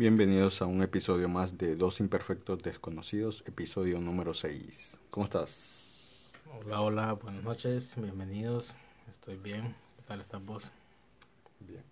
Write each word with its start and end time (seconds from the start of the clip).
Bienvenidos 0.00 0.62
a 0.62 0.64
un 0.64 0.82
episodio 0.82 1.28
más 1.28 1.58
de 1.58 1.76
Dos 1.76 2.00
Imperfectos 2.00 2.62
Desconocidos, 2.62 3.44
episodio 3.46 4.00
número 4.00 4.32
6. 4.32 4.98
¿Cómo 5.10 5.24
estás? 5.24 6.40
Hola, 6.58 6.80
hola, 6.80 7.12
buenas 7.12 7.44
noches, 7.44 7.92
bienvenidos. 7.96 8.74
Estoy 9.10 9.36
bien. 9.36 9.76
¿Qué 9.96 10.02
tal 10.04 10.22
estás 10.22 10.42
vos? 10.42 10.72
Bien, 11.58 11.84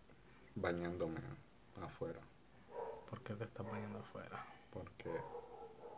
bañándome 0.54 1.21
afuera. 1.82 2.18
¿Por 3.11 3.21
qué 3.21 3.34
te 3.34 3.44
estás 3.44 3.66
bañando 3.66 3.98
afuera? 3.98 4.43
Porque 4.72 5.11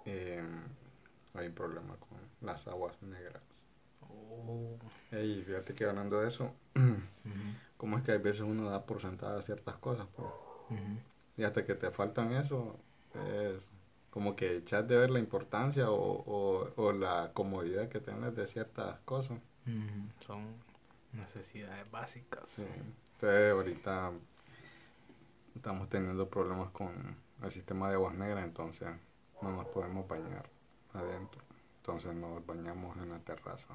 eh, 0.05 0.43
hay 1.35 1.47
un 1.47 1.55
problema 1.55 1.95
con 1.95 2.19
las 2.41 2.67
aguas 2.67 3.01
negras. 3.03 3.45
Oh, 4.01 4.77
Y 5.13 5.43
fíjate 5.45 5.75
que 5.75 5.85
hablando 5.85 6.21
de 6.21 6.27
eso, 6.27 6.57
ujú, 6.75 6.97
¿cómo 7.77 7.99
es 7.99 8.03
que 8.03 8.11
hay 8.11 8.19
veces 8.19 8.43
uno 8.43 8.69
da 8.69 8.85
por 8.85 9.01
sentada 9.01 9.41
ciertas 9.43 9.77
cosas? 9.77 10.09
Pues? 10.17 10.29
Y 11.41 11.45
hasta 11.45 11.65
que 11.65 11.75
te 11.75 11.91
faltan 11.91 12.33
eso, 12.33 12.79
es 13.15 13.67
como 14.11 14.37
que 14.37 14.59
echas 14.59 14.87
de 14.87 14.97
ver 14.97 15.11
la 15.11 15.21
importancia 15.21 15.91
o, 15.91 15.97
o, 15.97 16.71
o 16.77 16.93
la 16.93 17.33
comodidad 17.33 17.89
que 17.89 17.99
tienes 18.01 18.37
de 18.37 18.47
ciertas 18.47 18.99
cosas. 19.07 19.39
Ujú, 19.67 20.25
Son 20.27 20.55
necesidades 21.13 21.91
básicas. 21.91 22.47
Sí. 22.51 22.63
Entonces 23.15 23.53
ahorita 23.53 24.13
estamos 25.55 25.89
teniendo 25.89 26.29
problemas 26.29 26.71
con 26.73 27.17
el 27.43 27.51
sistema 27.51 27.89
de 27.89 27.95
aguas 27.95 28.15
negras, 28.15 28.45
entonces 28.45 28.89
no 29.41 29.53
nos 29.57 29.67
podemos 29.69 30.07
bañar 30.07 30.45
adentro. 30.93 31.41
Entonces 31.79 32.15
nos 32.15 32.45
bañamos 32.45 32.99
en 32.99 33.09
la 33.11 33.19
terraza. 33.21 33.69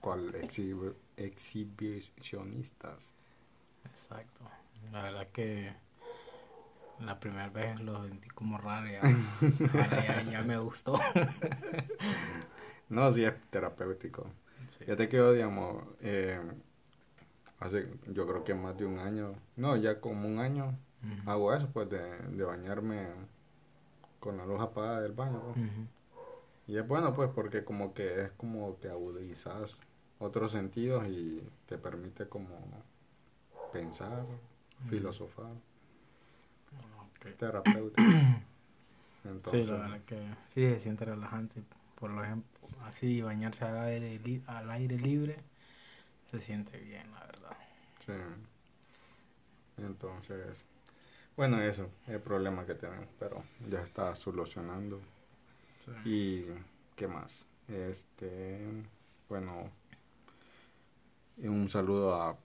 ¿Cuál 0.00 0.34
exhibi- 0.34 0.94
exhibicionistas? 1.16 3.14
Exacto. 3.86 4.44
La 4.92 5.02
verdad 5.04 5.28
que 5.32 5.72
la 7.06 7.20
primera 7.20 7.48
vez 7.48 7.80
lo 7.80 8.04
sentí 8.06 8.28
como 8.28 8.58
raro. 8.58 8.88
Ya, 8.88 9.02
ya, 9.72 10.22
ya 10.30 10.42
me 10.42 10.58
gustó. 10.58 10.94
No, 12.88 13.10
sí 13.12 13.24
es 13.24 13.34
terapéutico. 13.50 14.26
Sí. 14.70 14.84
Fíjate 14.84 15.08
que 15.08 15.16
yo, 15.16 15.32
digamos, 15.32 15.82
eh, 16.00 16.40
hace 17.60 17.88
yo 18.08 18.26
creo 18.26 18.44
que 18.44 18.54
más 18.54 18.76
de 18.76 18.84
un 18.86 18.98
año, 18.98 19.34
no, 19.56 19.76
ya 19.76 20.00
como 20.00 20.28
un 20.28 20.38
año, 20.38 20.76
hago 21.26 21.54
eso, 21.54 21.68
pues 21.72 21.88
de, 21.90 22.00
de 22.18 22.44
bañarme 22.44 23.06
con 24.20 24.36
la 24.36 24.46
luz 24.46 24.60
apagada 24.60 25.00
del 25.00 25.12
baño. 25.12 25.40
pues. 25.42 25.56
Y 26.66 26.78
es 26.78 26.86
bueno, 26.86 27.12
pues, 27.14 27.30
porque 27.34 27.64
como 27.64 27.92
que 27.92 28.22
es 28.22 28.30
como 28.32 28.78
que 28.80 28.88
agudizas 28.88 29.78
otros 30.18 30.52
sentidos 30.52 31.06
y 31.08 31.42
te 31.66 31.76
permite 31.78 32.26
como 32.28 32.48
pensar, 33.72 34.24
filosofar, 34.88 35.52
Ok. 37.24 37.36
terapéutico. 37.36 38.02
Sí, 39.24 39.28
Entonces, 39.28 39.68
la 39.68 39.76
verdad 39.76 40.00
que 40.06 40.16
sí 40.48 40.60
se 40.62 40.78
siente 40.78 41.04
relajante. 41.04 41.62
Por 41.96 42.10
ejemplo, 42.24 42.68
así 42.84 43.20
bañarse 43.22 43.64
al 43.64 43.78
aire, 43.78 44.18
li- 44.18 44.42
al 44.46 44.70
aire 44.70 44.98
libre 44.98 45.36
se 46.30 46.40
siente 46.40 46.78
bien, 46.78 47.10
la 47.12 47.20
verdad. 47.20 47.56
sí. 48.04 48.12
Entonces, 49.78 50.62
bueno, 51.36 51.60
eso 51.60 51.90
es 52.06 52.10
el 52.14 52.20
problema 52.20 52.64
que 52.66 52.74
tenemos, 52.74 53.08
pero 53.18 53.44
ya 53.70 53.82
está 53.82 54.14
solucionando. 54.14 55.00
¿Y 56.04 56.44
qué 56.96 57.08
más? 57.08 57.44
Este, 57.68 58.60
bueno, 59.28 59.70
un 61.38 61.68
saludo 61.68 62.14
a 62.14 62.36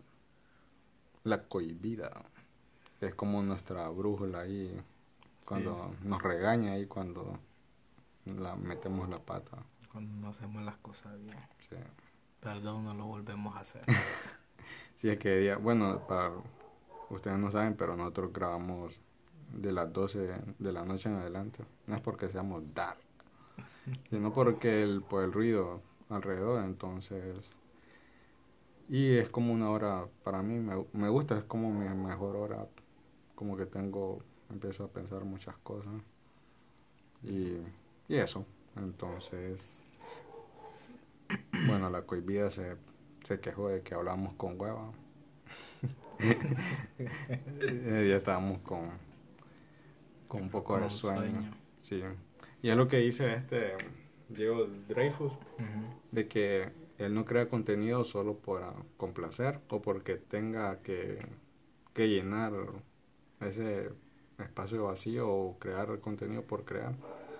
la 1.23 1.43
cohibida. 1.43 2.11
Es 3.02 3.16
como 3.16 3.42
nuestra 3.42 3.88
brújula 3.89 4.42
ahí 4.42 4.80
cuando 5.45 5.95
nos 6.03 6.22
regaña 6.22 6.73
ahí 6.73 6.86
cuando 6.86 7.39
la 8.25 8.55
metemos 8.55 9.09
la 9.09 9.19
pata. 9.19 9.58
Cuando 9.92 10.14
no 10.16 10.30
hacemos 10.30 10.64
las 10.64 10.78
cosas 10.78 11.20
bien. 11.20 11.38
Sí. 11.58 11.75
Perdón, 12.39 12.86
no 12.86 12.93
lo 12.93 13.05
volvemos 13.05 13.55
a 13.55 13.61
hacer. 13.61 13.83
Sí, 14.95 15.08
es 15.08 15.17
que 15.17 15.33
día, 15.38 15.55
bueno, 15.55 16.05
para 16.09 16.33
ustedes 17.09 17.38
no 17.39 17.49
saben, 17.52 17.77
pero 17.77 17.95
nosotros 17.95 18.33
grabamos 18.33 18.99
de 19.54 19.71
las 19.71 19.93
12 19.93 20.42
de 20.59 20.73
la 20.73 20.83
noche 20.83 21.08
en 21.08 21.15
adelante. 21.15 21.64
No 21.88 21.95
es 21.95 22.02
porque 22.02 22.27
seamos 22.27 22.64
dark, 22.73 22.99
sino 24.09 24.33
porque 24.33 24.83
el, 24.83 25.02
por 25.02 25.23
el 25.23 25.32
ruido 25.32 25.82
alrededor, 26.09 26.65
entonces. 26.65 27.38
Y 28.89 29.15
es 29.17 29.30
como 29.30 29.54
una 29.54 29.70
hora, 29.70 30.05
para 30.26 30.42
mí 30.42 30.59
me, 30.59 30.86
me 30.92 31.08
gusta, 31.08 31.38
es 31.38 31.45
como 31.45 31.71
mi 31.71 31.88
mejor 31.88 32.36
hora, 32.36 32.67
como 33.39 33.55
que 33.55 33.66
tengo, 33.66 34.22
empiezo 34.50 34.83
a 34.83 34.89
pensar 34.92 35.23
muchas 35.23 35.55
cosas. 35.60 35.94
Y, 37.23 37.58
y 38.08 38.16
eso, 38.17 38.45
entonces. 38.76 39.86
Bueno, 41.61 41.89
la 41.89 42.02
cohibida 42.05 42.50
se, 42.52 42.76
se 43.23 43.39
quejó 43.39 43.70
de 43.70 43.82
que 43.83 43.94
hablamos 43.95 44.33
con 44.36 44.60
hueva. 44.60 44.92
Ya 48.10 48.17
estábamos 48.17 48.60
con, 48.60 48.89
con 50.27 50.44
un 50.44 50.50
poco 50.50 50.73
Con 50.73 50.83
de 50.83 50.89
sueño. 50.89 51.21
sueño. 51.21 51.52
Sí. 51.82 52.04
Y 52.61 52.70
es 52.70 52.77
lo 52.77 52.88
que 52.88 52.98
dice 52.98 53.33
este 53.33 53.73
Diego 54.30 54.66
Dreyfus, 54.88 55.33
de 56.11 56.27
que 56.27 56.71
él 56.98 57.14
no 57.14 57.26
crea 57.26 57.50
contenido 57.50 58.04
solo 58.04 58.38
para 58.38 58.73
complacer 58.98 59.60
o 59.70 59.82
porque 59.82 60.17
tenga 60.17 60.82
que, 60.82 61.20
que 61.94 62.10
llenar 62.10 62.54
ese 63.42 63.89
espacio 64.38 64.86
vacío 64.86 65.30
o 65.30 65.60
crear 65.60 66.00
contenido 66.00 66.44
por 66.44 66.66
crear, 66.66 66.95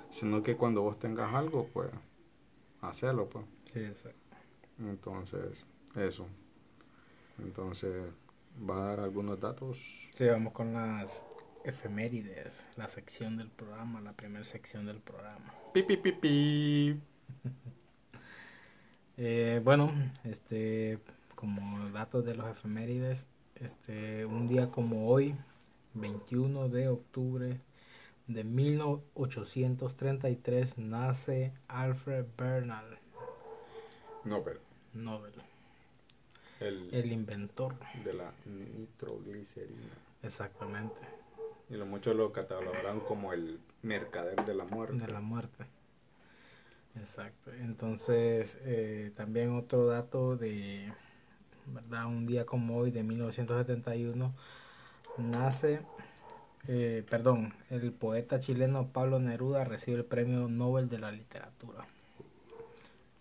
sino 0.10 0.44
que 0.44 0.56
cuando 0.56 0.82
vos 0.82 1.00
tengas 1.00 1.34
algo, 1.34 1.68
pues, 1.74 1.90
hacerlo, 2.82 3.30
pues. 3.30 3.46
Sí, 3.72 3.80
exacto. 3.80 4.20
Entonces, 4.80 5.66
eso. 5.96 6.28
Entonces, 7.40 8.06
va 8.70 8.78
a 8.78 8.86
dar 8.90 9.00
algunos 9.02 9.40
datos. 9.40 10.10
Sí, 10.14 10.26
vamos 10.26 10.54
con 10.54 10.74
las 10.74 11.24
efemérides, 11.64 12.66
la 12.78 12.88
sección 12.88 13.38
del 13.38 13.50
programa, 13.50 14.02
la 14.02 14.14
primera 14.14 14.46
sección 14.46 14.86
del 14.86 15.00
programa. 15.00 15.54
Pi, 15.74 15.84
pi, 15.84 15.98
pi, 15.98 16.12
pi. 16.12 17.02
Eh, 19.22 19.60
bueno, 19.66 19.92
este, 20.24 20.98
como 21.36 21.90
datos 21.90 22.24
de 22.24 22.36
los 22.36 22.48
efemérides, 22.48 23.26
este, 23.56 24.26
un 24.26 24.48
día 24.48 24.72
como 24.72 25.10
hoy, 25.10 25.36
21 25.94 26.70
de 26.70 26.88
octubre 26.90 27.60
de 28.28 28.44
1833, 28.44 30.78
nace 30.78 31.54
Alfred 31.68 32.26
Bernal, 32.38 33.00
Nobel. 34.24 34.60
Nobel, 34.94 35.34
El, 36.60 36.94
el 36.94 37.12
inventor, 37.12 37.76
de 37.94 38.14
la 38.14 38.34
nitroglicerina. 38.46 39.94
exactamente, 40.22 41.00
Y 41.70 41.76
lo 41.76 41.86
muchos 41.86 42.16
lo 42.16 42.32
catalogaron 42.32 43.00
como 43.02 43.34
el 43.34 43.60
mercader 43.82 44.46
de 44.46 44.54
la 44.54 44.66
muerte. 44.66 44.98
de 44.98 45.08
la 45.08 45.22
muerte. 45.22 45.66
Exacto. 46.96 47.52
Entonces, 47.54 48.58
eh, 48.64 49.12
también 49.16 49.56
otro 49.56 49.88
dato 49.88 50.36
de, 50.36 50.92
¿verdad? 51.68 52.08
Un 52.08 52.26
día 52.26 52.46
como 52.46 52.78
hoy, 52.78 52.92
de 52.92 53.04
1971, 53.04 54.34
nace, 55.20 55.82
eh, 56.68 57.06
perdón, 57.10 57.54
el 57.70 57.92
poeta 57.92 58.40
chileno 58.40 58.88
Pablo 58.88 59.20
Neruda 59.20 59.64
recibe 59.64 59.98
el 59.98 60.06
Premio 60.06 60.48
Nobel 60.48 60.90
de 60.90 61.00
la 61.00 61.12
Literatura. 61.12 61.86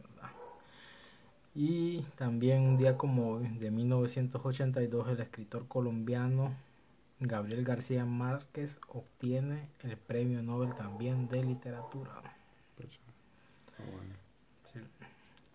¿verdad? 0.03 0.31
Y 1.55 2.03
también 2.17 2.63
un 2.63 2.77
día 2.77 2.97
como 2.97 3.33
hoy, 3.33 3.49
de 3.59 3.71
1982, 3.71 5.09
el 5.09 5.21
escritor 5.21 5.67
colombiano 5.69 6.55
Gabriel 7.21 7.65
García 7.65 8.05
Márquez 8.05 8.79
obtiene 8.89 9.69
el 9.83 9.97
Premio 9.97 10.43
Nobel 10.43 10.75
también 10.75 11.29
de 11.29 11.43
Literatura. 11.43 12.13
Ah. 13.79 13.83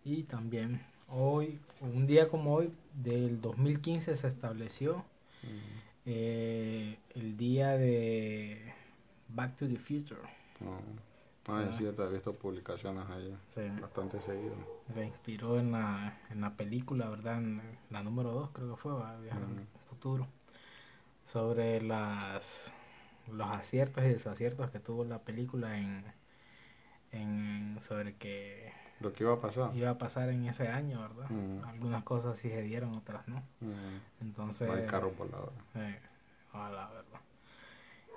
Y 0.03 0.23
también 0.23 0.81
hoy, 1.07 1.59
un 1.79 2.05
día 2.05 2.27
como 2.27 2.53
hoy, 2.53 2.73
del 2.93 3.39
2015 3.39 4.15
se 4.17 4.27
estableció 4.27 5.05
eh, 6.05 6.97
el 7.15 7.37
día 7.37 7.77
de 7.77 8.73
Back 9.29 9.55
to 9.57 9.67
the 9.67 9.77
Future. 9.77 10.21
no. 10.59 10.81
Ah, 11.47 11.69
sí, 11.71 11.83
te 11.95 12.03
he 12.03 12.07
visto 12.09 12.33
publicaciones 12.35 13.09
ahí 13.09 13.37
Sí, 13.53 13.61
bastante 13.81 14.19
seguido. 14.21 14.55
se 14.93 15.05
inspiró 15.05 15.59
en 15.59 15.71
la, 15.73 16.19
en 16.29 16.41
la 16.41 16.55
película, 16.55 17.09
¿verdad? 17.09 17.37
En 17.39 17.61
la 17.89 18.03
número 18.03 18.31
2 18.31 18.51
creo 18.53 18.71
que 18.75 18.81
fue, 18.81 18.93
¿va? 18.93 19.17
Viajar 19.19 19.43
al 19.43 19.67
futuro. 19.89 20.27
Sobre 21.25 21.81
las 21.81 22.71
los 23.31 23.49
aciertos 23.49 24.03
y 24.05 24.09
desaciertos 24.09 24.71
que 24.71 24.79
tuvo 24.79 25.05
la 25.05 25.23
película 25.23 25.79
en, 25.79 26.05
en 27.11 27.79
sobre 27.81 28.15
que 28.17 28.72
Lo 29.03 29.13
que 29.13 29.23
iba 29.23 29.33
a 29.33 29.39
pasar. 29.39 29.75
iba 29.75 29.89
a 29.89 29.97
pasar 29.97 30.29
en 30.29 30.45
ese 30.45 30.67
año, 30.67 31.01
¿verdad? 31.01 31.29
Ujú. 31.29 31.65
Algunas 31.67 32.03
cosas 32.03 32.37
sí 32.37 32.49
se 32.49 32.61
dieron, 32.61 32.95
otras 32.95 33.27
no. 33.27 33.43
Mm, 33.59 34.21
Entonces, 34.21 34.67
no 34.67 34.73
hay 34.73 34.85
carro 34.87 35.11
volador. 35.11 35.51
eh, 35.75 35.99
ojalá, 36.53 36.87
¿verdad? 36.89 37.19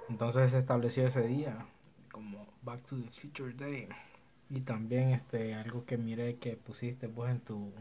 Entonces 0.09 0.51
se 0.53 0.59
estableció 0.61 1.07
ese 1.07 1.27
día 1.27 1.67
como 2.13 2.47
Back 2.63 2.83
to 2.87 2.97
the 2.97 3.11
Future 3.11 3.53
Day. 3.53 3.89
Y 4.49 4.61
también 4.61 5.11
este 5.11 5.55
algo 5.55 5.85
que 5.85 5.99
miré 5.99 6.37
que 6.37 6.57
pusiste 6.57 7.09
vos 7.09 7.29
en 7.29 7.41
tu 7.41 7.73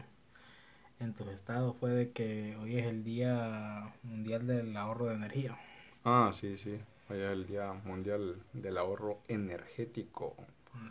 en 0.98 1.12
tus 1.14 1.28
estados 1.28 1.76
fue 1.78 1.90
de 1.90 2.10
que 2.10 2.56
hoy 2.56 2.78
es 2.78 2.86
el 2.86 3.04
Día 3.04 3.94
Mundial 4.02 4.46
del 4.46 4.76
Ahorro 4.76 5.06
de 5.06 5.14
Energía. 5.14 5.56
Ah, 6.04 6.32
sí, 6.34 6.56
sí. 6.56 6.80
Hoy 7.08 7.18
es 7.20 7.30
el 7.30 7.46
Día 7.46 7.72
Mundial 7.84 8.42
del 8.52 8.78
Ahorro 8.78 9.20
Energético. 9.28 10.34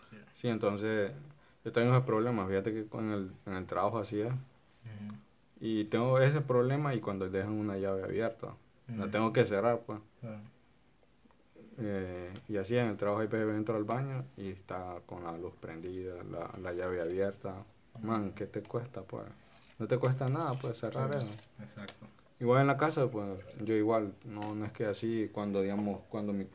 Sí. 0.09 0.17
Sí, 0.35 0.47
entonces 0.47 1.11
yo 1.65 1.71
tengo 1.71 1.93
ese 1.93 2.05
problema. 2.05 2.47
Fíjate 2.47 2.73
que 2.73 2.85
con 2.85 3.11
el, 3.11 3.31
en 3.45 3.53
el 3.53 3.65
trabajo 3.65 3.97
así 3.97 4.21
es. 4.21 4.31
Y 5.59 5.85
tengo 5.85 6.19
ese 6.19 6.41
problema 6.41 6.93
y 6.93 6.99
cuando 6.99 7.27
dejan 7.27 7.53
una 7.53 7.77
llave 7.77 8.03
abierta. 8.03 8.49
La 8.95 9.09
tengo 9.09 9.33
que 9.33 9.43
cerrar, 9.45 9.79
pues. 9.79 9.99
Eh, 11.77 12.33
y 12.47 12.57
así 12.57 12.77
en 12.77 12.87
el 12.87 12.97
trabajo 12.97 13.21
hay 13.21 13.27
veces 13.27 13.53
entro 13.53 13.75
al 13.75 13.83
baño 13.83 14.23
y 14.37 14.49
está 14.49 14.95
con 15.05 15.23
la 15.25 15.37
luz 15.37 15.53
prendida, 15.59 16.15
la, 16.31 16.49
la 16.61 16.71
llave 16.71 17.01
abierta. 17.01 17.55
Man, 18.01 18.31
¿qué 18.35 18.45
te 18.45 18.61
cuesta, 18.61 19.01
pues? 19.01 19.23
No 19.79 19.87
te 19.87 19.97
cuesta 19.97 20.29
nada, 20.29 20.53
pues, 20.53 20.77
cerrar 20.77 21.13
eso. 21.15 21.27
Exacto. 21.59 22.05
Igual 22.39 22.61
en 22.61 22.67
la 22.67 22.77
casa, 22.77 23.09
pues, 23.09 23.39
yo 23.63 23.73
igual, 23.73 24.13
no, 24.25 24.53
no 24.53 24.65
es 24.65 24.71
que 24.71 24.85
así, 24.85 25.29
cuando, 25.33 25.61
digamos, 25.61 26.01
cuando 26.09 26.31
mi, 26.31 26.47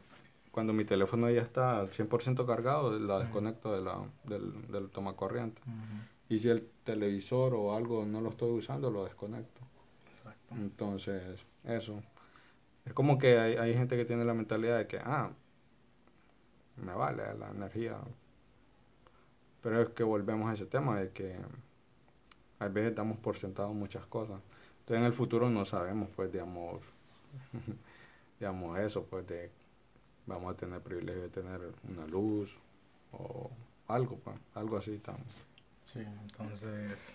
cuando 0.61 0.75
mi 0.75 0.85
teléfono 0.85 1.31
ya 1.31 1.41
está 1.41 1.87
100% 1.87 2.45
cargado, 2.45 2.99
la 2.99 3.19
desconecto 3.19 3.73
de 3.73 3.81
la, 3.81 4.05
del, 4.25 4.71
del 4.71 4.91
tomacorriente. 4.91 5.63
Ujú, 5.63 5.75
Y 6.29 6.39
si 6.39 6.51
el 6.51 6.69
televisor 6.85 7.55
o 7.55 7.75
algo 7.75 8.05
no 8.05 8.21
lo 8.21 8.29
estoy 8.29 8.51
usando, 8.59 8.91
lo 8.91 9.05
desconecto. 9.05 9.63
Exacto. 10.15 10.55
Entonces, 10.55 11.41
eso. 11.65 12.03
Es 12.85 12.93
como 12.93 13.17
que 13.17 13.39
hay, 13.39 13.55
hay 13.55 13.73
gente 13.73 13.97
que 13.97 14.05
tiene 14.05 14.23
la 14.27 14.35
mentalidad 14.35 14.77
de 14.77 14.87
que, 14.87 14.99
ah, 14.99 15.31
me 16.77 16.93
vale 16.93 17.23
la 17.39 17.49
energía. 17.49 17.97
Pero 19.63 19.81
es 19.81 19.89
que 19.89 20.03
volvemos 20.03 20.51
a 20.51 20.53
ese 20.53 20.67
tema 20.67 21.01
de 21.01 21.09
que 21.11 21.37
a 22.59 22.69
veces 22.69 22.95
damos 22.95 23.17
por 23.17 23.35
sentado 23.35 23.73
muchas 23.73 24.05
cosas. 24.05 24.43
Entonces 24.81 24.99
en 24.99 25.05
el 25.05 25.15
futuro 25.15 25.49
no 25.49 25.65
sabemos, 25.65 26.11
pues, 26.15 26.31
digamos, 26.31 26.83
digamos 28.39 28.79
eso, 28.79 29.07
pues, 29.07 29.27
de 29.27 29.59
vamos 30.27 30.55
a 30.55 30.57
tener 30.57 30.81
privilegio 30.81 31.23
de 31.23 31.29
tener 31.29 31.61
una 31.89 32.07
luz 32.07 32.59
o 33.13 33.51
algo, 33.89 34.17
pues, 34.19 34.37
algo 34.55 34.77
así 34.77 34.95
estamos. 34.95 35.27
Sí, 35.85 36.01
entonces 36.01 37.13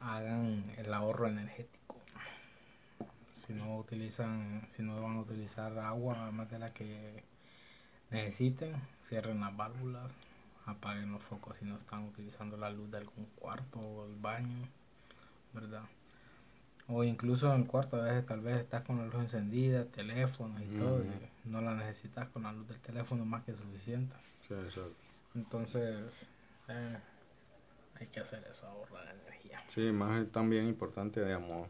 hagan 0.00 0.70
el 0.78 0.92
ahorro 0.92 1.26
energético. 1.26 1.96
Si 3.46 3.52
no 3.52 3.78
utilizan, 3.78 4.68
si 4.72 4.82
no 4.82 5.00
van 5.00 5.16
a 5.16 5.20
utilizar 5.20 5.78
agua 5.78 6.30
más 6.30 6.50
de 6.50 6.58
la 6.58 6.68
que 6.68 7.22
necesiten, 8.10 8.74
cierren 9.08 9.40
las 9.40 9.56
válvulas, 9.56 10.12
apaguen 10.66 11.12
los 11.12 11.22
focos 11.22 11.56
si 11.56 11.64
no 11.64 11.76
están 11.76 12.04
utilizando 12.04 12.56
la 12.56 12.70
luz 12.70 12.90
de 12.90 12.98
algún 12.98 13.26
cuarto 13.36 13.78
o 13.78 14.06
el 14.06 14.16
baño, 14.16 14.68
¿verdad? 15.52 15.84
O 16.88 17.02
incluso 17.02 17.52
en 17.52 17.62
el 17.62 17.66
cuarto 17.66 17.96
a 17.96 18.04
veces 18.04 18.26
tal 18.26 18.40
vez 18.40 18.60
estás 18.60 18.82
con 18.82 18.98
la 18.98 19.06
luz 19.06 19.16
encendida, 19.16 19.86
teléfono 19.86 20.62
y 20.62 20.66
todo, 20.78 21.02
y 21.02 21.48
no 21.48 21.60
la 21.60 21.74
necesitas 21.74 22.28
con 22.28 22.44
la 22.44 22.52
luz 22.52 22.68
del 22.68 22.78
teléfono 22.80 23.24
más 23.24 23.44
que 23.44 23.54
suficiente. 23.54 24.14
Sí, 24.40 24.54
eso. 24.66 24.88
Entonces, 25.34 26.28
eh, 26.68 26.96
hay 27.98 28.06
que 28.06 28.20
hacer 28.20 28.46
eso, 28.50 28.66
ahorrar 28.66 29.08
energía. 29.08 29.58
Sí, 29.68 29.90
más 29.90 30.20
es 30.22 30.30
también 30.30 30.66
importante, 30.66 31.24
digamos, 31.24 31.68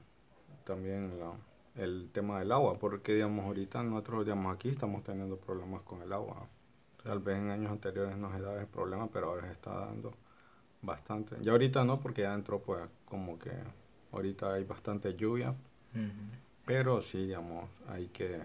también 0.64 1.18
la- 1.18 1.36
el 1.82 2.10
tema 2.12 2.38
del 2.38 2.52
agua, 2.52 2.78
porque, 2.78 3.14
digamos, 3.14 3.44
ahorita 3.46 3.82
nosotros, 3.82 4.24
digamos, 4.24 4.54
aquí 4.54 4.68
estamos 4.68 5.02
teniendo 5.02 5.38
problemas 5.38 5.82
con 5.82 6.02
el 6.02 6.12
agua. 6.12 6.46
Tal 7.02 7.20
vez 7.20 7.38
en 7.38 7.50
años 7.50 7.70
anteriores 7.70 8.16
no 8.16 8.32
se 8.32 8.40
daba 8.40 8.56
ese 8.58 8.66
problema, 8.66 9.08
pero 9.10 9.28
ahora 9.28 9.46
se 9.46 9.52
está 9.52 9.72
dando 9.72 10.12
bastante. 10.82 11.36
Ya 11.40 11.52
ahorita 11.52 11.84
no, 11.84 12.00
porque 12.00 12.22
ya 12.22 12.34
entró, 12.34 12.60
pues, 12.62 12.86
como 13.04 13.38
que 13.38 13.52
ahorita 14.16 14.54
hay 14.54 14.64
bastante 14.64 15.14
lluvia, 15.14 15.54
pero 16.64 17.00
sí, 17.00 17.26
digamos, 17.26 17.68
hay 17.88 18.08
que 18.08 18.40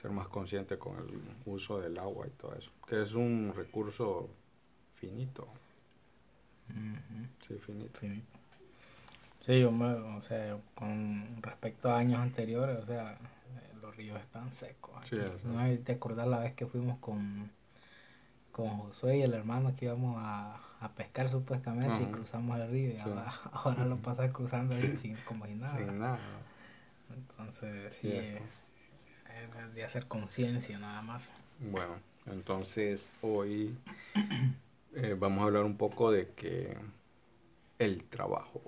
ser 0.00 0.10
más 0.10 0.28
consciente 0.28 0.78
con 0.78 0.96
el 0.98 1.20
uso 1.46 1.80
del 1.80 1.98
agua 1.98 2.26
y 2.26 2.30
todo 2.30 2.54
eso, 2.54 2.70
que 2.86 3.02
es 3.02 3.14
un 3.14 3.52
recurso 3.56 4.28
finito, 4.94 5.48
sí, 7.46 7.54
finito. 7.58 7.98
finito. 8.00 8.26
Sí, 9.40 9.60
yo 9.60 9.70
me- 9.70 9.86
o 10.18 10.20
sea, 10.22 10.58
con 10.74 11.40
respecto 11.40 11.90
a 11.90 11.98
años 11.98 12.20
anteriores, 12.20 12.78
o 12.82 12.86
sea, 12.86 13.12
eh, 13.12 13.76
los 13.80 13.96
ríos 13.96 14.20
están 14.20 14.50
secos. 14.50 14.92
Sí. 15.08 15.16
No 15.44 15.58
hay 15.60 15.78
te 15.78 15.92
acordás 15.92 16.26
la 16.26 16.40
vez 16.40 16.54
que 16.54 16.66
fuimos 16.66 16.98
con, 16.98 17.50
con 18.56 18.68
Josué 18.78 19.18
y 19.18 19.22
el 19.22 19.34
hermano 19.34 19.76
que 19.76 19.84
íbamos 19.84 20.16
a, 20.18 20.58
a 20.80 20.88
pescar 20.94 21.28
supuestamente 21.28 22.02
y 22.02 22.06
cruzamos 22.06 22.58
el 22.58 22.70
río 22.70 22.90
y 22.90 22.94
Sí. 22.94 23.00
ahora, 23.00 23.32
ahora 23.52 23.84
lo 23.84 23.96
pasas 23.98 24.32
cruzando 24.32 24.74
ahí 24.74 24.96
sin 24.96 25.16
como 25.26 25.46
si 25.46 25.54
nada. 25.54 25.76
Sin 25.76 25.98
nada. 25.98 26.18
Entonces, 27.14 27.94
Sí, 27.94 28.08
es, 28.08 28.40
es 29.56 29.74
de 29.74 29.84
hacer 29.84 30.06
conciencia 30.06 30.78
nada 30.78 31.02
más. 31.02 31.28
Bueno, 31.70 32.00
entonces 32.26 33.12
hoy 33.22 33.76
eh, 34.94 35.14
vamos 35.18 35.40
a 35.42 35.44
hablar 35.44 35.64
un 35.64 35.76
poco 35.76 36.10
de 36.10 36.28
que 36.30 36.76
el 37.78 38.04
trabajo. 38.04 38.60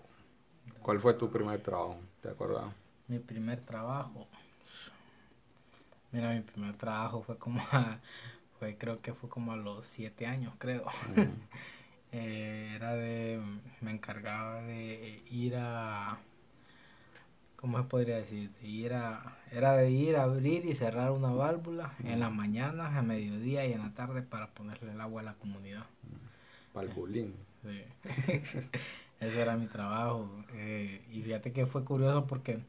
¿Cuál 0.82 1.00
fue 1.00 1.14
tu 1.14 1.30
primer 1.30 1.60
trabajo? 1.60 1.98
¿Te 2.22 2.28
acuerdas? 2.30 2.66
Mi 3.08 3.18
primer 3.18 3.58
trabajo. 3.60 4.28
Mira, 6.12 6.32
mi 6.34 6.40
primer 6.40 6.76
trabajo 6.76 7.22
fue 7.22 7.36
como 7.38 7.60
a, 7.72 7.98
fue 8.58 8.76
creo 8.76 9.00
que 9.00 9.14
fue 9.14 9.28
como 9.28 9.52
a 9.52 9.56
los 9.56 9.86
siete 9.86 10.26
años, 10.26 10.54
creo. 10.58 10.84
Eh, 12.10 12.72
era 12.74 12.94
de, 12.94 13.38
me 13.82 13.90
encargaba 13.90 14.62
de 14.62 15.22
ir 15.30 15.56
a, 15.56 16.16
¿cómo 17.56 17.78
se 17.78 17.84
podría 17.84 18.16
decir? 18.16 18.50
De 18.60 18.66
ir 18.68 18.94
a, 18.94 19.36
era 19.50 19.76
de 19.76 19.90
ir 19.90 20.16
a 20.16 20.22
abrir 20.24 20.64
y 20.64 20.74
cerrar 20.74 21.10
una 21.10 21.30
válvula 21.32 21.92
en 22.04 22.20
las 22.20 22.32
mañanas, 22.32 22.96
a 22.96 23.02
mediodía 23.02 23.66
y 23.66 23.72
en 23.72 23.80
la 23.80 23.92
tarde 23.94 24.22
para 24.22 24.48
ponerle 24.48 24.92
el 24.92 25.00
agua 25.00 25.20
a 25.22 25.24
la 25.24 25.34
comunidad. 25.34 25.84
Palbulín. 26.72 27.34
Sí. 27.62 27.82
Ese 29.20 29.40
era 29.42 29.56
mi 29.56 29.66
trabajo. 29.66 30.30
eh, 30.54 31.02
y 31.10 31.22
fíjate 31.22 31.52
que 31.52 31.66
fue 31.66 31.84
curioso 31.84 32.26
porque 32.26 32.60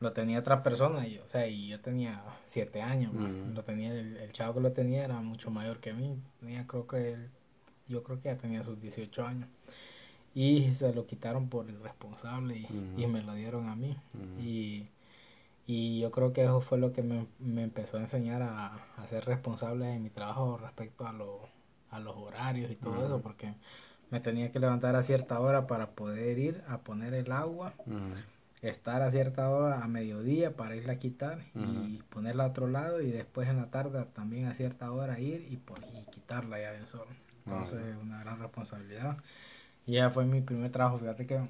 lo 0.00 0.12
tenía 0.12 0.38
otra 0.40 0.62
persona. 0.62 1.06
Y, 1.06 1.18
o 1.18 1.28
sea, 1.28 1.46
y 1.48 1.68
yo 1.68 1.80
tenía 1.80 2.22
siete 2.46 2.82
años. 2.82 3.12
Lo 3.54 3.64
tenía, 3.64 3.92
el, 3.92 4.16
el 4.16 4.32
chavo 4.32 4.54
que 4.54 4.60
lo 4.60 4.72
tenía 4.72 5.04
era 5.04 5.20
mucho 5.20 5.50
mayor 5.50 5.80
que 5.80 5.92
mí. 5.94 6.18
Tenía, 6.40 6.66
creo 6.66 6.86
que 6.86 7.12
él- 7.14 7.30
yo 7.88 8.02
creo 8.02 8.20
que 8.20 8.28
ya 8.28 8.38
tenía 8.38 8.62
sus 8.64 8.80
18 8.80 9.26
años. 9.26 9.48
Y 10.34 10.72
se 10.74 10.92
lo 10.94 11.06
quitaron 11.06 11.48
por 11.48 11.68
irresponsable 11.70 12.56
y, 12.58 12.68
y 12.96 13.06
me 13.06 13.22
lo 13.22 13.34
dieron 13.34 13.68
a 13.68 13.76
mí. 13.76 13.96
Y, 14.36 14.88
y 15.66 16.00
yo 16.00 16.10
creo 16.10 16.32
que 16.32 16.44
eso 16.44 16.60
fue 16.60 16.78
lo 16.78 16.92
que 16.92 17.02
me, 17.02 17.26
me 17.38 17.62
empezó 17.64 17.98
a 17.98 18.00
enseñar 18.00 18.42
a, 18.42 18.74
a 18.96 19.06
ser 19.08 19.24
responsable 19.26 19.86
de 19.86 19.98
mi 19.98 20.10
trabajo 20.10 20.58
respecto 20.58 21.06
a, 21.06 21.12
lo- 21.12 21.48
a 21.90 22.00
los 22.00 22.16
horarios 22.16 22.70
y 22.70 22.76
todo 22.76 23.04
eso, 23.04 23.20
porque 23.22 23.54
me 24.10 24.20
tenía 24.20 24.52
que 24.52 24.58
levantar 24.60 24.96
a 24.96 25.02
cierta 25.02 25.40
hora 25.40 25.66
para 25.66 25.90
poder 25.92 26.38
ir 26.38 26.64
a 26.68 26.78
poner 26.78 27.14
el 27.14 27.32
agua. 27.32 27.74
Estar 28.62 29.02
a 29.02 29.10
cierta 29.10 29.48
hora 29.50 29.82
a 29.84 29.88
mediodía 29.88 30.56
para 30.56 30.74
irla 30.76 30.94
a 30.94 30.98
quitar 30.98 31.44
y 31.54 31.98
ponerla 32.10 32.44
a 32.44 32.48
otro 32.48 32.66
lado 32.68 33.00
y 33.00 33.10
después 33.10 33.48
en 33.48 33.56
la 33.58 33.70
tarde 33.70 34.04
también 34.14 34.46
a 34.46 34.54
cierta 34.54 34.90
hora 34.92 35.20
ir 35.20 35.46
y, 35.50 35.56
pon- 35.56 35.84
y 35.94 36.10
quitarla 36.10 36.60
ya 36.60 36.72
del 36.72 36.86
sol. 36.88 37.06
Entonces 37.46 37.80
Ah, 37.96 37.98
una 38.02 38.20
gran 38.20 38.40
responsabilidad. 38.40 39.18
Y 39.86 39.92
ya 39.94 40.10
fue 40.10 40.24
mi 40.26 40.40
primer 40.42 40.70
trabajo, 40.72 40.98
fíjate 40.98 41.26
que 41.26 41.40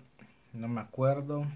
no 0.53 0.69
me 0.69 0.81
acuerdo. 0.81 1.47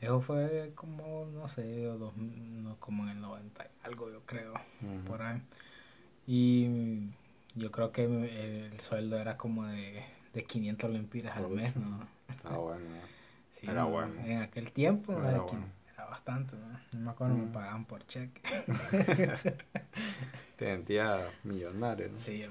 Eso 0.00 0.20
fue 0.20 0.72
como, 0.74 1.26
no 1.32 1.48
sé, 1.48 1.84
dos- 1.84 2.16
no, 2.16 2.76
como 2.80 3.04
en 3.04 3.10
el 3.10 3.20
90 3.20 3.64
y 3.64 3.86
algo 3.86 4.10
yo 4.10 4.20
creo, 4.26 4.54
por 5.06 5.22
ahí. 5.22 5.40
Y 6.26 7.08
yo 7.54 7.70
creo 7.70 7.92
que 7.92 8.04
el 8.04 8.80
sueldo 8.80 9.18
era 9.18 9.36
como 9.36 9.66
de, 9.66 10.02
de 10.34 10.44
500 10.44 10.90
lempiras 10.90 11.36
al 11.36 11.48
mes, 11.48 11.74
¿no? 11.76 12.06
Está 12.28 12.56
bueno. 12.58 12.84
Sí, 13.64 13.70
Era 13.70 13.82
¿no? 13.82 13.90
bueno. 13.90 14.12
En 14.24 14.42
aquel 14.42 14.72
tiempo 14.72 15.12
Era 15.12 15.30
era, 15.30 15.40
bueno. 15.42 15.64
era 15.94 16.04
bastante, 16.06 16.56
¿no? 16.56 16.78
No 16.92 17.00
me 17.06 17.10
acuerdo, 17.10 17.34
me 17.34 17.44
Mm. 17.44 17.52
pagaban 17.52 17.84
por 17.84 18.06
cheque. 18.06 18.40
Te 20.56 20.66
sentía 20.66 21.30
millonario, 21.44 22.08
¿no? 22.10 22.18
Sí, 22.18 22.38
yo, 22.38 22.48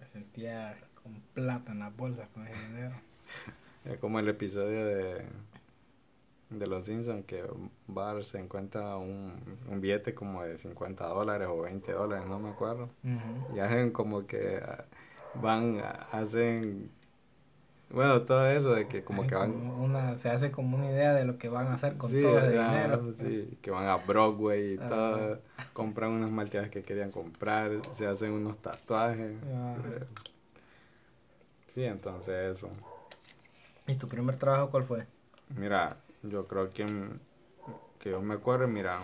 me 0.00 0.06
sentía 0.12 0.76
con 1.02 1.14
plata 1.34 1.72
en 1.72 1.80
las 1.80 1.96
bolsas 1.96 2.28
con 2.28 2.46
ese 2.46 2.60
dinero. 2.68 2.94
Es 3.84 3.98
como 3.98 4.18
el 4.18 4.28
episodio 4.28 4.84
de, 4.84 5.24
de 6.50 6.66
Los 6.66 6.84
Simpsons 6.84 7.24
que 7.26 7.44
Bar 7.86 8.24
se 8.24 8.38
encuentra 8.38 8.96
un, 8.96 9.32
un 9.68 9.80
billete 9.80 10.14
como 10.14 10.42
de 10.42 10.58
50 10.58 11.06
dólares 11.06 11.48
o 11.50 11.62
20 11.62 11.92
dólares, 11.92 12.28
no 12.28 12.38
me 12.38 12.50
acuerdo. 12.50 12.90
Y 13.54 13.58
hacen 13.60 13.90
como 13.92 14.26
que 14.26 14.60
ah, 14.62 14.84
van, 15.40 15.80
hacen 16.12 16.90
Bueno, 17.92 18.22
todo 18.22 18.46
eso 18.48 18.74
de 18.74 18.86
que 18.86 19.02
como 19.02 19.22
Hay 19.22 19.28
que 19.28 19.34
van... 19.34 19.52
como 19.52 19.84
una, 19.84 20.16
se 20.16 20.28
hace 20.30 20.50
como 20.52 20.76
una 20.76 20.86
idea 20.86 21.12
de 21.12 21.24
lo 21.24 21.36
que 21.38 21.48
van 21.48 21.66
a 21.66 21.74
hacer 21.74 21.96
con 21.96 22.10
Sí, 22.10 22.22
todo 22.22 22.40
ajá, 22.48 22.86
dinero. 22.86 23.12
sí, 23.16 23.58
que 23.62 23.70
van 23.70 23.88
a 23.88 23.96
Broadway 23.96 24.74
y 24.74 24.78
todo, 24.78 25.40
compran 25.72 26.10
unas 26.12 26.30
malteadas 26.30 26.70
que 26.70 26.82
querían 26.82 27.10
comprar, 27.10 27.70
se 27.94 28.06
hacen 28.06 28.32
unos 28.32 28.58
tatuajes. 28.58 29.32
Eh, 29.32 30.04
Sí, 31.74 31.84
entonces 31.84 32.56
eso. 32.56 32.70
¿Y 33.86 33.94
tu 33.96 34.08
primer 34.08 34.36
trabajo 34.36 34.70
cuál 34.70 34.84
fue? 34.84 35.06
Mira, 35.56 35.96
yo 36.22 36.46
creo 36.46 36.72
que, 36.72 36.86
que 38.00 38.10
yo 38.10 38.20
me 38.22 38.34
acuerdo, 38.34 38.66
mira, 38.68 39.00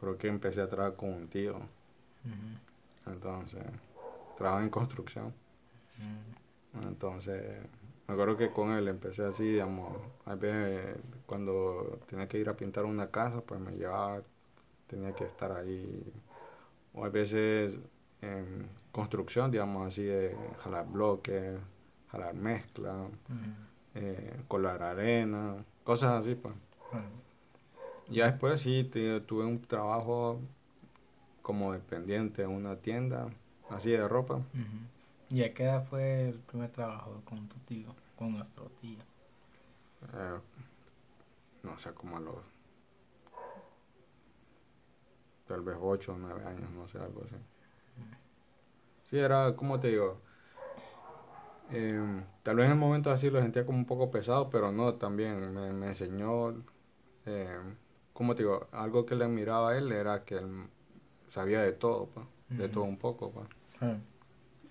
creo 0.00 0.18
que 0.18 0.28
empecé 0.28 0.60
a 0.60 0.68
trabajar 0.68 0.96
con 0.96 1.10
un 1.10 1.28
tío, 1.28 1.56
entonces, 3.06 3.62
trabajo 4.38 4.62
en 4.62 4.70
construcción, 4.70 5.32
entonces, 6.80 7.42
me 8.08 8.14
acuerdo 8.14 8.36
que 8.36 8.50
con 8.50 8.72
él 8.72 8.88
empecé 8.88 9.24
así, 9.24 9.44
digamos, 9.44 9.96
a 10.24 10.34
veces 10.34 10.96
cuando 11.26 12.00
tenía 12.08 12.28
que 12.28 12.38
ir 12.38 12.48
a 12.48 12.56
pintar 12.56 12.84
una 12.84 13.08
casa, 13.10 13.40
pues 13.42 13.60
me 13.60 13.72
llevaba, 13.72 14.22
tenía 14.86 15.14
que 15.14 15.24
estar 15.24 15.52
ahí, 15.52 16.12
o 16.94 17.04
a 17.04 17.08
veces 17.08 17.78
en 18.20 18.66
construcción, 18.92 19.50
digamos 19.50 19.88
así, 19.88 20.02
de 20.02 20.36
jalar 20.62 20.86
bloques, 20.86 21.58
jalar 22.10 22.34
mezcla, 22.34 23.06
eh, 23.94 24.40
colar 24.48 24.82
arena, 24.82 25.56
cosas 25.84 26.20
así, 26.20 26.34
pues. 26.34 26.54
Ya 28.08 28.26
después 28.30 28.60
sí 28.60 28.84
te- 28.92 29.20
tuve 29.20 29.44
un 29.44 29.60
trabajo 29.62 30.38
como 31.42 31.72
dependiente 31.72 32.42
en 32.42 32.50
una 32.50 32.76
tienda, 32.76 33.28
así 33.70 33.90
de 33.90 34.06
ropa. 34.06 34.40
¿Y 35.32 35.42
a 35.42 35.54
qué 35.54 35.64
edad 35.64 35.84
fue 35.88 36.28
el 36.28 36.38
primer 36.40 36.70
trabajo 36.70 37.22
con 37.24 37.48
tu 37.48 37.56
tío, 37.60 37.88
con 38.18 38.32
nuestro 38.32 38.66
tío? 38.80 38.98
eh, 40.14 40.38
no 41.62 41.78
sé, 41.78 41.92
como 41.92 42.16
a 42.16 42.20
los 42.20 42.36
tal 45.46 45.62
vez 45.62 45.76
8 45.80 46.12
o 46.12 46.18
9 46.18 46.44
años, 46.44 46.70
no 46.70 46.88
sé, 46.88 46.98
algo 46.98 47.22
así. 47.24 47.36
Sí, 49.10 49.18
era, 49.18 49.54
como 49.54 49.78
te 49.78 49.88
digo, 49.88 50.18
eh, 51.72 52.24
tal 52.42 52.56
vez 52.56 52.66
en 52.66 52.72
el 52.72 52.78
momento 52.78 53.10
así 53.10 53.30
lo 53.30 53.40
sentía 53.40 53.64
como 53.64 53.78
un 53.78 53.86
poco 53.86 54.10
pesado, 54.10 54.50
pero 54.50 54.72
no, 54.72 54.94
también 54.94 55.52
me, 55.54 55.72
me 55.72 55.88
enseñó, 55.88 56.50
eh, 57.26 57.58
como 58.12 58.34
te 58.34 58.42
digo, 58.42 58.68
algo 58.72 59.06
que 59.06 59.14
le 59.14 59.24
admiraba 59.24 59.70
a 59.70 59.78
él 59.78 59.92
era 59.92 60.24
que 60.24 60.36
él 60.36 60.64
sabía 61.28 61.62
de 61.62 61.72
todo, 61.72 62.06
pues, 62.06 62.26
de 62.50 62.68
todo 62.68 62.84
un 62.84 62.98
poco, 62.98 63.30
pues, 63.30 63.48
Ah, 63.80 63.96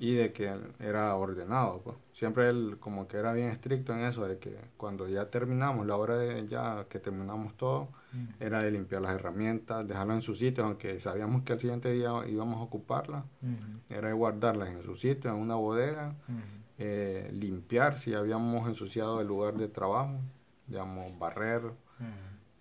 y 0.01 0.15
de 0.15 0.34
que 0.34 0.51
era 0.79 1.15
ordenado, 1.15 1.79
pues. 1.84 1.96
Siempre 2.13 2.50
él 2.50 2.77
como 2.79 3.08
que 3.08 3.17
era 3.17 3.34
bien 3.34 3.50
estricto 3.50 3.93
en 3.93 4.00
eso, 4.00 4.27
de 4.27 4.39
que 4.39 4.58
cuando 4.75 5.08
ya 5.08 5.29
terminamos, 5.29 5.86
la 5.86 5.96
hora 5.96 6.17
de 6.17 6.48
ya 6.48 6.86
que 6.89 6.98
terminamos 6.98 7.55
todo, 7.55 7.81
ujú. 7.81 8.34
era 8.39 8.63
de 8.63 8.72
limpiar 8.72 9.03
las 9.03 9.13
herramientas, 9.13 9.88
dejarlas 9.88 10.15
en 10.15 10.22
su 10.24 10.34
sitio, 10.34 10.65
aunque 10.65 11.00
sabíamos 11.00 11.43
que 11.43 11.53
al 11.53 11.60
siguiente 11.60 11.91
día 11.91 12.12
íbamos 12.27 12.58
a 12.60 12.63
ocuparlas, 12.63 13.25
Ujú, 13.43 13.96
era 13.96 14.08
de 14.08 14.13
guardarlas 14.15 14.70
en 14.70 14.81
su 14.81 14.96
sitio, 14.96 15.29
en 15.29 15.38
una 15.38 15.53
bodega, 15.53 16.15
ujú. 16.27 16.39
eh, 16.79 17.29
limpiar 17.31 18.00
si 18.00 18.15
habíamos 18.15 18.67
ensuciado 18.67 19.22
el 19.22 19.27
lugar 19.27 19.53
de 19.53 19.67
trabajo, 19.67 20.20
digamos, 20.65 21.15
barrer, 21.20 21.62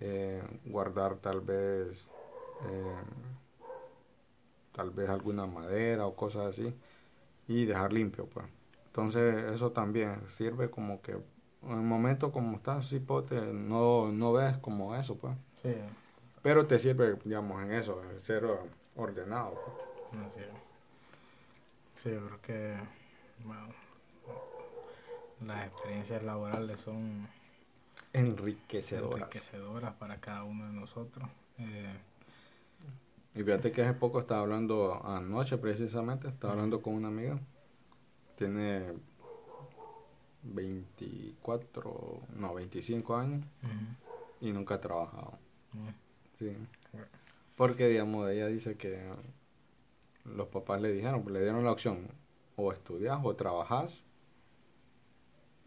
eh, 0.01 0.43
guardar 0.67 1.15
tal 1.17 1.41
vez, 1.41 2.07
eh, 2.69 2.97
tal 4.73 4.91
vez 4.91 5.09
alguna 5.09 5.47
madera 5.47 6.07
o 6.07 6.15
cosas 6.15 6.49
así, 6.49 6.75
y 7.50 7.64
dejar 7.66 7.92
limpio, 7.92 8.26
pues. 8.26 8.47
Entonces 8.87 9.50
eso 9.52 9.73
también 9.73 10.23
sirve 10.37 10.71
como 10.71 11.02
que 11.02 11.12
en 11.12 11.71
el 11.71 11.83
momento 11.83 12.30
como 12.33 12.57
estás 12.57 12.87
así, 12.87 13.00
pues, 13.00 13.26
te- 13.26 13.40
no, 13.52 14.11
no 14.12 14.33
ves 14.33 14.57
como 14.59 14.95
eso, 14.95 15.19
pues. 15.19 15.37
Sí, 15.61 15.75
Pero 16.42 16.66
te 16.66 16.78
sirve, 16.78 17.16
digamos, 17.25 17.61
en 17.62 17.73
eso, 17.73 18.00
en 18.11 18.21
ser 18.21 18.47
ordenado. 18.97 19.54
pues. 20.11 20.23
así 20.26 20.40
es. 20.40 20.47
Sí, 22.02 22.11
yo 22.12 22.26
creo 22.26 22.40
que 22.40 22.76
bueno, 23.45 23.66
las 25.45 25.66
experiencias 25.66 26.23
laborales 26.23 26.78
son 26.80 27.26
Enriquecedoras. 28.12 29.21
enriquecedoras 29.28 29.95
para 29.95 30.21
cada 30.21 30.45
uno 30.45 30.66
de 30.66 30.73
nosotros. 30.73 31.28
Eh, 31.59 31.95
Y 33.35 33.43
fíjate 33.43 33.71
que 33.71 33.83
hace 33.83 33.95
poco 33.95 34.21
estaba 34.21 34.41
hablando, 34.41 35.05
anoche 35.05 35.57
precisamente, 35.59 36.29
estaba 36.29 36.55
hablando 36.55 36.83
con 36.83 36.95
una 36.95 37.09
amiga. 37.09 37.39
Tiene 38.37 38.95
24, 40.43 42.23
no, 42.37 42.55
25 42.55 43.17
años 43.17 43.45
y 44.41 44.53
nunca 44.53 44.77
ha 44.77 44.81
trabajado. 44.81 45.39
Sí. 46.39 46.57
Porque, 47.57 47.89
digamos, 47.89 48.29
ella 48.31 48.47
dice 48.47 48.77
que 48.77 48.99
los 50.25 50.49
papás 50.49 50.81
le 50.81 50.93
dijeron, 50.93 51.25
le 51.33 51.43
dieron 51.43 51.65
la 51.65 51.73
opción, 51.73 52.09
o 52.57 52.73
estudias 52.73 53.19
o 53.23 53.35
trabajas. 53.37 54.03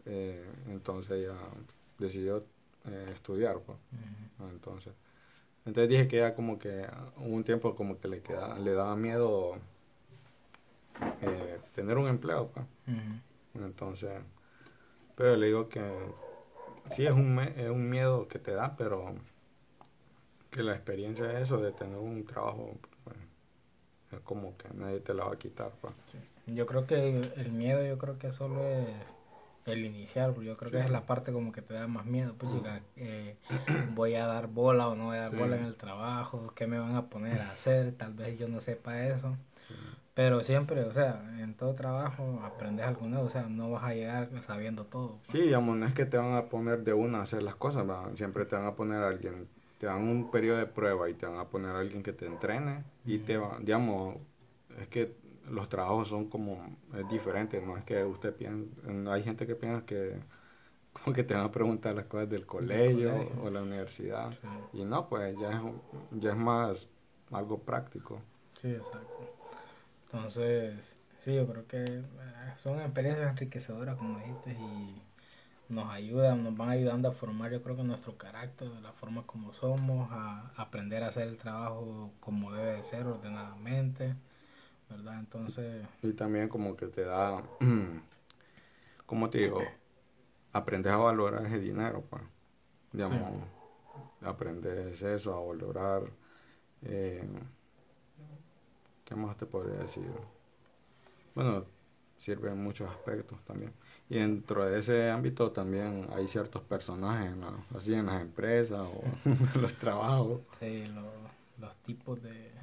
Eh, 0.06 0.44
entonces 0.68 1.12
ella 1.12 1.36
decidió 1.98 2.44
eh, 2.86 3.10
estudiar, 3.14 3.58
pues. 3.60 3.78
Entonces, 4.50 4.92
entonces 5.66 5.88
dije 5.88 6.08
que 6.08 6.18
ella 6.18 6.34
como 6.34 6.58
que 6.58 6.86
hubo 7.16 7.34
un 7.34 7.44
tiempo 7.44 7.74
como 7.74 7.98
que 7.98 8.08
le 8.08 8.20
queda, 8.22 8.58
le 8.58 8.72
daba 8.72 8.96
miedo 8.96 9.56
eh, 11.22 11.58
tener 11.74 11.98
un 11.98 12.08
empleo, 12.08 12.48
pues. 12.48 12.66
Entonces, 13.54 14.10
pero 15.14 15.36
le 15.36 15.46
digo 15.46 15.68
que 15.68 15.80
sí 16.94 17.06
es 17.06 17.12
un, 17.12 17.38
es 17.38 17.70
un 17.70 17.88
miedo 17.88 18.28
que 18.28 18.38
te 18.38 18.52
da, 18.52 18.76
pero 18.76 19.14
que 20.50 20.62
la 20.62 20.74
experiencia 20.74 21.24
de 21.26 21.42
eso, 21.42 21.58
de 21.58 21.72
tener 21.72 21.96
un 21.98 22.24
trabajo, 22.24 22.76
pues, 23.04 23.16
es 24.12 24.20
como 24.20 24.56
que 24.56 24.68
nadie 24.74 25.00
te 25.00 25.14
la 25.14 25.24
va 25.24 25.32
a 25.32 25.38
quitar, 25.38 25.72
pues. 25.80 25.94
Yo 26.46 26.66
creo 26.66 26.86
que 26.86 27.08
el, 27.08 27.32
el 27.36 27.52
miedo, 27.52 27.82
yo 27.84 27.96
creo 27.96 28.18
que 28.18 28.30
solo 28.32 28.62
es 28.66 28.86
el 29.66 29.84
iniciar, 29.84 30.32
porque 30.32 30.48
yo 30.48 30.54
creo 30.56 30.70
que 30.70 30.80
es 30.80 30.90
la 30.90 31.06
parte 31.06 31.32
como 31.32 31.52
que 31.52 31.62
te 31.62 31.74
da 31.74 31.86
más 31.86 32.04
miedo. 32.06 32.34
Pues 32.38 32.52
chica, 32.54 32.80
eh, 32.96 33.36
voy 33.94 34.14
a 34.14 34.26
dar 34.26 34.46
bola 34.48 34.88
o 34.88 34.94
no 34.94 35.06
voy 35.06 35.16
a 35.16 35.22
dar 35.22 35.30
Sí. 35.30 35.36
bola 35.36 35.56
en 35.56 35.64
el 35.64 35.76
trabajo, 35.76 36.52
qué 36.54 36.66
me 36.66 36.78
van 36.78 36.96
a 36.96 37.06
poner 37.08 37.40
a 37.40 37.50
hacer, 37.50 37.92
tal 37.92 38.12
vez 38.14 38.38
yo 38.38 38.48
no 38.48 38.60
sepa 38.60 39.06
eso. 39.06 39.36
Sí. 39.62 39.74
Pero 40.14 40.42
siempre, 40.44 40.82
o 40.84 40.92
sea, 40.92 41.22
en 41.40 41.54
todo 41.54 41.74
trabajo 41.74 42.40
aprendes 42.44 42.86
algo 42.86 43.06
nuevo, 43.08 43.26
o 43.26 43.30
sea, 43.30 43.48
no 43.48 43.70
vas 43.72 43.82
a 43.84 43.94
llegar 43.94 44.28
sabiendo 44.42 44.84
todo. 44.84 45.18
pues. 45.26 45.32
Sí, 45.32 45.40
digamos, 45.40 45.76
no 45.76 45.86
es 45.86 45.94
que 45.94 46.04
te 46.04 46.16
van 46.18 46.34
a 46.34 46.44
poner 46.44 46.84
de 46.84 46.92
una 46.92 47.18
a 47.18 47.22
hacer 47.22 47.42
las 47.42 47.56
cosas, 47.56 47.84
siempre 48.14 48.44
te 48.44 48.54
van 48.54 48.66
a 48.66 48.74
poner 48.74 49.02
a 49.02 49.08
alguien, 49.08 49.48
te 49.78 49.86
dan 49.86 50.06
un 50.06 50.30
periodo 50.30 50.58
de 50.58 50.66
prueba 50.66 51.08
y 51.10 51.14
te 51.14 51.26
van 51.26 51.38
a 51.38 51.46
poner 51.46 51.70
a 51.70 51.80
alguien 51.80 52.02
que 52.02 52.12
te 52.12 52.26
entrene 52.26 52.84
y 53.04 53.18
te 53.18 53.38
va, 53.38 53.56
digamos, 53.60 54.18
es 54.78 54.86
que 54.88 55.16
los 55.48 55.68
trabajos 55.68 56.08
son 56.08 56.28
como, 56.28 56.78
es 56.94 57.08
diferente, 57.08 57.60
no 57.62 57.76
es 57.76 57.84
que 57.84 58.04
usted 58.04 58.34
piensa, 58.34 58.70
hay 59.12 59.22
gente 59.22 59.46
que 59.46 59.56
piensa 59.56 59.84
que 59.86 60.20
como 60.92 61.14
que 61.14 61.24
te 61.24 61.34
van 61.34 61.44
a 61.44 61.52
preguntar 61.52 61.94
las 61.94 62.06
cosas 62.06 62.28
del 62.30 62.46
colegio, 62.46 63.10
colegio. 63.10 63.36
o 63.36 63.50
la 63.50 63.62
universidad 63.62 64.36
Sí, 64.40 64.48
y 64.72 64.84
no, 64.84 65.08
pues 65.08 65.38
ya 65.38 65.52
es, 65.52 65.62
ya 66.12 66.30
es 66.32 66.36
más 66.36 66.88
algo 67.32 67.62
práctico. 67.64 68.22
sí, 68.60 68.68
exacto. 68.70 69.30
Entonces, 70.06 71.02
sí, 71.18 71.34
yo 71.34 71.46
creo 71.48 71.66
que 71.66 71.78
eh, 71.84 72.04
son 72.62 72.80
experiencias 72.80 73.30
enriquecedoras, 73.30 73.96
como 73.98 74.18
dijiste, 74.20 74.52
y 74.52 75.02
nos 75.68 75.90
ayudan, 75.90 76.44
nos 76.44 76.56
van 76.56 76.70
ayudando 76.70 77.08
a 77.08 77.12
formar, 77.12 77.52
yo 77.52 77.62
creo 77.62 77.76
que 77.76 77.84
nuestro 77.84 78.16
carácter, 78.18 78.70
de 78.70 78.80
la 78.82 78.92
forma 78.92 79.26
como 79.26 79.52
somos, 79.54 80.08
a 80.12 80.52
aprender 80.56 81.02
a 81.04 81.08
hacer 81.08 81.28
el 81.28 81.38
trabajo 81.38 82.12
como 82.20 82.52
debe 82.52 82.74
de 82.76 82.84
ser, 82.84 83.06
ordenadamente, 83.06 84.16
¿verdad? 84.88 85.18
Entonces, 85.20 85.86
Y 86.02 86.12
también 86.12 86.48
como 86.48 86.76
que 86.76 86.86
te 86.86 87.02
da, 87.04 87.42
como 89.06 89.30
te 89.30 89.38
digo, 89.38 89.60
aprendes 90.52 90.92
a 90.92 90.96
valorar 90.98 91.46
ese 91.46 91.60
dinero, 91.60 92.04
pues. 92.10 92.22
Digamos, 92.92 93.44
aprendes 94.22 95.02
eso, 95.02 95.34
a 95.34 95.46
valorar, 95.46 96.04
eh, 96.82 97.24
¿qué 99.04 99.14
más 99.14 99.36
te 99.36 99.46
podría 99.46 99.78
decir? 99.80 100.10
Bueno, 101.34 101.64
sirve 102.18 102.50
en 102.50 102.62
muchos 102.62 102.88
aspectos 102.90 103.38
también. 103.44 103.72
Y 104.08 104.16
dentro 104.16 104.64
de 104.64 104.78
ese 104.78 105.10
ámbito 105.10 105.50
también 105.52 106.06
hay 106.14 106.28
ciertos 106.28 106.62
personajes, 106.62 107.32
así 107.74 107.94
en 107.94 108.06
las 108.06 108.20
empresas 108.22 108.80
o 108.80 109.02
en 109.54 109.62
los 109.62 109.74
trabajos. 109.74 110.40
sí, 110.58 110.86
lo- 110.86 111.34
los 111.58 111.76
tipos 111.84 112.20
de 112.22 112.53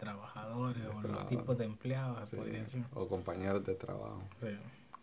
trabajadores 0.00 0.82
o 0.86 1.00
los 1.06 1.28
tipos 1.28 1.56
de 1.56 1.66
empleados, 1.66 2.28
sí, 2.28 2.36
podría 2.36 2.64
decir. 2.64 2.84
o 2.94 3.06
compañeros 3.06 3.64
de 3.64 3.74
trabajo. 3.74 4.22
Sí. 4.40 4.48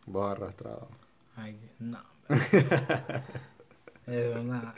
Vos 0.08 0.32
arrastrado. 0.32 0.88
Ay, 1.36 1.58
no. 1.80 2.00
Eso 4.08 4.44
nada. 4.44 4.74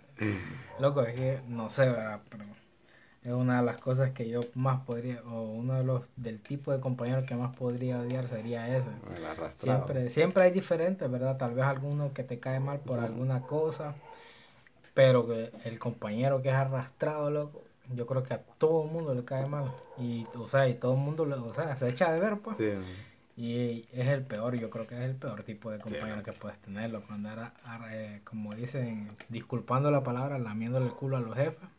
Loco, 0.79 1.01
es 1.03 1.15
que 1.15 1.41
no 1.47 1.69
sé, 1.69 1.87
¿verdad? 1.87 2.19
Pero 2.29 2.43
es 3.23 3.31
una 3.33 3.59
de 3.59 3.65
las 3.65 3.79
cosas 3.79 4.11
que 4.11 4.27
yo 4.27 4.41
más 4.55 4.81
podría, 4.81 5.21
o 5.23 5.43
uno 5.43 5.75
de 5.75 5.83
los 5.83 6.03
del 6.15 6.41
tipo 6.41 6.71
de 6.71 6.79
compañero 6.79 7.25
que 7.25 7.35
más 7.35 7.55
podría 7.55 7.99
odiar 7.99 8.27
sería 8.27 8.75
ese. 8.75 8.89
Siempre, 9.55 10.09
siempre 10.09 10.43
hay 10.43 10.51
diferentes, 10.51 11.09
¿verdad? 11.09 11.37
Tal 11.37 11.53
vez 11.53 11.65
alguno 11.65 12.13
que 12.13 12.23
te 12.23 12.39
cae 12.39 12.59
mal 12.59 12.79
por 12.79 12.99
alguna 12.99 13.41
cosa, 13.41 13.95
pero 14.93 15.27
que 15.27 15.51
el 15.63 15.79
compañero 15.79 16.41
que 16.41 16.49
es 16.49 16.55
arrastrado, 16.55 17.29
loco, 17.29 17.61
yo 17.93 18.05
creo 18.05 18.23
que 18.23 18.33
a 18.33 18.43
todo 18.43 18.85
el 18.85 18.91
mundo 18.91 19.13
le 19.13 19.23
cae 19.25 19.45
mal. 19.45 19.71
Y, 19.97 20.25
o 20.35 20.47
sea, 20.47 20.67
y 20.67 20.75
todo 20.75 20.93
el 20.93 20.99
mundo, 20.99 21.23
o 21.23 21.53
sea, 21.53 21.75
se 21.75 21.89
echa 21.89 22.11
de 22.11 22.19
ver, 22.19 22.39
pues. 22.39 22.57
Y 23.35 23.87
es 23.93 24.07
el 24.07 24.23
peor, 24.23 24.55
yo 24.55 24.69
creo 24.69 24.85
que 24.85 24.95
es 24.95 25.01
el 25.01 25.15
peor 25.15 25.43
tipo 25.43 25.71
de 25.71 25.79
compañero 25.79 26.23
que 26.23 26.33
puedes 26.33 26.59
tenerlo. 26.59 27.03
Cuando 27.07 27.29
era, 27.29 27.53
eh, 27.91 28.21
como 28.25 28.53
dicen, 28.53 29.15
disculpando 29.29 29.91
la 29.91 30.03
palabra, 30.03 30.37
lamiéndole 30.39 30.85
el 30.85 30.93
culo 30.93 31.17
a 31.17 31.21
los 31.21 31.35
jefes 31.35 31.69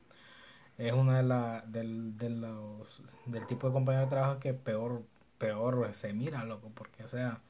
es 0.81 0.95
una 0.95 1.19
de 1.19 1.23
las 1.23 1.71
del, 1.71 2.17
de 2.17 2.31
los 2.31 3.03
del 3.27 3.47
tipo 3.47 3.67
de 3.67 3.73
compañero 3.75 4.05
de 4.05 4.11
trabajo 4.11 4.41
que 4.41 4.55
peor 4.55 5.03
peor 5.37 5.91
se 5.93 6.13
mira 6.15 6.45
loco 6.45 6.71
porque 6.75 7.05
o 7.05 7.09
sea 7.09 7.41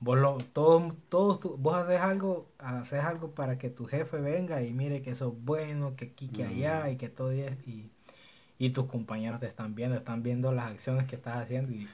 vos 0.00 0.18
lo 0.18 0.38
todos 0.52 0.92
todos 1.08 1.40
vos 1.60 1.76
haces 1.76 2.00
algo 2.00 2.48
haces 2.58 3.04
algo 3.04 3.30
para 3.30 3.56
que 3.56 3.70
tu 3.70 3.84
jefe 3.84 4.20
venga 4.20 4.62
y 4.62 4.72
mire 4.72 5.00
que 5.00 5.14
sos 5.14 5.32
bueno 5.44 5.94
que 5.94 6.06
aquí 6.06 6.28
que 6.28 6.44
allá 6.44 6.90
y 6.90 6.96
que 6.96 7.08
todo 7.08 7.30
es 7.30 7.56
y, 7.66 7.88
y 8.64 8.70
tus 8.70 8.86
compañeros 8.86 9.40
te 9.40 9.46
están 9.46 9.74
viendo 9.74 9.96
están 9.96 10.22
viendo 10.22 10.52
las 10.52 10.70
acciones 10.70 11.08
que 11.08 11.16
estás 11.16 11.38
haciendo 11.38 11.72
y, 11.72 11.88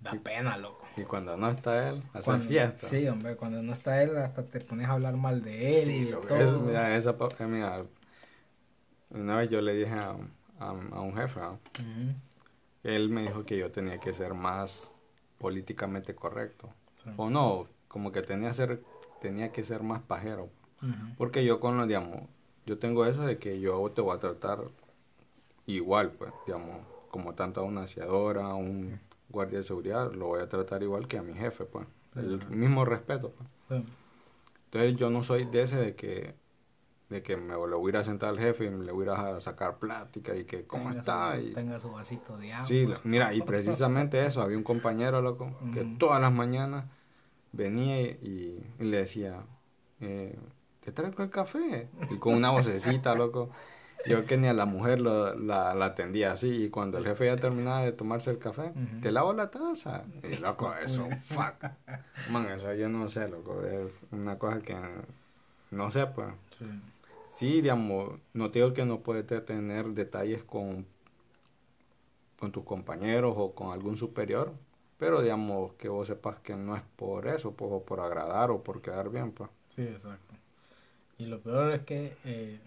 da 0.00 0.14
pena 0.14 0.58
loco 0.58 0.84
y 0.96 1.02
cuando 1.02 1.36
no 1.36 1.48
está 1.48 1.90
él 1.90 2.02
hace 2.12 2.38
fiesta 2.40 2.88
sí 2.88 3.06
hombre 3.06 3.36
cuando 3.36 3.62
no 3.62 3.72
está 3.72 4.02
él 4.02 4.16
hasta 4.16 4.42
te 4.44 4.58
pones 4.60 4.88
a 4.88 4.94
hablar 4.94 5.16
mal 5.16 5.44
de 5.44 5.78
él 5.78 5.86
sí, 5.86 6.08
y 6.08 6.10
todo. 6.10 6.60
mira, 6.62 6.96
esa, 6.96 7.14
mira, 7.46 7.84
una 9.10 9.36
vez 9.36 9.48
yo 9.48 9.60
le 9.60 9.74
dije 9.74 9.92
a, 9.92 10.16
a, 10.58 10.72
un 10.72 11.16
jefe, 11.16 11.40
él 12.82 13.10
me 13.10 13.22
dijo 13.22 13.44
que 13.44 13.56
yo 13.56 13.70
tenía 13.70 13.98
que 13.98 14.12
ser 14.12 14.34
más 14.34 14.94
políticamente 15.38 16.14
correcto. 16.14 16.68
O 17.16 17.30
no, 17.30 17.68
como 17.86 18.12
que 18.12 18.22
tenía, 18.22 18.52
ser, 18.52 18.82
tenía 19.20 19.50
que 19.50 19.64
ser 19.64 19.82
más 19.82 20.02
pajero. 20.02 20.50
Porque 21.16 21.44
yo 21.44 21.58
con 21.60 21.76
los, 21.76 21.88
digamos, 21.88 22.22
yo 22.66 22.78
tengo 22.78 23.06
eso 23.06 23.24
de 23.24 23.38
que 23.38 23.60
yo 23.60 23.90
te 23.94 24.00
voy 24.00 24.16
a 24.16 24.20
tratar 24.20 24.58
igual, 25.74 26.12
pues, 26.12 26.32
digamos, 26.46 26.78
como 27.10 27.34
tanto 27.34 27.60
a 27.60 27.64
una 27.64 27.82
aseadora, 27.82 28.46
a 28.46 28.54
un 28.54 29.00
guardia 29.28 29.58
de 29.58 29.64
seguridad, 29.64 30.12
lo 30.12 30.28
voy 30.28 30.40
a 30.40 30.48
tratar 30.48 30.82
igual 30.82 31.06
que 31.06 31.18
a 31.18 31.22
mi 31.22 31.34
jefe, 31.34 31.64
pues. 31.64 31.86
El 32.16 32.44
mismo 32.48 32.84
respeto, 32.84 33.32
pues. 33.68 33.82
Entonces 34.64 34.96
yo 34.96 35.10
no 35.10 35.22
soy 35.22 35.44
de 35.44 35.62
ese 35.62 35.76
de 35.76 35.94
que 35.94 36.34
de 37.08 37.22
que 37.22 37.38
me 37.38 37.54
lo 37.54 37.78
voy 37.78 37.88
a 37.88 37.94
ir 37.94 37.96
a 37.96 38.04
sentar 38.04 38.28
al 38.28 38.38
jefe 38.38 38.66
y 38.66 38.70
le 38.70 38.92
voy 38.92 39.08
a 39.08 39.12
ir 39.12 39.18
a 39.18 39.40
sacar 39.40 39.78
plática 39.78 40.36
y 40.36 40.44
que 40.44 40.66
cómo 40.66 40.90
está. 40.90 41.38
y, 41.38 41.54
tenga 41.54 41.80
su 41.80 41.90
vasito 41.90 42.36
de 42.36 42.52
agua. 42.52 42.66
Sí, 42.66 42.86
mira, 43.04 43.32
y 43.32 43.40
precisamente 43.40 44.26
eso, 44.26 44.42
había 44.42 44.58
un 44.58 44.62
compañero, 44.62 45.22
loco, 45.22 45.50
que 45.72 45.84
todas 45.98 46.20
las 46.20 46.32
mañanas 46.32 46.84
venía 47.52 48.00
y, 48.02 48.62
le 48.78 48.98
decía, 48.98 49.42
eh, 50.00 50.38
te 50.80 50.92
traigo 50.92 51.22
el 51.22 51.30
café. 51.30 51.88
Y 52.10 52.16
con 52.16 52.34
una 52.34 52.50
vocecita, 52.50 53.14
loco. 53.14 53.50
Yo 54.06 54.24
que 54.26 54.36
ni 54.36 54.48
a 54.48 54.54
la 54.54 54.64
mujer 54.64 55.00
lo, 55.00 55.34
la, 55.34 55.74
la, 55.74 55.86
atendía 55.86 56.32
así. 56.32 56.64
Y 56.64 56.70
cuando 56.70 56.98
el 56.98 57.04
jefe 57.04 57.26
ya 57.26 57.36
terminaba 57.36 57.82
de 57.82 57.92
tomarse 57.92 58.30
el 58.30 58.38
café, 58.38 58.72
te 59.02 59.10
lavo 59.10 59.32
la 59.32 59.50
taza. 59.50 60.04
Y 60.22 60.36
loco, 60.36 60.72
eso, 60.82 61.08
fuck. 61.24 61.70
Man, 62.30 62.46
eso 62.46 62.72
yo 62.74 62.88
no 62.88 63.08
sé, 63.08 63.28
loco. 63.28 63.62
Es 63.64 63.98
una 64.12 64.38
cosa 64.38 64.60
que 64.60 64.76
no 65.70 65.90
sé, 65.90 66.06
pues. 66.06 66.28
Sí 66.58 66.66
sí, 67.38 67.60
digamos, 67.60 68.18
no 68.34 68.50
te 68.50 68.58
digo 68.58 68.74
que 68.74 68.84
no 68.84 69.00
puedes 69.00 69.24
tener 69.44 69.86
detalles 69.90 70.42
con, 70.42 70.86
con 72.36 72.50
tus 72.50 72.64
compañeros 72.64 73.34
o 73.36 73.54
con 73.54 73.70
algún 73.72 73.96
superior, 73.96 74.52
pero 74.98 75.22
digamos 75.22 75.74
que 75.74 75.88
vos 75.88 76.08
sepas 76.08 76.40
que 76.40 76.56
no 76.56 76.74
es 76.74 76.82
por 76.96 77.28
eso, 77.28 77.52
pues, 77.52 77.70
por 77.84 78.00
agradar 78.00 78.50
o 78.50 78.64
por 78.64 78.82
quedar 78.82 79.08
bien, 79.10 79.30
pues. 79.30 79.50
Sí, 79.68 79.82
exacto. 79.82 80.34
Y 81.16 81.26
lo 81.26 81.40
peor 81.40 81.74
es 81.74 81.82
que, 81.82 82.16
eh, 82.24 82.60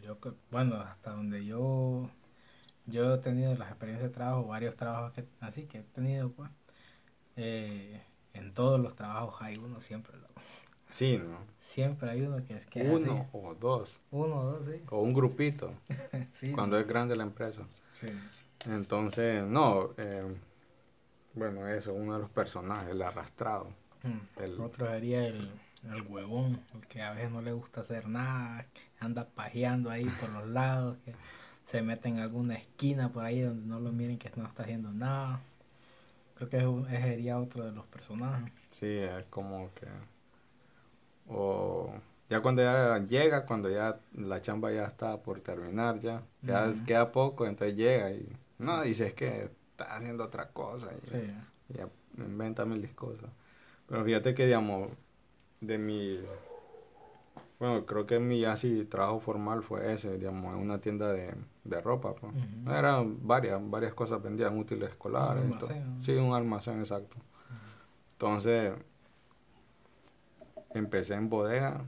yo, 0.00 0.18
bueno, 0.50 0.76
hasta 0.76 1.10
donde 1.10 1.44
yo, 1.44 2.08
yo 2.86 3.14
he 3.14 3.18
tenido 3.18 3.54
las 3.54 3.68
experiencias 3.68 4.10
de 4.10 4.14
trabajo, 4.14 4.46
varios 4.46 4.76
trabajos 4.76 5.12
que, 5.12 5.24
así 5.40 5.64
que 5.64 5.78
he 5.78 5.82
tenido, 5.82 6.30
pues, 6.30 6.50
eh, 7.36 8.02
en 8.34 8.52
todos 8.52 8.80
los 8.80 8.94
trabajos 8.96 9.40
hay 9.40 9.56
uno 9.56 9.80
siempre, 9.80 10.16
loco. 10.16 10.32
Sí, 10.88 11.18
¿no? 11.18 11.38
Siempre 11.60 12.10
hay 12.10 12.20
uno 12.20 12.44
que 12.44 12.54
es 12.54 12.66
que 12.66 12.82
Uno 12.82 13.28
o 13.32 13.54
dos. 13.54 13.98
Uno 14.10 14.40
o 14.40 14.44
dos, 14.44 14.66
sí. 14.66 14.82
O 14.90 15.00
un 15.00 15.14
grupito. 15.14 15.72
sí. 16.32 16.52
Cuando 16.52 16.78
es 16.78 16.86
grande 16.86 17.16
la 17.16 17.22
empresa. 17.22 17.62
Sí. 17.92 18.08
Entonces, 18.66 19.42
no, 19.42 19.90
eh, 19.96 20.36
bueno, 21.34 21.66
eso, 21.66 21.94
uno 21.94 22.14
de 22.14 22.20
los 22.20 22.30
personajes, 22.30 22.90
el 22.90 23.02
arrastrado. 23.02 23.72
Hmm. 24.02 24.42
El... 24.42 24.60
Otro 24.60 24.86
sería 24.86 25.26
el, 25.26 25.50
el 25.90 26.02
huevón, 26.02 26.60
el 26.74 26.86
que 26.86 27.02
a 27.02 27.12
veces 27.12 27.30
no 27.30 27.40
le 27.40 27.52
gusta 27.52 27.80
hacer 27.80 28.08
nada, 28.08 28.66
anda 29.04 29.26
pajeando 29.28 29.90
ahí 29.90 30.04
por 30.20 30.30
los 30.30 30.48
lados, 30.48 30.96
que 31.04 31.14
se 31.64 31.82
mete 31.82 32.08
en 32.08 32.18
alguna 32.18 32.54
esquina 32.54 33.10
por 33.12 33.24
ahí 33.24 33.40
donde 33.40 33.66
no 33.66 33.80
lo 33.80 33.92
miren 33.92 34.18
que 34.18 34.30
no 34.36 34.46
está 34.46 34.62
haciendo 34.62 34.90
nada. 34.92 35.40
Creo 36.34 36.48
que 36.48 36.94
ese 36.94 37.02
sería 37.02 37.38
otro 37.38 37.64
de 37.64 37.72
los 37.72 37.86
personajes. 37.86 38.52
Sí, 38.70 38.86
es 38.86 39.24
como 39.30 39.70
que 39.74 39.86
o 41.28 41.92
ya 42.28 42.40
cuando 42.40 42.62
ya 42.62 42.98
llega, 42.98 43.46
cuando 43.46 43.68
ya 43.70 43.98
la 44.14 44.40
chamba 44.40 44.72
ya 44.72 44.84
está 44.86 45.18
por 45.22 45.40
terminar 45.40 46.00
ya, 46.00 46.22
ya 46.42 46.72
queda 46.86 47.12
poco, 47.12 47.46
entonces 47.46 47.76
llega 47.76 48.10
y 48.10 48.26
no, 48.58 48.82
dice 48.82 49.08
es 49.08 49.14
que 49.14 49.50
está 49.70 49.96
haciendo 49.96 50.24
otra 50.24 50.48
cosa 50.48 50.88
y, 50.92 51.76
ya 51.76 51.88
inventa 52.18 52.64
mil 52.64 52.94
cosas. 52.94 53.30
Pero 53.86 54.04
fíjate 54.04 54.34
que 54.34 54.46
digamos, 54.46 54.90
de 55.60 55.78
mi, 55.78 56.20
bueno, 57.62 57.86
creo 57.86 58.06
que 58.06 58.18
mi 58.18 58.44
así 58.44 58.84
trabajo 58.86 59.20
formal 59.20 59.62
fue 59.62 59.92
ese, 59.92 60.18
digamos, 60.18 60.52
en 60.52 60.60
una 60.60 60.80
tienda 60.80 61.12
de, 61.12 61.32
de 61.62 61.80
ropa. 61.80 62.12
Pues. 62.12 62.32
Eran 62.66 63.24
varias, 63.24 63.60
varias 63.70 63.94
cosas 63.94 64.20
vendían 64.20 64.58
útiles 64.58 64.90
escolares. 64.90 65.44
sí, 66.00 66.10
un 66.16 66.34
almacén, 66.34 66.80
exacto. 66.80 67.18
Entonces, 68.14 68.72
empecé 70.74 71.14
en 71.14 71.28
bodega 71.28 71.84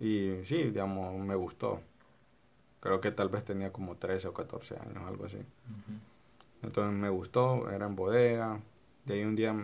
y 0.00 0.40
sí, 0.42 0.64
digamos, 0.64 1.14
me 1.20 1.36
gustó. 1.36 1.80
Creo 2.80 3.00
que 3.00 3.12
tal 3.12 3.28
vez 3.28 3.44
tenía 3.44 3.72
como 3.72 3.94
13 3.94 4.26
o 4.26 4.34
14 4.34 4.76
años, 4.76 5.04
algo 5.06 5.26
así. 5.26 5.38
Entonces 6.62 6.92
me 6.92 7.10
gustó, 7.10 7.70
era 7.70 7.86
en 7.86 7.94
bodega. 7.94 8.58
De 9.04 9.14
ahí 9.14 9.22
un 9.22 9.36
día, 9.36 9.54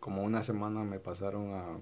como 0.00 0.22
una 0.22 0.42
semana, 0.42 0.84
me 0.84 1.00
pasaron 1.00 1.52
a, 1.52 1.76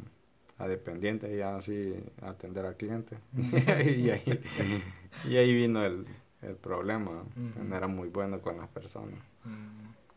a 0.62 0.68
dependiente, 0.68 1.36
ya 1.36 1.56
así, 1.56 1.94
atender 2.20 2.66
al 2.66 2.76
cliente. 2.76 3.18
y, 3.34 4.10
ahí, 4.10 4.40
y 5.28 5.36
ahí 5.36 5.54
vino 5.54 5.84
el, 5.84 6.06
el 6.42 6.56
problema. 6.56 7.24
No 7.36 7.76
era 7.76 7.86
muy 7.86 8.08
bueno 8.08 8.40
con 8.40 8.56
las 8.58 8.68
personas 8.68 9.18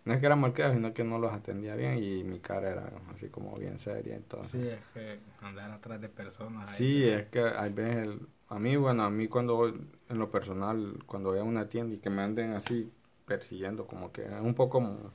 no 0.06 0.14
es 0.14 0.20
que 0.20 0.26
era 0.28 0.36
malcriado, 0.36 0.74
sino 0.74 0.94
que 0.94 1.04
no 1.04 1.18
los 1.18 1.34
atendía 1.34 1.76
bien 1.76 2.02
y 2.02 2.24
mi 2.24 2.40
cara 2.40 2.70
era 2.70 2.92
así 3.14 3.28
como 3.28 3.58
bien 3.58 3.80
seria. 3.80 4.16
Entonces. 4.16 4.62
Sí, 4.62 4.68
es 4.68 4.80
que 4.94 5.20
andar 5.42 5.72
atrás 5.72 6.00
de 6.00 6.10
personas. 6.10 6.70
Sí, 6.70 7.04
es 7.04 7.26
que 7.26 7.42
hay 7.42 7.74
veces, 7.74 8.16
a 8.48 8.60
mí, 8.60 8.76
bueno, 8.76 9.04
a 9.04 9.10
mí 9.10 9.28
cuando 9.28 9.56
voy, 9.56 9.74
en 10.08 10.20
lo 10.20 10.30
personal, 10.30 11.00
cuando 11.08 11.32
voy 11.32 11.40
a 11.40 11.44
una 11.44 11.68
tienda 11.68 11.96
y 11.96 11.98
que 11.98 12.12
me 12.12 12.22
anden 12.22 12.54
así 12.54 12.92
persiguiendo, 13.26 13.88
como 13.88 14.12
que 14.12 14.26
es 14.26 14.42
un 14.42 14.54
poco, 14.54 15.12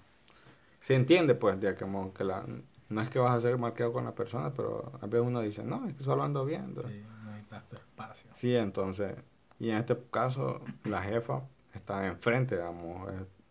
se 0.80 0.96
entiende 0.96 1.36
pues, 1.36 1.60
de 1.60 1.76
como 1.76 2.12
que 2.12 2.24
la, 2.24 2.44
no 2.90 3.00
es 3.00 3.08
que 3.08 3.20
vas 3.20 3.36
a 3.36 3.40
ser 3.40 3.56
marcado 3.56 3.92
con 3.92 4.04
la 4.04 4.14
persona, 4.14 4.52
pero 4.52 4.92
a 5.00 5.06
veces 5.06 5.26
uno 5.26 5.40
dice, 5.40 5.62
no, 5.62 5.88
es 5.88 5.94
que 5.94 6.02
solo 6.02 6.24
ando 6.24 6.44
viendo. 6.44 6.82
Sí, 6.82 7.02
hay 7.32 7.42
tanto 7.44 7.76
espacio. 7.76 8.28
Sí, 8.32 8.54
entonces, 8.54 9.14
y 9.60 9.70
en 9.70 9.78
este 9.78 9.96
caso, 10.10 10.60
la 10.84 11.00
jefa 11.00 11.42
está 11.72 12.06
enfrente, 12.08 12.56
digamos, 12.56 13.08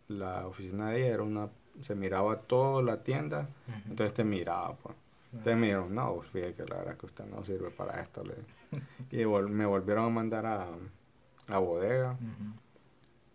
la 0.10 0.45
oficina 0.45 0.89
de 0.89 1.06
ella 1.06 1.13
era 1.13 1.23
una, 1.23 1.49
se 1.82 1.95
miraba 1.95 2.41
toda 2.41 2.84
la 2.84 3.02
tienda, 3.02 3.47
entonces 3.88 4.13
te 4.13 4.23
miraba, 4.23 4.75
pues. 4.75 4.95
Me 5.32 5.56
dijeron, 5.56 5.93
no, 5.93 6.19
fíjate 6.21 6.56
que 6.56 6.65
la 6.65 6.78
verdad 6.78 6.97
que 6.97 7.06
usted 7.06 7.25
no 7.25 7.43
sirve 7.43 7.69
para 7.69 8.02
esto. 8.02 8.23
Le 8.23 8.34
y 9.12 9.25
me 9.25 9.65
volvieron 9.65 10.06
a 10.06 10.10
mandar 10.10 10.45
a, 10.47 10.67
a 11.47 11.58
bodega. 11.60 12.17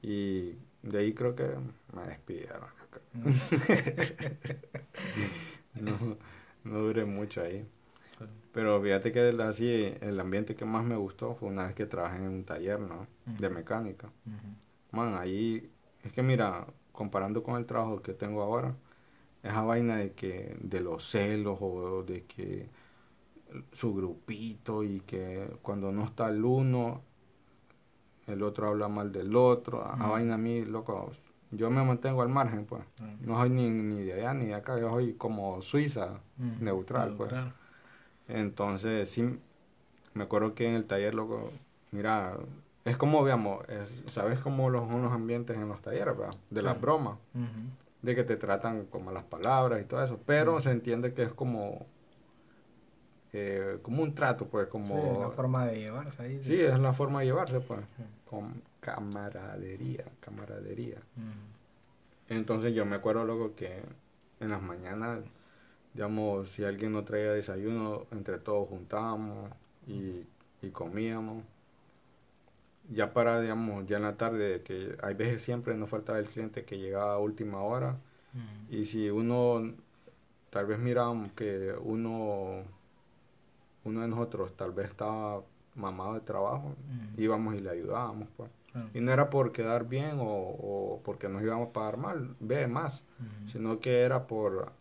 Y 0.02 0.56
de 0.82 0.98
ahí 0.98 1.14
creo 1.14 1.36
que 1.36 1.54
me 1.94 2.02
despidieron. 2.02 2.68
no, 5.80 6.16
no 6.64 6.78
duré 6.78 7.04
mucho 7.04 7.42
ahí. 7.42 7.66
Pero 8.52 8.80
fíjate 8.80 9.12
que 9.12 9.20
así, 9.42 9.94
el 10.00 10.20
ambiente 10.20 10.54
que 10.54 10.64
más 10.64 10.84
me 10.84 10.96
gustó 10.96 11.34
fue 11.34 11.48
una 11.48 11.66
vez 11.66 11.74
que 11.74 11.86
trabajé 11.86 12.16
en 12.16 12.28
un 12.28 12.44
taller, 12.44 12.78
¿no? 12.80 13.06
De 13.38 13.50
mecánica. 13.50 14.10
Man, 14.92 15.14
ahí 15.14 15.70
es 16.04 16.12
que 16.12 16.22
mira, 16.22 16.66
comparando 16.92 17.42
con 17.42 17.56
el 17.56 17.66
trabajo 17.66 18.00
que 18.00 18.14
tengo 18.14 18.42
ahora, 18.42 18.76
esa 19.42 19.62
vaina 19.62 19.96
de 19.96 20.12
que 20.12 20.56
de 20.60 20.80
los 20.80 21.10
celos 21.10 21.58
o 21.60 22.04
de 22.04 22.24
que 22.24 22.68
su 23.72 23.94
grupito 23.94 24.82
y 24.84 25.00
que 25.00 25.48
cuando 25.62 25.92
no 25.92 26.04
está 26.04 26.28
el 26.28 26.44
uno 26.44 27.02
el 28.26 28.42
otro 28.42 28.68
habla 28.68 28.88
mal 28.88 29.12
del 29.12 29.34
otro, 29.36 29.84
a, 29.84 29.94
Ujú. 29.94 30.08
vaina 30.08 30.34
a 30.34 30.38
mí, 30.38 30.64
loco, 30.64 31.10
yo 31.56 31.70
me 31.70 31.82
mantengo 31.84 32.22
al 32.22 32.28
margen, 32.28 32.64
pues. 32.66 32.82
No 33.20 33.38
soy 33.40 33.50
ni, 33.50 33.70
ni 33.70 34.02
de 34.02 34.14
allá 34.14 34.34
ni 34.34 34.46
de 34.46 34.54
acá, 34.54 34.78
yo 34.78 34.90
soy 34.90 35.14
como 35.14 35.60
Suiza, 35.62 36.20
Mm, 36.36 36.64
neutral, 36.64 37.14
pues. 37.16 37.32
neutral. 37.32 37.54
Entonces, 38.28 39.10
sí, 39.10 39.38
me 40.14 40.24
acuerdo 40.24 40.54
que 40.54 40.68
en 40.68 40.74
el 40.74 40.84
taller, 40.84 41.14
loco, 41.14 41.50
mira, 41.90 42.36
es 42.84 42.96
como, 42.96 43.22
veamos, 43.22 43.66
es- 43.68 44.12
¿sabes 44.12 44.40
cómo 44.40 44.70
los, 44.70 44.88
son 44.88 45.02
los 45.02 45.12
ambientes 45.12 45.56
en 45.56 45.68
los 45.68 45.80
talleres, 45.82 46.16
verdad? 46.16 46.34
De 46.50 46.62
las 46.62 46.80
bromas, 46.80 47.18
de 48.02 48.14
que 48.14 48.24
te 48.24 48.36
tratan 48.36 48.84
como 48.86 49.10
las 49.12 49.24
palabras 49.24 49.80
y 49.80 49.84
todo 49.84 50.02
eso, 50.04 50.18
pero 50.26 50.60
se 50.60 50.70
entiende 50.70 51.14
que 51.14 51.22
es 51.22 51.32
como, 51.32 51.86
eh, 53.32 53.78
como 53.82 54.02
un 54.02 54.14
trato, 54.14 54.46
pues, 54.46 54.66
Sí, 54.66 54.70
como... 54.70 55.18
la 55.20 55.30
forma 55.30 55.66
de 55.66 55.78
llevarse 55.80 56.22
ahí. 56.22 56.40
Sí, 56.44 56.60
es 56.60 56.78
la 56.78 56.92
forma 56.92 57.20
de 57.20 57.26
llevarse, 57.26 57.60
pues, 57.60 57.80
con 58.24 58.62
camaradería, 58.84 60.04
camaradería. 60.20 60.98
Ujú. 61.16 62.34
Entonces 62.34 62.74
yo 62.74 62.84
me 62.84 62.96
acuerdo 62.96 63.24
luego 63.24 63.54
que 63.54 63.82
en 64.40 64.50
las 64.50 64.60
mañanas, 64.60 65.20
digamos, 65.94 66.50
si 66.50 66.64
alguien 66.64 66.92
no 66.92 67.02
traía 67.02 67.32
desayuno, 67.32 68.06
entre 68.10 68.38
todos 68.38 68.68
juntábamos 68.68 69.50
y, 69.86 70.26
y 70.60 70.70
comíamos. 70.70 71.42
Ya 72.90 73.14
para, 73.14 73.40
digamos, 73.40 73.86
ya 73.86 73.96
en 73.96 74.02
la 74.02 74.18
tarde, 74.18 74.60
que 74.62 74.98
hay 75.02 75.14
veces 75.14 75.40
siempre 75.40 75.74
nos 75.74 75.88
faltaba 75.88 76.18
el 76.18 76.26
cliente 76.26 76.66
que 76.66 76.76
llegaba 76.78 77.14
a 77.14 77.18
última 77.18 77.62
hora. 77.62 77.96
Ujú. 78.34 78.74
Y 78.76 78.84
si 78.84 79.08
uno, 79.08 79.72
tal 80.50 80.66
vez 80.66 80.78
mirábamos 80.78 81.32
que 81.32 81.74
uno, 81.80 82.64
uno 83.84 84.00
de 84.02 84.08
nosotros 84.08 84.54
tal 84.58 84.72
vez 84.72 84.90
estaba 84.90 85.42
mamado 85.74 86.14
de 86.14 86.20
trabajo, 86.20 86.68
Ujú. 86.68 87.22
íbamos 87.22 87.54
y 87.54 87.60
le 87.60 87.70
ayudábamos, 87.70 88.28
pues. 88.36 88.50
Claro. 88.74 88.90
Y 88.92 89.00
no 89.00 89.12
era 89.12 89.30
por 89.30 89.52
quedar 89.52 89.88
bien 89.88 90.18
o, 90.18 90.24
o 90.26 91.00
porque 91.04 91.28
nos 91.28 91.42
íbamos 91.42 91.68
a 91.68 91.72
pagar 91.72 91.96
mal, 91.96 92.34
ve 92.40 92.66
más, 92.66 93.04
sino 93.46 93.78
que 93.78 94.00
era 94.02 94.26
por 94.26 94.72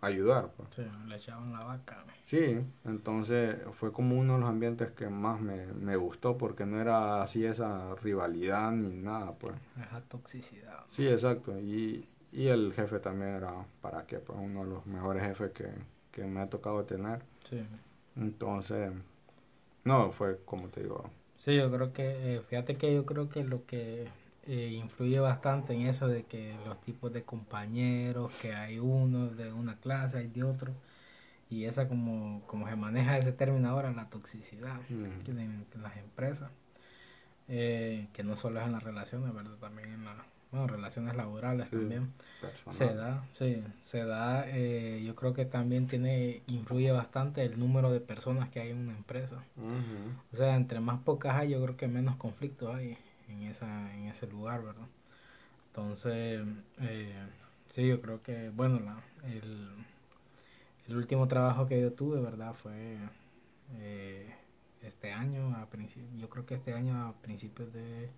ayudar. 0.00 0.52
pues. 0.56 0.68
Sí, 0.76 0.82
le 1.06 1.16
echaban 1.16 1.52
la 1.52 1.64
vaca. 1.64 2.04
Sí, 2.24 2.60
entonces 2.84 3.56
fue 3.72 3.92
como 3.92 4.16
uno 4.16 4.34
de 4.34 4.40
los 4.40 4.48
ambientes 4.48 4.92
que 4.92 5.08
más 5.08 5.40
me, 5.40 5.66
me 5.74 5.96
gustó 5.96 6.38
porque 6.38 6.64
no 6.64 6.80
era 6.80 7.20
así 7.22 7.44
esa 7.44 7.94
rivalidad 7.96 8.70
ni 8.70 8.96
nada, 8.96 9.32
pues. 9.32 9.56
Esa 9.84 10.00
toxicidad. 10.02 10.84
Sí, 10.90 11.08
exacto. 11.08 11.58
Y, 11.58 12.06
y 12.30 12.46
el 12.46 12.72
jefe 12.74 13.00
también 13.00 13.32
era, 13.32 13.66
¿para 13.80 14.06
qué? 14.06 14.18
Pues 14.18 14.38
uno 14.40 14.64
de 14.64 14.70
los 14.70 14.86
mejores 14.86 15.22
jefes 15.24 15.50
que, 15.50 15.68
que 16.12 16.24
me 16.24 16.40
ha 16.40 16.48
tocado 16.48 16.84
tener. 16.84 17.22
Sí. 17.50 17.66
Entonces, 18.16 18.92
no, 19.84 20.12
fue 20.12 20.38
como 20.44 20.68
te 20.68 20.82
digo. 20.82 21.10
Sí, 21.44 21.56
yo 21.56 21.72
creo 21.72 21.92
que, 21.92 22.36
eh, 22.36 22.40
fíjate 22.48 22.76
que 22.76 22.94
yo 22.94 23.04
creo 23.04 23.28
que 23.28 23.42
lo 23.42 23.66
que 23.66 24.06
eh, 24.46 24.68
influye 24.80 25.18
bastante 25.18 25.72
en 25.74 25.82
eso 25.88 26.06
de 26.06 26.24
que 26.24 26.54
los 26.66 26.80
tipos 26.82 27.12
de 27.12 27.24
compañeros, 27.24 28.32
que 28.40 28.54
hay 28.54 28.78
uno 28.78 29.28
de 29.28 29.52
una 29.52 29.76
clase, 29.80 30.18
hay 30.18 30.28
de 30.28 30.44
otro, 30.44 30.72
y 31.50 31.64
esa 31.64 31.88
como, 31.88 32.42
como 32.46 32.68
se 32.68 32.76
maneja 32.76 33.18
ese 33.18 33.32
término 33.32 33.68
ahora, 33.70 33.90
la 33.92 34.08
toxicidad 34.10 34.80
que 35.24 35.32
en, 35.32 35.40
en 35.40 35.66
las 35.82 35.96
empresas, 35.96 36.50
eh, 37.48 38.08
que 38.12 38.22
no 38.24 38.36
solo 38.36 38.60
es 38.60 38.66
en 38.66 38.72
las 38.72 38.84
relaciones, 38.84 39.34
¿verdad? 39.34 39.56
También 39.60 39.90
en 39.92 40.04
las 40.04 40.16
bueno, 40.52 40.66
relaciones 40.68 41.16
laborales 41.16 41.68
Sí. 41.70 41.76
también. 41.76 42.12
personal. 42.40 42.74
Se 42.76 42.94
da, 42.94 43.24
sí, 43.38 43.64
se 43.84 44.04
da. 44.04 44.44
eh, 44.48 45.02
yo 45.04 45.14
creo 45.16 45.32
que 45.32 45.44
también 45.46 45.86
tiene, 45.88 46.42
influye 46.46 46.92
bastante 46.92 47.44
el 47.44 47.58
número 47.58 47.90
de 47.90 48.00
personas 48.00 48.50
que 48.50 48.60
hay 48.60 48.70
en 48.70 48.78
una 48.78 48.96
empresa. 48.96 49.42
O 50.32 50.36
sea, 50.36 50.54
entre 50.56 50.80
más 50.80 51.00
pocas 51.00 51.34
hay, 51.36 51.50
yo 51.50 51.62
creo 51.62 51.76
que 51.76 51.88
menos 51.88 52.16
conflictos 52.16 52.74
hay 52.74 52.98
en 53.28 53.42
esa, 53.42 53.94
en 53.94 54.06
ese 54.06 54.26
lugar, 54.26 54.62
¿verdad? 54.62 54.86
Entonces, 55.68 56.42
eh, 56.80 57.14
sí, 57.70 57.88
yo 57.88 58.00
creo 58.02 58.22
que, 58.22 58.50
bueno, 58.50 58.78
la, 58.80 59.00
el, 59.28 59.68
el 60.88 60.96
último 60.96 61.28
trabajo 61.28 61.66
que 61.66 61.80
yo 61.80 61.92
tuve, 61.92 62.20
¿verdad? 62.20 62.52
Fue 62.54 62.98
eh, 63.78 64.34
este 64.82 65.12
año, 65.12 65.54
a 65.56 65.68
yo 66.18 66.28
creo 66.28 66.44
que 66.44 66.54
este 66.54 66.74
año 66.74 67.06
a 67.06 67.12
principios 67.22 67.72
de, 67.72 68.10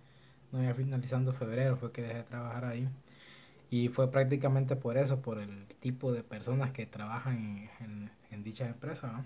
no, 0.51 0.63
ya 0.63 0.73
finalizando 0.73 1.33
febrero 1.33 1.77
fue 1.77 1.91
que 1.91 2.01
dejé 2.01 2.15
de 2.15 2.23
trabajar 2.23 2.65
ahí. 2.65 2.87
Y 3.71 3.89
fue 3.89 4.11
prácticamente 4.11 4.75
por 4.75 4.97
eso, 4.97 5.21
por 5.21 5.39
el 5.39 5.65
tipo 5.79 6.13
de 6.13 6.23
personas 6.23 6.71
que 6.71 6.85
trabajan 6.85 7.69
en, 7.81 7.85
en, 7.85 8.11
en 8.31 8.43
dicha 8.43 8.67
empresa. 8.67 9.23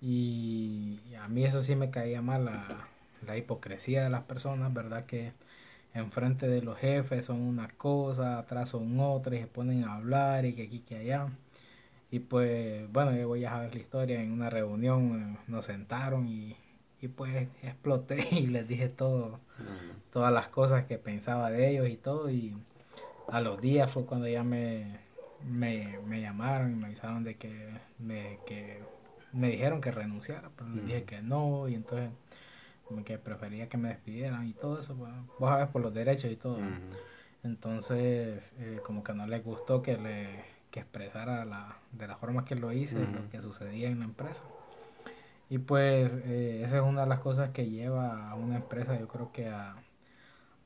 Y 0.00 1.00
a 1.20 1.28
mí 1.28 1.44
eso 1.44 1.62
sí 1.62 1.74
me 1.76 1.90
caía 1.90 2.22
mal, 2.22 2.44
la, 2.44 2.86
la 3.26 3.36
hipocresía 3.36 4.04
de 4.04 4.10
las 4.10 4.24
personas, 4.24 4.72
¿verdad? 4.72 5.06
Que 5.06 5.32
enfrente 5.94 6.46
de 6.48 6.62
los 6.62 6.78
jefes 6.78 7.24
son 7.26 7.40
una 7.40 7.68
cosa, 7.68 8.38
atrás 8.38 8.70
son 8.70 8.98
otras 9.00 9.36
y 9.38 9.42
se 9.42 9.46
ponen 9.46 9.84
a 9.84 9.94
hablar 9.96 10.44
y 10.44 10.54
que 10.54 10.64
aquí, 10.64 10.80
que 10.80 10.96
allá. 10.96 11.28
Y 12.10 12.20
pues, 12.20 12.90
bueno, 12.92 13.16
yo 13.16 13.28
voy 13.28 13.44
a 13.44 13.50
saber 13.50 13.74
la 13.74 13.80
historia, 13.80 14.22
en 14.22 14.32
una 14.32 14.50
reunión 14.50 15.36
eh, 15.36 15.38
nos 15.48 15.66
sentaron 15.66 16.28
y, 16.28 16.56
y 17.00 17.08
pues 17.08 17.48
exploté 17.62 18.28
y 18.32 18.46
les 18.46 18.66
dije 18.66 18.88
todo, 18.88 19.40
todas 20.12 20.32
las 20.32 20.48
cosas 20.48 20.84
que 20.86 20.98
pensaba 20.98 21.50
de 21.50 21.70
ellos 21.70 21.88
y 21.88 21.96
todo 21.96 22.30
y 22.30 22.56
a 23.28 23.40
los 23.40 23.60
días 23.60 23.90
fue 23.90 24.04
cuando 24.04 24.28
ya 24.28 24.44
me, 24.44 24.98
me, 25.44 25.98
me 26.06 26.20
llamaron 26.20 26.72
y 26.72 26.74
me 26.74 26.86
avisaron 26.86 27.24
de 27.24 27.36
que 27.36 27.70
me, 27.98 28.38
que 28.46 28.80
me 29.32 29.50
dijeron 29.50 29.80
que 29.80 29.90
renunciara, 29.90 30.50
pero 30.56 30.70
les 30.70 30.86
dije 30.86 31.04
que 31.04 31.22
no 31.22 31.68
y 31.68 31.74
entonces 31.74 32.10
que 33.04 33.18
prefería 33.18 33.68
que 33.68 33.76
me 33.76 33.88
despidieran 33.88 34.46
y 34.46 34.52
todo 34.52 34.80
eso, 34.80 34.94
pues, 34.94 35.12
vos 35.38 35.50
sabes 35.50 35.68
por 35.68 35.82
los 35.82 35.92
derechos 35.92 36.30
y 36.30 36.36
todo. 36.36 36.58
Entonces 37.42 38.54
eh, 38.58 38.80
como 38.84 39.02
que 39.02 39.12
no 39.12 39.26
les 39.26 39.44
gustó 39.44 39.82
que 39.82 39.96
le 39.98 40.56
que 40.70 40.80
expresara 40.80 41.44
la, 41.44 41.78
de 41.92 42.06
la 42.06 42.16
forma 42.16 42.44
que 42.44 42.54
lo 42.54 42.72
hice, 42.72 42.98
lo 42.98 43.30
que 43.30 43.40
sucedía 43.40 43.88
en 43.88 44.00
la 44.00 44.04
empresa. 44.04 44.42
Y 45.48 45.58
pues 45.58 46.12
eh, 46.24 46.62
esa 46.64 46.78
es 46.78 46.82
una 46.82 47.02
de 47.02 47.08
las 47.08 47.20
cosas 47.20 47.50
que 47.50 47.68
lleva 47.70 48.30
a 48.30 48.34
una 48.34 48.56
empresa, 48.56 48.98
yo 48.98 49.06
creo 49.08 49.30
que 49.32 49.48
a, 49.48 49.76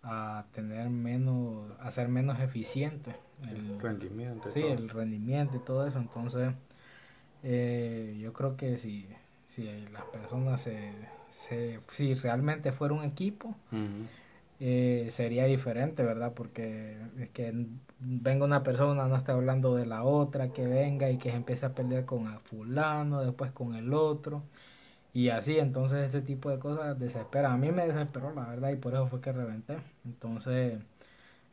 a 0.02 0.46
tener 0.52 0.90
menos, 0.90 1.72
a 1.80 1.90
ser 1.90 2.08
menos 2.08 2.40
eficiente. 2.40 3.16
El 3.48 3.78
El, 3.78 3.80
rendimiento. 3.80 4.50
sí, 4.50 4.60
todo. 4.60 4.72
el 4.72 4.88
rendimiento 4.90 5.56
y 5.56 5.60
todo 5.60 5.86
eso. 5.86 5.98
Entonces, 5.98 6.54
eh, 7.42 8.18
yo 8.20 8.32
creo 8.32 8.56
que 8.56 8.78
si, 8.78 9.08
si 9.48 9.64
las 9.92 10.04
personas 10.06 10.62
se, 10.62 10.92
se, 11.30 11.80
si 11.90 12.14
realmente 12.14 12.72
fuera 12.72 12.94
un 12.94 13.04
equipo, 13.04 13.56
eh, 14.58 15.08
sería 15.10 15.46
diferente, 15.46 16.02
¿verdad? 16.02 16.32
Porque 16.34 16.96
es 17.18 17.30
que 17.30 17.52
venga 17.98 18.44
una 18.44 18.62
persona, 18.62 19.06
no 19.08 19.16
está 19.16 19.32
hablando 19.32 19.74
de 19.74 19.86
la 19.86 20.04
otra, 20.04 20.52
que 20.52 20.66
venga 20.66 21.10
y 21.10 21.18
que 21.18 21.30
se 21.30 21.36
empiece 21.36 21.66
a 21.66 21.74
pelear 21.74 22.04
con 22.04 22.26
a 22.28 22.38
fulano, 22.40 23.22
después 23.22 23.52
con 23.52 23.74
el 23.74 23.92
otro, 23.94 24.42
y 25.12 25.28
así, 25.30 25.58
entonces 25.58 26.08
ese 26.08 26.22
tipo 26.22 26.50
de 26.50 26.58
cosas 26.58 26.98
desesperan. 26.98 27.52
A 27.52 27.56
mí 27.58 27.72
me 27.72 27.86
desesperó, 27.86 28.32
la 28.34 28.46
verdad, 28.48 28.70
y 28.70 28.76
por 28.76 28.94
eso 28.94 29.08
fue 29.08 29.20
que 29.20 29.32
reventé. 29.32 29.78
Entonces, 30.04 30.80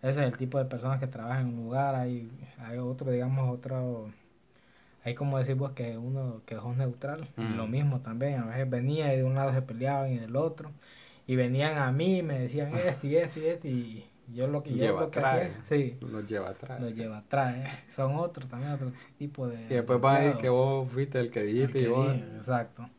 ese 0.02 0.22
es 0.22 0.28
el 0.28 0.38
tipo 0.38 0.58
de 0.60 0.66
personas 0.66 1.00
que 1.00 1.08
trabajan 1.08 1.48
en 1.50 1.56
un 1.60 1.66
lugar, 1.66 1.96
hay, 1.96 2.32
hay 2.60 2.78
otro, 2.80 3.12
digamos, 3.12 3.50
otro... 3.54 4.12
Hay 5.04 5.16
como 5.16 5.38
decir 5.38 5.56
vos 5.56 5.72
que 5.72 5.98
uno 5.98 6.42
que 6.46 6.56
es 6.56 6.62
un 6.62 6.78
neutral, 6.78 7.30
y 7.38 7.54
lo 7.54 7.68
mismo 7.68 8.02
también, 8.02 8.40
a 8.42 8.48
veces 8.48 8.70
venía 8.70 9.14
y 9.14 9.18
de 9.18 9.24
un 9.24 9.36
lado 9.36 9.54
se 9.54 9.62
peleaban 9.62 10.12
y 10.12 10.20
del 10.20 10.36
otro, 10.36 10.72
y 11.28 11.36
venían 11.36 11.78
a 11.78 11.92
mí 11.92 12.18
y 12.20 12.24
me 12.24 12.40
decían 12.40 12.74
esto 12.78 13.08
y 13.08 13.16
esto 13.18 13.40
y 13.40 13.46
esto 13.48 13.68
y 13.68 14.06
yo 14.28 14.48
lo 14.48 14.64
que 14.64 14.76
yo 14.76 14.78
Lleva 14.78 15.02
lo 15.02 15.12
que 15.12 15.20
trae. 15.22 15.52
hacía 15.52 15.64
sí 15.66 15.98
Los 16.02 16.26
lleva 16.28 16.50
atrás. 16.50 16.82
lo 16.82 16.90
lleva 16.90 17.20
atrás 17.20 17.56
¿eh? 17.56 17.68
son 17.96 18.16
otros 18.18 18.50
también 18.50 18.74
otro 18.74 18.92
tipo 19.18 19.48
de 19.48 19.58
Y 19.70 19.74
después 19.76 20.00
van 20.02 20.16
a 20.18 20.20
decir 20.26 20.42
que 20.42 20.50
vos 20.50 20.92
fuiste 20.92 21.20
el 21.20 21.32
que 21.32 21.42
El 21.42 21.46
dijiste 21.46 21.80
que 21.80 21.86
y 21.86 21.88
vos. 21.88 22.08
dije, 22.08 22.38
exacto 22.38 22.90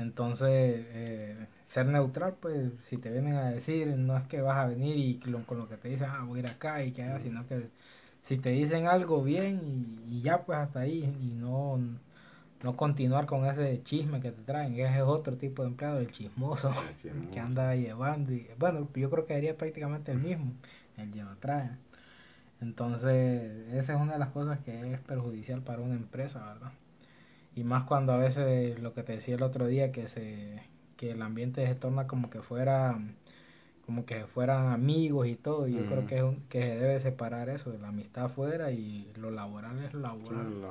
entonces 0.00 0.48
eh, 0.50 1.46
ser 1.64 1.86
neutral 1.86 2.34
pues 2.40 2.72
si 2.82 2.96
te 2.98 3.10
vienen 3.10 3.34
a 3.36 3.50
decir 3.50 3.88
no 3.96 4.16
es 4.16 4.24
que 4.28 4.40
vas 4.42 4.58
a 4.58 4.66
venir 4.66 4.96
y 4.96 5.18
con 5.46 5.58
lo 5.58 5.68
que 5.68 5.76
te 5.76 5.88
dicen 5.88 6.08
ah 6.10 6.24
voy 6.26 6.40
a 6.40 6.42
ir 6.44 6.48
acá 6.48 6.82
y 6.84 6.92
que 6.92 7.02
allá 7.02 7.20
sino 7.22 7.46
que 7.46 7.68
si 8.22 8.38
te 8.38 8.50
dicen 8.50 8.86
algo 8.86 9.22
bien 9.22 9.60
y, 10.08 10.16
y 10.18 10.22
ya 10.22 10.42
pues 10.44 10.58
hasta 10.58 10.80
ahí 10.80 11.04
y 11.20 11.34
no 11.34 11.78
no 12.62 12.76
continuar 12.76 13.26
con 13.26 13.46
ese 13.46 13.82
chisme 13.82 14.20
que 14.20 14.32
te 14.32 14.42
traen. 14.42 14.74
Ese 14.74 14.96
es 14.96 15.02
otro 15.02 15.36
tipo 15.36 15.62
de 15.62 15.68
empleado 15.68 15.98
el 15.98 16.10
chismoso 16.10 16.72
El 16.88 16.96
chismoso. 17.02 17.30
que 17.30 17.40
anda 17.40 17.74
llevando 17.74 18.32
y 18.32 18.48
bueno 18.58 18.88
yo 18.94 19.10
creo 19.10 19.26
que 19.26 19.34
sería 19.34 19.56
prácticamente 19.56 20.12
el 20.12 20.18
mismo 20.18 20.52
el 20.96 21.12
lleva 21.12 21.36
trae. 21.40 21.70
Entonces 22.60 23.68
esa 23.72 23.94
es 23.94 24.00
una 24.00 24.14
de 24.14 24.18
las 24.18 24.30
cosas 24.30 24.58
que 24.60 24.92
es 24.92 25.00
perjudicial 25.00 25.62
para 25.62 25.80
una 25.82 25.94
empresa 25.94 26.44
verdad 26.44 26.72
y 27.54 27.64
más 27.64 27.84
cuando 27.84 28.12
a 28.12 28.16
veces 28.18 28.78
lo 28.80 28.94
que 28.94 29.02
te 29.02 29.12
decía 29.12 29.34
el 29.34 29.42
otro 29.42 29.66
día 29.66 29.92
que 29.92 30.08
se 30.08 30.62
que 30.96 31.12
el 31.12 31.22
ambiente 31.22 31.66
se 31.66 31.74
torna 31.74 32.06
como 32.06 32.30
que 32.30 32.42
fuera 32.42 32.98
como 33.86 34.04
que 34.06 34.26
fueran 34.26 34.68
amigos 34.68 35.26
y 35.26 35.34
todo 35.34 35.66
y 35.66 35.74
yo 35.74 35.86
creo 35.86 35.98
Ujú. 36.00 36.06
que 36.06 36.16
es 36.18 36.22
un- 36.22 36.40
que 36.48 36.60
se 36.62 36.76
debe 36.76 37.00
separar 37.00 37.48
eso 37.48 37.70
de 37.70 37.78
la 37.78 37.88
amistad 37.88 38.26
afuera 38.26 38.70
y 38.70 39.10
lo 39.16 39.30
laboral 39.30 39.82
es 39.84 39.92
Sí, 39.92 39.98
laboral 39.98 40.62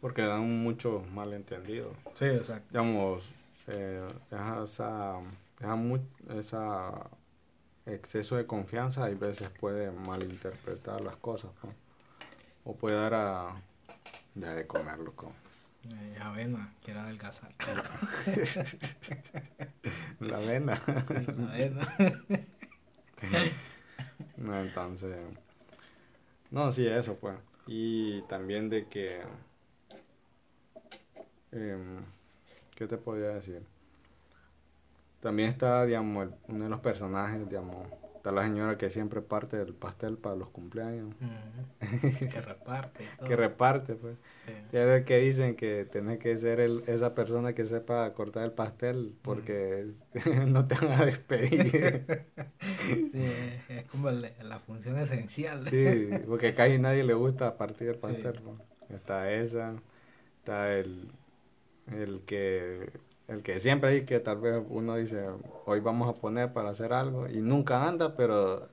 porque 0.00 0.22
dan 0.22 0.62
muchos 0.62 1.08
malentendidos. 1.10 1.96
sí 2.14 2.26
exacto 2.26 2.68
Digamos, 2.70 3.32
eh, 3.68 4.06
esa, 4.64 5.18
esa, 6.30 6.92
exceso 7.86 8.36
de 8.36 8.46
confianza, 8.46 9.04
hay 9.04 9.14
veces 9.14 9.48
puede 9.60 9.90
malinterpretar 9.92 11.00
las 11.00 11.16
cosas. 11.16 11.50
O 12.64 12.74
puede 12.74 12.96
dar 12.96 13.14
a... 13.14 13.62
Ya 14.34 14.54
de 14.54 14.66
comerlo, 14.66 15.12
eh, 15.90 16.18
avena, 16.20 16.72
quiero 16.84 17.00
adelgazar. 17.00 17.52
La 20.20 20.36
avena. 20.36 20.80
La 20.86 21.52
avena. 21.52 21.96
no, 24.36 24.60
entonces... 24.60 25.16
No, 26.50 26.70
sí, 26.70 26.86
eso 26.86 27.16
pues. 27.16 27.36
Y 27.66 28.22
también 28.22 28.68
de 28.68 28.86
que... 28.86 29.22
Eh, 31.52 31.76
¿Qué 32.74 32.86
te 32.86 32.96
podría 32.96 33.28
decir? 33.28 33.62
También 35.20 35.50
está, 35.50 35.84
digamos, 35.84 36.28
uno 36.48 36.64
de 36.64 36.70
los 36.70 36.80
personajes, 36.80 37.48
digamos, 37.48 37.86
está 38.22 38.30
la 38.30 38.44
señora 38.44 38.78
que 38.78 38.88
siempre 38.88 39.20
parte 39.20 39.56
del 39.56 39.74
pastel 39.74 40.16
para 40.16 40.36
los 40.36 40.48
cumpleaños. 40.50 41.12
que 41.80 42.40
reparte. 42.40 43.04
que 43.26 43.34
reparte, 43.34 43.94
pues. 43.96 44.16
Ya 44.70 44.84
ves 44.84 45.04
que 45.04 45.18
dicen 45.18 45.56
que 45.56 45.84
tenés 45.86 46.20
que 46.20 46.38
ser 46.38 46.60
el, 46.60 46.84
esa 46.86 47.16
persona 47.16 47.52
que 47.52 47.66
sepa 47.66 48.14
cortar 48.14 48.44
el 48.44 48.52
pastel 48.52 49.16
porque 49.22 49.88
no 50.46 50.68
te 50.68 50.76
van 50.76 51.00
a 51.00 51.04
despedir. 51.04 52.06
sí, 52.76 53.10
es 53.68 53.86
como 53.90 54.08
la 54.12 54.60
función 54.60 54.98
esencial. 54.98 55.66
sí, 55.66 56.08
porque 56.28 56.54
casi 56.54 56.78
nadie 56.78 57.02
le 57.02 57.14
gusta 57.14 57.58
partir 57.58 57.88
el 57.88 57.96
pastel. 57.96 58.38
Está 58.88 59.32
esa, 59.32 59.74
está 60.38 60.72
el, 60.72 61.10
el 61.90 62.20
que 62.20 62.88
el 63.28 63.42
que 63.42 63.60
siempre 63.60 63.90
hay 63.90 64.04
que 64.04 64.20
tal 64.20 64.38
vez 64.38 64.62
uno 64.68 64.96
dice, 64.96 65.26
hoy 65.66 65.80
vamos 65.80 66.08
a 66.08 66.20
poner 66.20 66.52
para 66.52 66.70
hacer 66.70 66.92
algo 66.92 67.28
y 67.28 67.40
nunca 67.40 67.86
anda, 67.88 68.16
pero 68.16 68.68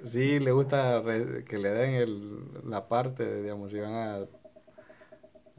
sí 0.00 0.38
le 0.38 0.52
gusta 0.52 1.02
que 1.46 1.58
le 1.58 1.70
den 1.70 1.94
el, 1.94 2.70
la 2.70 2.88
parte, 2.88 3.42
digamos, 3.42 3.70
si 3.70 3.80
van 3.80 3.94
a, 3.94 4.18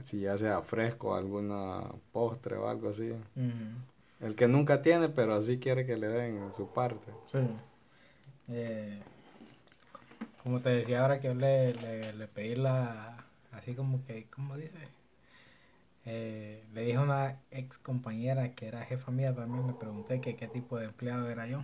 si 0.03 0.21
ya 0.21 0.37
sea 0.37 0.61
fresco, 0.61 1.15
alguna 1.15 1.83
postre 2.11 2.55
o 2.55 2.67
algo 2.67 2.89
así. 2.89 3.13
El 4.19 4.35
que 4.35 4.47
nunca 4.47 4.81
tiene, 4.81 5.09
pero 5.09 5.41
sí 5.41 5.59
quiere 5.59 5.85
que 5.85 5.97
le 5.97 6.07
den 6.07 6.53
su 6.53 6.67
parte. 6.71 7.11
Sí. 7.31 7.39
Eh, 8.49 8.99
como 10.43 10.61
te 10.61 10.69
decía 10.69 11.01
ahora 11.01 11.19
que 11.19 11.33
le, 11.35 11.73
le, 11.73 12.13
le 12.13 12.27
pedí 12.27 12.55
la, 12.55 13.25
así 13.51 13.75
como 13.75 14.03
que, 14.05 14.27
¿cómo 14.33 14.55
dice? 14.55 14.98
Eh, 16.11 16.63
le 16.73 16.81
dije 16.85 16.97
a 16.97 17.01
una 17.01 17.39
ex 17.51 17.77
compañera 17.77 18.55
que 18.55 18.67
era 18.67 18.83
jefa 18.83 19.11
mía 19.11 19.35
también, 19.35 19.67
me 19.67 19.73
pregunté 19.73 20.19
que 20.21 20.35
qué 20.35 20.47
tipo 20.47 20.79
de 20.79 20.85
empleado 20.85 21.29
era 21.29 21.45
yo. 21.45 21.63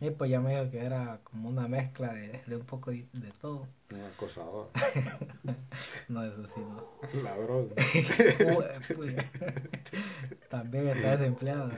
Y 0.00 0.10
pues 0.10 0.32
ya 0.32 0.40
me 0.40 0.50
dijo 0.50 0.68
que 0.72 0.84
era 0.84 1.20
como 1.22 1.48
una 1.48 1.68
mezcla 1.68 2.12
de, 2.12 2.42
un 2.56 2.64
poco 2.64 2.90
de, 2.90 3.06
todo. 3.40 3.68
Un 3.92 4.02
acosador. 4.02 4.70
no, 6.08 6.24
eso 6.24 6.44
sí, 6.48 6.60
no. 6.60 7.22
Ladrón. 7.22 7.68
Pues, 8.96 9.14
también 10.50 10.88
está 10.88 11.16
desempleado, 11.16 11.70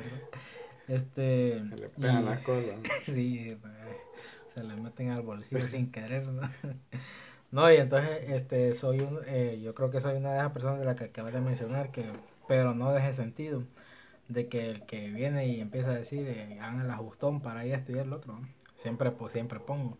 Este, 0.89 1.63
se 1.69 1.77
le 1.77 1.89
pegan 1.91 2.25
las 2.25 2.41
cosas. 2.41 2.77
sí, 3.05 3.59
pues, 3.61 3.75
se 4.55 4.65
le 4.65 4.75
meten 4.77 5.11
al 5.11 5.21
bolsillo 5.21 5.69
sin 5.69 5.93
querer, 5.93 6.27
¿no? 6.29 6.49
No, 7.51 7.71
y 7.73 7.77
entonces 7.77 8.11
este 8.31 8.75
soy 8.75 9.01
un, 9.01 9.21
eh, 9.27 9.61
yo 9.63 9.75
creo 9.75 9.91
que 9.91 10.01
soy 10.01 10.17
una 10.17 10.33
de 10.33 10.39
esas 10.39 10.53
personas 10.53 10.79
de 10.81 10.85
las 10.85 10.97
que 10.97 11.05
acabas 11.05 11.33
de 11.33 11.41
mencionar, 11.41 11.91
que 11.93 12.05
pero 12.47 12.75
no 12.75 12.93
de 12.93 13.01
ese 13.01 13.15
sentido, 13.15 13.65
de 14.29 14.49
que 14.49 14.71
el 14.71 14.87
que 14.87 15.11
viene 15.11 15.47
y 15.49 15.61
empieza 15.61 15.91
a 15.91 15.95
decir, 15.95 16.27
eh, 16.29 16.59
hagan 16.61 16.81
el 16.83 16.91
ajustón 16.91 17.43
para 17.43 17.67
ir 17.67 17.75
a 17.75 17.79
estudiar 17.79 18.07
el 18.07 18.13
otro, 18.13 18.41
siempre 18.77 19.11
pues 19.13 19.33
siempre 19.33 19.61
pongo. 19.61 19.99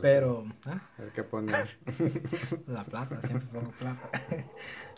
pero, 0.00 0.46
¿ah? 0.66 0.90
El 0.98 1.12
que 1.12 1.24
pone 1.24 1.52
la 2.66 2.84
plata, 2.84 3.22
siempre 3.22 3.48
pongo 3.48 3.72
plata. 3.72 4.10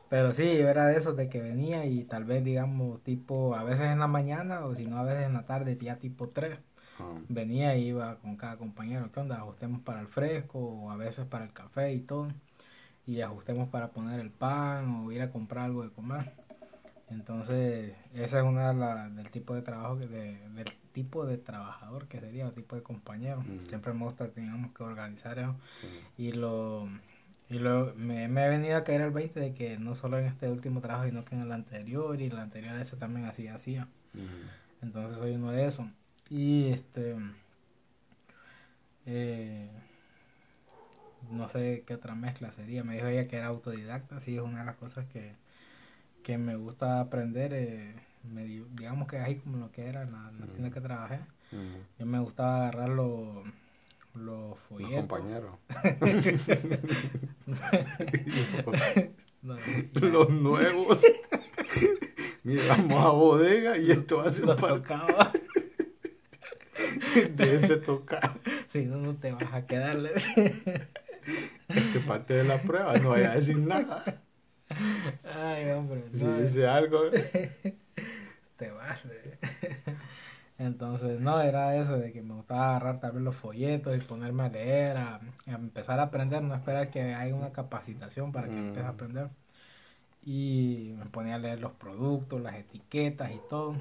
Pero 0.09 0.33
sí, 0.33 0.45
yo 0.59 0.69
era 0.69 0.87
de 0.87 0.97
esos 0.99 1.17
de 1.17 1.29
que 1.29 1.41
venía 1.43 1.85
y 1.87 2.05
tal 2.05 2.25
vez, 2.25 2.43
digamos, 2.45 3.03
tipo, 3.05 3.55
a 3.55 3.65
veces 3.65 3.87
en 3.87 3.99
la 3.99 4.07
mañana 4.09 4.65
o 4.67 4.75
si 4.75 4.87
no, 4.87 4.99
a 4.99 5.03
veces 5.05 5.25
en 5.27 5.35
la 5.35 5.47
tarde, 5.47 5.77
ya 5.81 5.99
tipo 5.99 6.31
3 6.31 6.59
Venía 7.29 7.77
y 7.77 7.89
iba 7.89 8.17
con 8.17 8.37
cada 8.37 8.57
compañero, 8.57 9.11
¿qué 9.13 9.21
onda? 9.21 9.37
Ajustemos 9.37 9.81
para 9.81 10.01
el 10.01 10.09
fresco 10.09 10.59
o 10.59 10.91
a 10.91 10.97
veces 10.97 11.27
para 11.27 11.45
el 11.45 11.53
café 11.53 11.93
y 11.93 12.01
todo. 12.01 12.29
Y 13.07 13.21
ajustemos 13.21 13.69
para 13.69 13.89
poner 13.89 14.21
el 14.21 14.31
pan 14.31 14.89
o 14.97 15.13
ir 15.13 15.23
a 15.23 15.31
comprar 15.31 15.67
algo 15.67 15.83
de 15.83 15.91
comer. 15.91 16.33
Entonces, 17.11 17.95
esa 18.15 18.39
es 18.39 18.45
una 18.45 18.69
de 18.69 18.75
la, 18.75 19.09
del 19.09 19.31
tipo 19.31 19.55
de 19.55 19.63
trabajo, 19.63 19.99
que 19.99 20.07
del 20.07 20.73
tipo 20.93 21.25
de 21.25 21.39
trabajador 21.39 22.07
que 22.07 22.21
sería, 22.21 22.47
el 22.47 22.55
tipo 22.55 22.77
de 22.77 22.83
compañero. 22.83 23.43
Siempre 23.69 23.95
me 23.95 24.05
gusta, 24.05 24.29
teníamos 24.29 24.73
que 24.73 24.83
organizar 24.83 25.39
eso. 25.39 25.55
Y 26.19 26.33
lo 26.33 26.89
y 27.51 27.59
lo, 27.59 27.95
me, 27.97 28.25
he 28.25 28.49
venido 28.49 28.77
a 28.77 28.85
caer 28.85 29.01
el 29.01 29.11
20 29.11 29.41
de 29.41 29.55
que 29.55 29.79
no 29.79 29.95
solo 29.95 30.19
en 30.19 30.27
este 30.27 30.51
último 30.51 30.81
trabajo, 30.81 31.07
sino 31.07 31.25
que 31.25 31.35
en 31.35 31.43
el 31.43 31.53
anterior 31.53 32.21
y 32.21 32.27
el 32.27 32.39
anterior 32.39 32.77
ese 32.77 32.97
también 32.97 33.27
así 33.27 33.49
hacía. 33.49 33.89
Entonces 34.83 35.19
soy 35.19 35.33
uno 35.33 35.51
de 35.53 35.67
esos. 35.67 35.87
Y 36.31 36.69
este. 36.69 37.17
Eh, 39.07 39.69
no 41.31 41.49
sé 41.49 41.85
qué 41.87 41.95
otra 41.95 42.15
mezcla 42.15 42.53
sería. 42.53 42.85
Me 42.85 42.95
dijo 42.95 43.07
ella 43.07 43.27
que 43.27 43.37
era 43.37 43.47
autodidacta, 43.47 44.21
sí, 44.21 44.37
es 44.37 44.43
una 44.43 44.61
de 44.61 44.67
las 44.67 44.77
cosas 44.77 45.07
que, 45.07 45.35
me 46.37 46.57
gusta 46.57 47.01
aprender. 47.01 47.55
Eh, 47.55 47.95
digamos 48.23 49.09
que 49.09 49.19
ahí 49.19 49.37
como 49.37 49.57
lo 49.57 49.73
que 49.73 49.87
era 49.87 50.05
la, 50.05 50.31
tienda 50.53 50.71
que 50.71 50.81
trabajé. 50.81 51.21
Yo 51.99 52.05
me 52.05 52.19
gustaba 52.19 52.69
agarrar 52.69 52.91
los, 52.91 53.47
los 54.15 54.59
folletos. 54.69 54.93
Los 54.93 55.07
compañeros. 55.07 55.57
los 59.43 60.31
nuevos. 60.31 61.01
Mira, 62.45 62.69
vamos 62.69 63.05
a 63.05 63.11
bodega 63.11 63.77
y 63.79 63.91
esto 63.91 64.21
hace 64.21 64.43
de 64.43 64.55
ese 67.39 67.77
tocar. 67.77 68.33
Si 68.69 68.85
no, 68.85 68.97
no 68.97 69.15
te 69.15 69.33
vas 69.33 69.53
a 69.53 69.67
quedar. 69.67 69.97
Este 71.69 72.01
parte 72.01 72.33
de 72.33 72.45
la 72.45 72.63
prueba, 72.63 72.97
no 72.97 73.11
vaya 73.11 73.33
a 73.33 73.35
decir 73.35 73.59
nada. 73.59 74.23
Ay, 75.37 75.71
hombre. 75.71 76.03
Si 76.11 76.25
dice 76.25 76.67
algo. 76.67 77.11
Te 78.57 78.71
vas. 78.71 78.99
Entonces, 80.59 81.21
no, 81.21 81.41
era 81.41 81.77
eso 81.77 81.99
de 81.99 82.13
que 82.13 82.23
me 82.23 82.35
gustaba 82.35 82.71
agarrar 82.71 82.99
tal 82.99 83.13
vez 83.13 83.23
los 83.23 83.37
folletos 83.37 83.97
y 83.97 84.01
ponerme 84.01 84.45
a 84.45 84.49
leer, 84.49 84.97
a, 84.97 85.21
empezar 85.47 86.01
a 86.01 86.05
aprender, 86.05 86.43
no 86.43 86.55
esperar 86.55 86.91
que 86.91 87.15
haya 87.15 87.35
una 87.35 87.53
capacitación 87.53 88.33
para 88.33 88.49
que 88.49 88.55
mm. 88.55 88.59
empieces 88.59 88.85
a 88.85 88.89
aprender. 88.89 89.29
Y 90.25 90.95
me 90.99 91.07
ponía 91.07 91.37
a 91.37 91.39
leer 91.39 91.61
los 91.61 91.73
productos, 91.73 92.41
las 92.41 92.57
etiquetas 92.57 93.31
y 93.31 93.41
todo. 93.49 93.77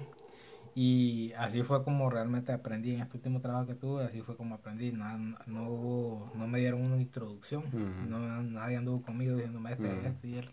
Y 0.79 1.33
así 1.39 1.63
fue 1.63 1.83
como 1.83 2.07
realmente 2.07 2.51
aprendí 2.51 2.93
en 2.93 3.01
este 3.01 3.17
último 3.17 3.41
trabajo 3.41 3.65
que 3.65 3.73
tuve, 3.73 4.03
así 4.03 4.21
fue 4.21 4.37
como 4.37 4.53
aprendí. 4.53 4.91
No, 4.91 5.17
no, 5.47 5.69
hubo, 5.71 6.31
no 6.35 6.47
me 6.47 6.59
dieron 6.59 6.83
una 6.83 7.01
introducción, 7.01 7.63
no, 8.07 8.19
nadie 8.43 8.77
anduvo 8.77 9.01
conmigo 9.01 9.35
diciéndome 9.37 9.71
este, 9.71 10.07
este 10.07 10.27
y 10.27 10.37
esto. 10.37 10.51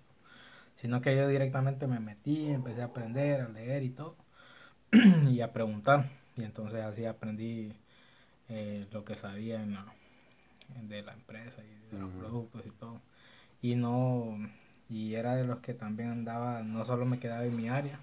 Sino 0.77 1.03
que 1.03 1.15
yo 1.15 1.29
directamente 1.29 1.87
me 1.87 2.01
metí, 2.01 2.47
empecé 2.47 2.81
a 2.81 2.87
aprender, 2.87 3.43
a 3.43 3.49
leer 3.51 3.83
y 3.83 3.91
todo, 3.91 4.17
y 5.29 5.43
a 5.43 5.53
preguntar. 5.53 6.09
Y 6.39 6.45
entonces 6.45 6.81
así 6.81 7.05
aprendí 7.05 7.75
eh, 8.49 8.87
lo 8.93 9.05
que 9.05 9.17
sabía 9.17 9.63
en 9.63 9.77
de 10.89 11.03
la 11.03 11.13
empresa 11.13 11.61
y 11.63 11.95
de 11.95 12.01
los 12.01 12.11
productos 12.13 12.65
y 12.65 12.71
todo. 12.71 13.03
Y 13.61 13.75
no, 13.75 14.39
y 14.89 15.17
era 15.17 15.37
de 15.37 15.45
los 15.45 15.59
que 15.59 15.75
también 15.75 16.09
andaba, 16.09 16.63
no 16.63 16.83
solo 16.87 17.05
me 17.05 17.19
quedaba 17.19 17.45
en 17.45 17.55
mi 17.55 17.69
área, 17.69 18.01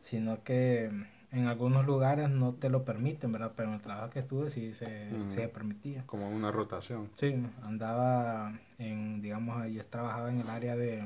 sino 0.00 0.42
que 0.42 0.90
en 1.32 1.46
algunos 1.46 1.84
lugares 1.86 2.30
no 2.30 2.54
te 2.54 2.70
lo 2.70 2.84
permiten, 2.84 3.32
¿verdad? 3.32 3.52
Pero 3.56 3.68
en 3.68 3.74
el 3.74 3.80
trabajo 3.80 4.10
que 4.10 4.20
estuve 4.20 4.50
sí 4.50 4.74
se, 4.74 5.48
permitía. 5.52 6.04
Como 6.06 6.28
una 6.30 6.50
rotación. 6.50 7.10
Sí, 7.14 7.34
andaba 7.62 8.58
en, 8.78 9.20
digamos, 9.20 9.68
yo 9.70 9.84
trabajaba 9.86 10.30
en 10.30 10.40
el 10.40 10.50
área 10.50 10.76
de, 10.76 11.04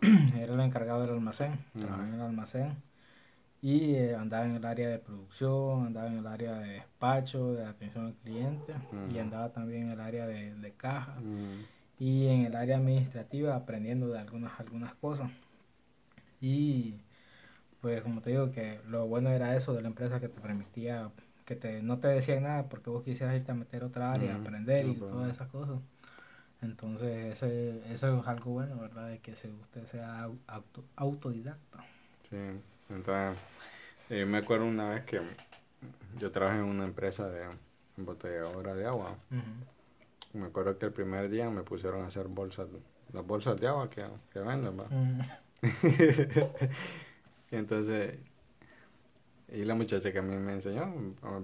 era 0.36 0.54
el 0.54 0.60
encargado 0.60 1.02
del 1.02 1.10
almacén, 1.10 1.58
trabajaba 1.78 2.08
en 2.08 2.14
el 2.14 2.20
almacén 2.20 2.76
y 3.60 3.94
eh, 3.94 4.14
andaba 4.14 4.46
en 4.46 4.54
el 4.54 4.64
área 4.64 4.88
de 4.88 4.98
producción, 4.98 5.86
andaba 5.86 6.06
en 6.06 6.18
el 6.18 6.26
área 6.26 6.54
de 6.54 6.68
despacho, 6.74 7.54
de 7.54 7.66
atención 7.66 8.06
al 8.06 8.14
cliente 8.14 8.74
y 9.12 9.18
andaba 9.18 9.50
también 9.50 9.84
en 9.84 9.90
el 9.90 10.00
área 10.00 10.26
de, 10.26 10.54
de 10.54 10.72
caja 10.72 11.16
y 11.98 12.28
en 12.28 12.46
el 12.46 12.54
área 12.54 12.76
administrativa 12.76 13.56
aprendiendo 13.56 14.08
de 14.08 14.20
algunas, 14.20 14.58
algunas 14.60 14.94
cosas. 14.94 15.30
Y 16.40 16.94
pues 17.80 18.02
como 18.02 18.20
te 18.20 18.30
digo 18.30 18.50
que 18.50 18.80
lo 18.88 19.06
bueno 19.06 19.30
era 19.30 19.54
eso 19.56 19.72
de 19.74 19.82
la 19.82 19.88
empresa 19.88 20.20
que 20.20 20.28
te 20.28 20.40
permitía, 20.40 21.10
que 21.44 21.54
te 21.54 21.82
no 21.82 21.98
te 21.98 22.08
decía 22.08 22.40
nada 22.40 22.68
porque 22.68 22.90
vos 22.90 23.04
quisieras 23.04 23.36
irte 23.36 23.52
a 23.52 23.54
meter 23.54 23.84
otra 23.84 24.12
área, 24.12 24.34
aprender 24.34 24.86
y 24.86 24.94
todas 24.94 25.32
esas 25.32 25.48
cosas. 25.48 25.78
Entonces 26.60 27.34
ese, 27.34 27.82
eso 27.92 28.20
es 28.20 28.26
algo 28.26 28.52
bueno, 28.52 28.76
¿verdad? 28.78 29.08
De 29.08 29.20
que 29.20 29.32
usted 29.32 29.86
sea 29.86 30.28
autodidacta. 30.96 31.78
Sí, 32.28 32.36
entonces 32.90 33.38
eh, 34.10 34.24
me 34.24 34.38
acuerdo 34.38 34.66
una 34.66 34.90
vez 34.90 35.04
que 35.04 35.20
yo 36.18 36.32
trabajé 36.32 36.58
en 36.58 36.64
una 36.64 36.84
empresa 36.84 37.28
de 37.28 37.46
embotelladora 37.96 38.74
de 38.74 38.86
agua. 38.86 39.16
Me 40.32 40.46
acuerdo 40.46 40.78
que 40.78 40.86
el 40.86 40.92
primer 40.92 41.30
día 41.30 41.48
me 41.48 41.62
pusieron 41.62 42.02
a 42.02 42.08
hacer 42.08 42.26
bolsas, 42.26 42.66
las 43.12 43.24
bolsas 43.24 43.58
de 43.60 43.68
agua 43.68 43.88
que, 43.88 44.04
que 44.32 44.40
venden, 44.40 44.78
¿va? 44.78 44.86
y 47.50 47.56
entonces, 47.56 48.18
y 49.48 49.64
la 49.64 49.74
muchacha 49.74 50.12
que 50.12 50.18
a 50.18 50.22
mí 50.22 50.36
me 50.36 50.52
enseñó 50.52 50.92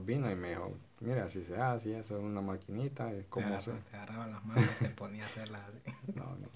vino 0.04 0.30
y 0.30 0.34
me 0.34 0.50
dijo, 0.50 0.76
mira, 1.00 1.24
así 1.24 1.42
se 1.44 1.56
hace, 1.56 1.98
eso 1.98 2.18
es 2.18 2.22
una 2.22 2.40
maquinita, 2.40 3.12
y 3.14 3.24
cómo 3.28 3.60
se... 3.60 3.72
Te 3.72 3.96
agarraba 3.96 4.26
las 4.26 4.44
manos 4.44 4.68
y 4.80 4.84
te 4.84 4.90
ponía 4.90 5.22
a 5.22 5.26
hacerlas 5.26 5.62
así. 5.68 6.12
no, 6.14 6.24
no. 6.24 6.48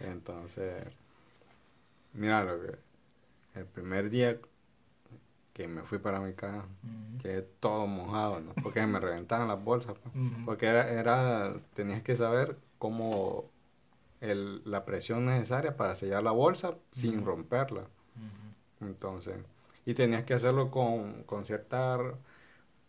Entonces, 0.00 0.84
mira, 2.12 2.44
lo 2.44 2.60
que, 2.60 2.78
el 3.54 3.66
primer 3.66 4.10
día 4.10 4.38
que 5.52 5.68
me 5.68 5.82
fui 5.82 5.98
para 5.98 6.20
mi 6.20 6.32
casa, 6.32 6.64
quedé 7.22 7.42
todo 7.42 7.86
mojado, 7.86 8.40
¿no? 8.40 8.52
Porque 8.60 8.84
me 8.86 8.98
reventaban 8.98 9.46
las 9.46 9.62
bolsas, 9.62 9.94
pues. 10.02 10.12
porque 10.44 10.66
era, 10.66 10.88
era, 10.90 11.54
tenías 11.74 12.02
que 12.02 12.16
saber 12.16 12.58
cómo 12.78 13.44
el, 14.20 14.62
la 14.68 14.84
presión 14.84 15.26
necesaria 15.26 15.76
para 15.76 15.94
sellar 15.94 16.24
la 16.24 16.32
bolsa 16.32 16.74
sin 16.92 17.24
romperla. 17.24 17.84
Entonces, 18.86 19.36
y 19.86 19.94
tenías 19.94 20.24
que 20.24 20.34
hacerlo 20.34 20.70
con, 20.70 21.24
con 21.24 21.44
cierta 21.44 21.98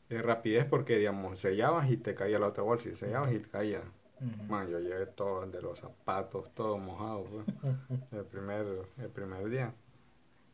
eh, 0.10 0.22
rapidez 0.22 0.66
porque, 0.66 0.98
digamos, 0.98 1.40
sellabas 1.40 1.90
y 1.90 1.98
te 1.98 2.16
caía 2.16 2.40
la 2.40 2.48
otra 2.48 2.64
bolsa 2.64 2.90
y 2.90 2.96
sellabas 2.96 3.34
y 3.34 3.40
te 3.40 3.50
caía. 3.50 3.82
Man, 4.48 4.70
yo 4.70 4.80
llevé 4.80 5.08
todo, 5.08 5.46
de 5.46 5.62
los 5.62 5.80
zapatos, 5.80 6.50
todo 6.56 6.78
mojado, 6.78 7.26
pues, 7.26 7.46
el, 8.12 8.26
primer, 8.26 8.66
el 8.98 9.10
primer 9.10 9.50
día. 9.50 9.74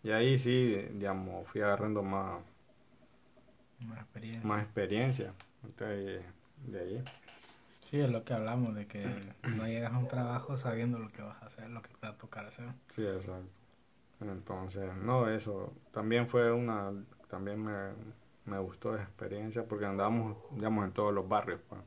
Y 0.04 0.12
ahí 0.12 0.38
sí, 0.38 0.75
digamos, 0.93 1.47
fui 1.47 1.62
agarrando 1.62 2.01
más, 2.01 2.41
más 3.86 3.99
experiencia. 3.99 4.47
Más 4.47 4.63
experiencia. 4.63 5.34
Entonces, 5.63 6.23
de 6.65 6.80
ahí. 6.80 7.04
Sí, 7.89 7.97
es 7.97 8.10
lo 8.10 8.23
que 8.23 8.34
hablamos, 8.34 8.73
de 8.73 8.88
que 8.88 9.06
no 9.56 9.67
llegas 9.67 9.93
a 9.93 9.97
un 9.97 10.08
trabajo 10.08 10.58
sabiendo 10.58 10.97
lo 10.97 11.10
que 11.10 11.21
vas 11.21 11.41
a 11.43 11.47
hacer, 11.47 11.69
lo 11.69 11.82
que 11.82 11.89
te 11.89 12.08
va 12.08 12.13
a 12.13 12.17
tocar 12.17 12.45
hacer. 12.45 12.69
Sí, 12.89 13.06
exacto. 13.06 13.61
Entonces, 14.21 14.93
no, 14.95 15.29
eso 15.29 15.73
también 15.91 16.27
fue 16.27 16.51
una, 16.51 16.91
también 17.29 17.63
me, 17.63 17.91
me 18.45 18.60
gustó 18.60 18.93
esa 18.93 19.03
experiencia 19.03 19.65
porque 19.65 19.86
andábamos, 19.86 20.38
digamos, 20.51 20.86
en 20.86 20.91
todos 20.91 21.13
los 21.13 21.27
barrios. 21.27 21.60
Pues. 21.67 21.81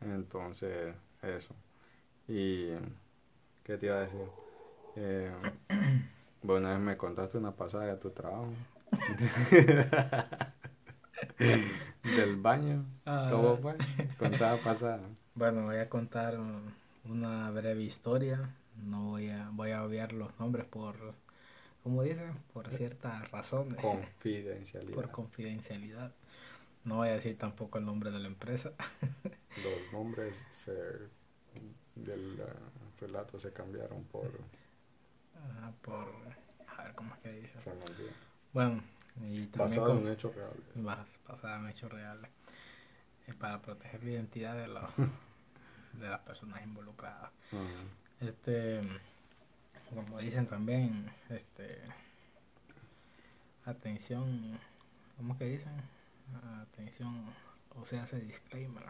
Entonces, 0.00 0.94
eso. 1.22 1.54
Y, 2.28 2.68
¿qué 3.64 3.76
te 3.78 3.86
iba 3.86 3.96
a 3.96 4.00
decir? 4.00 4.26
Eh, 4.96 5.32
vez 6.42 6.78
me 6.78 6.96
contaste 6.96 7.38
una 7.38 7.52
pasada 7.52 7.86
de 7.86 7.96
tu 7.96 8.10
trabajo. 8.10 8.52
Del 12.02 12.36
baño. 12.36 12.84
Ah. 13.06 13.28
¿Cómo 13.30 13.56
fue? 13.56 13.76
Contaba 14.18 14.58
pasada. 14.58 15.00
Bueno, 15.34 15.64
voy 15.64 15.76
a 15.76 15.88
contar 15.88 16.38
una 17.04 17.50
breve 17.50 17.82
historia. 17.82 18.54
No 18.76 19.10
voy 19.10 19.30
a, 19.30 19.48
voy 19.52 19.70
a 19.70 19.84
obviar 19.84 20.12
los 20.12 20.38
nombres 20.38 20.66
por, 20.66 21.14
como 21.82 22.02
dicen, 22.02 22.34
por 22.52 22.70
ciertas 22.70 23.30
razones. 23.30 23.80
Confidencialidad. 23.80 24.94
Por 24.94 25.10
confidencialidad. 25.10 26.12
No 26.84 26.96
voy 26.96 27.08
a 27.08 27.12
decir 27.12 27.38
tampoco 27.38 27.78
el 27.78 27.84
nombre 27.84 28.10
de 28.10 28.18
la 28.18 28.26
empresa. 28.26 28.72
Los 29.62 29.92
nombres 29.92 30.44
del 31.94 32.40
uh, 32.40 33.00
relato 33.00 33.38
se 33.38 33.52
cambiaron 33.52 34.04
por 34.04 34.30
por. 35.82 36.08
A 36.68 36.84
ver 36.84 36.94
cómo 36.94 37.14
es 37.14 37.20
que 37.20 37.40
dice. 37.40 37.72
Bueno, 38.52 38.82
y 39.20 39.46
también. 39.46 39.80
Basado 39.80 39.98
en 39.98 40.08
hechos 40.08 40.34
reales. 40.34 41.08
Basado 41.26 41.56
en 41.56 41.68
hechos 41.68 41.92
reales. 41.92 42.30
Es 43.26 43.34
para 43.34 43.62
proteger 43.62 44.02
la 44.02 44.10
identidad 44.10 44.56
de, 44.56 44.68
los, 44.68 44.90
de 46.00 46.08
las 46.08 46.20
personas 46.20 46.62
involucradas. 46.62 47.30
Este. 48.20 48.80
Como 49.94 50.18
dicen 50.18 50.46
también, 50.46 51.10
este. 51.28 51.80
Atención. 53.64 54.58
¿Cómo 55.16 55.38
que 55.38 55.44
dicen? 55.44 55.72
Atención. 56.62 57.26
O 57.76 57.84
sea, 57.84 58.02
hace 58.04 58.20
disclaimer. 58.20 58.84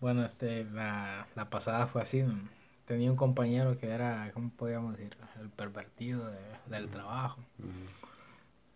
Bueno, 0.00 0.24
este, 0.24 0.64
la, 0.64 1.26
la 1.34 1.50
pasada 1.50 1.86
fue 1.86 2.02
así. 2.02 2.22
¿no? 2.22 2.48
tenía 2.90 3.08
un 3.08 3.16
compañero 3.16 3.78
que 3.78 3.86
era, 3.86 4.32
¿cómo 4.34 4.50
podríamos 4.50 4.96
decir? 4.96 5.16
El 5.40 5.48
pervertido 5.48 6.28
del 6.66 6.88
trabajo. 6.88 7.40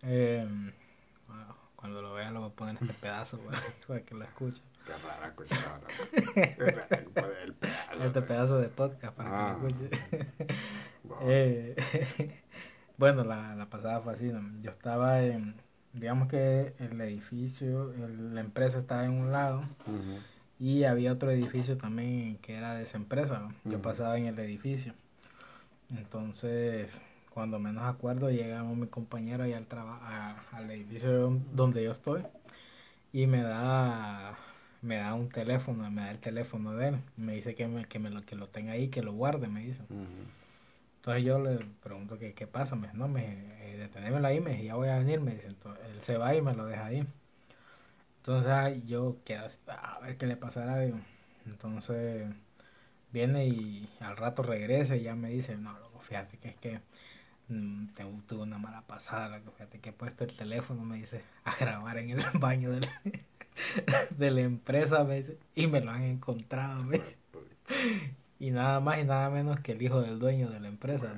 Eh, 0.03 0.47
cuando 1.75 2.01
lo 2.01 2.13
vea 2.13 2.31
lo 2.31 2.39
voy 2.39 2.49
a 2.49 2.53
poner 2.53 2.77
este 2.79 2.93
pedazo 2.93 3.37
para, 3.87 4.01
que 4.03 4.15
lo 4.15 4.23
escuche. 5.27 5.55
este 8.05 8.21
pedazo 8.21 8.59
de 8.59 8.69
podcast 8.69 9.15
para 9.15 9.29
que 9.29 9.35
lo 9.35 9.41
ah. 9.41 9.57
escuche. 9.67 9.89
Eh, 11.21 11.75
bueno, 12.97 13.23
la, 13.23 13.55
la 13.55 13.69
pasada 13.69 14.01
fue 14.01 14.13
así. 14.13 14.31
Yo 14.59 14.71
estaba 14.71 15.23
en, 15.23 15.53
digamos 15.93 16.27
que 16.27 16.73
el 16.79 16.99
edificio, 16.99 17.93
la 18.31 18.41
empresa 18.41 18.79
estaba 18.79 19.05
en 19.05 19.11
un 19.11 19.31
lado. 19.31 19.63
Y 20.59 20.85
había 20.85 21.11
otro 21.11 21.29
edificio 21.29 21.77
también 21.77 22.37
que 22.37 22.55
era 22.55 22.73
de 22.73 22.81
esa 22.83 22.97
empresa. 22.97 23.49
Yo 23.65 23.83
pasaba 23.83 24.17
en 24.17 24.25
el 24.25 24.39
edificio. 24.39 24.95
Entonces, 25.91 26.89
cuando 27.29 27.59
menos 27.59 27.83
acuerdo, 27.83 28.31
llegamos 28.31 28.75
mi 28.75 28.87
compañero 28.87 29.43
ahí 29.43 29.53
al, 29.53 29.67
al 30.51 30.71
edificio 30.71 31.39
donde 31.53 31.83
yo 31.83 31.91
estoy 31.91 32.23
y 33.15 33.27
me 33.27 33.43
da 33.43 34.37
me 34.85 34.97
da 34.97 35.13
un 35.13 35.29
teléfono, 35.29 35.89
me 35.89 36.01
da 36.03 36.11
el 36.11 36.19
teléfono 36.19 36.73
de 36.73 36.89
él. 36.89 37.01
Me 37.17 37.33
dice 37.33 37.55
que, 37.55 37.67
me, 37.67 37.85
que, 37.85 37.99
me 37.99 38.09
lo, 38.09 38.21
que 38.21 38.35
lo 38.35 38.47
tenga 38.47 38.73
ahí, 38.73 38.89
que 38.89 39.01
lo 39.01 39.13
guarde, 39.13 39.47
me 39.47 39.61
dice. 39.61 39.81
Entonces 40.97 41.23
yo 41.23 41.39
le 41.39 41.65
pregunto 41.83 42.17
que 42.19 42.33
qué 42.33 42.47
pasa, 42.47 42.75
me 42.75 42.87
dice, 42.87 42.97
no, 42.97 43.07
me 43.07 43.23
eh, 43.61 43.77
detenémelo 43.77 44.27
ahí, 44.27 44.39
me 44.39 44.51
dice, 44.51 44.65
ya 44.65 44.75
voy 44.75 44.89
a 44.89 44.97
venir, 44.97 45.21
me 45.21 45.33
dice. 45.33 45.47
Entonces, 45.47 45.83
él 45.89 46.01
se 46.01 46.17
va 46.17 46.35
y 46.35 46.41
me 46.41 46.53
lo 46.53 46.65
deja 46.65 46.85
ahí. 46.85 47.05
Entonces 48.17 48.85
yo 48.85 49.17
quedo 49.25 49.47
a 49.67 49.99
ver 49.99 50.17
qué 50.17 50.27
le 50.27 50.37
pasará. 50.37 50.79
Digo. 50.79 50.97
Entonces 51.45 52.27
viene 53.11 53.47
y 53.47 53.89
al 53.99 54.17
rato 54.17 54.43
regresa 54.43 54.95
y 54.95 55.03
ya 55.03 55.15
me 55.15 55.29
dice, 55.29 55.57
no, 55.57 55.77
loco, 55.79 55.99
fíjate 56.01 56.37
que 56.37 56.49
es 56.49 56.55
que 56.57 56.81
mm, 57.47 57.87
tuve 58.27 58.43
una 58.43 58.57
mala 58.57 58.81
pasada, 58.81 59.37
loco, 59.37 59.51
fíjate 59.51 59.79
que 59.79 59.89
he 59.89 59.93
puesto 59.93 60.25
el 60.25 60.33
teléfono, 60.33 60.83
me 60.83 60.97
dice, 60.97 61.23
a 61.45 61.55
grabar 61.55 61.97
en 61.97 62.09
el 62.11 62.23
baño 62.39 62.71
de 62.71 62.81
la, 62.81 63.01
de 64.17 64.31
la 64.31 64.41
empresa, 64.41 65.03
me 65.03 65.17
dice, 65.17 65.37
y 65.55 65.67
me 65.67 65.81
lo 65.81 65.91
han 65.91 66.03
encontrado, 66.03 66.83
me 66.83 66.99
dice. 66.99 67.17
Y 68.39 68.51
nada 68.51 68.79
más 68.79 68.99
y 68.99 69.03
nada 69.03 69.29
menos 69.29 69.59
que 69.59 69.71
el 69.71 69.81
hijo 69.81 70.01
del 70.01 70.19
dueño 70.19 70.49
de 70.49 70.59
la 70.59 70.67
empresa, 70.67 71.13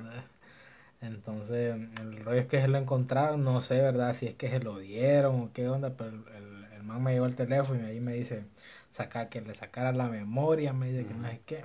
Entonces, 1.00 1.76
el 2.00 2.24
rollo 2.24 2.40
es 2.40 2.46
que 2.46 2.60
se 2.60 2.68
lo 2.68 2.78
encontraron, 2.78 3.44
no 3.44 3.60
sé, 3.60 3.78
¿verdad? 3.78 4.14
Si 4.14 4.26
es 4.26 4.34
que 4.34 4.48
se 4.48 4.60
lo 4.60 4.78
dieron 4.78 5.40
o 5.40 5.50
qué 5.52 5.68
onda, 5.68 5.90
pero 5.96 6.10
el, 6.10 6.82
mamá 6.82 7.00
me 7.00 7.12
llevó 7.12 7.26
el 7.26 7.34
teléfono 7.34 7.82
y 7.82 7.84
ahí 7.84 8.00
me 8.00 8.14
dice 8.14 8.44
sacar 8.92 9.28
que 9.28 9.42
le 9.42 9.54
sacara 9.54 9.92
la 9.92 10.08
memoria, 10.08 10.72
me 10.72 10.90
dice 10.90 11.06
que 11.06 11.14
no 11.14 11.28
sé 11.28 11.40
qué. 11.44 11.64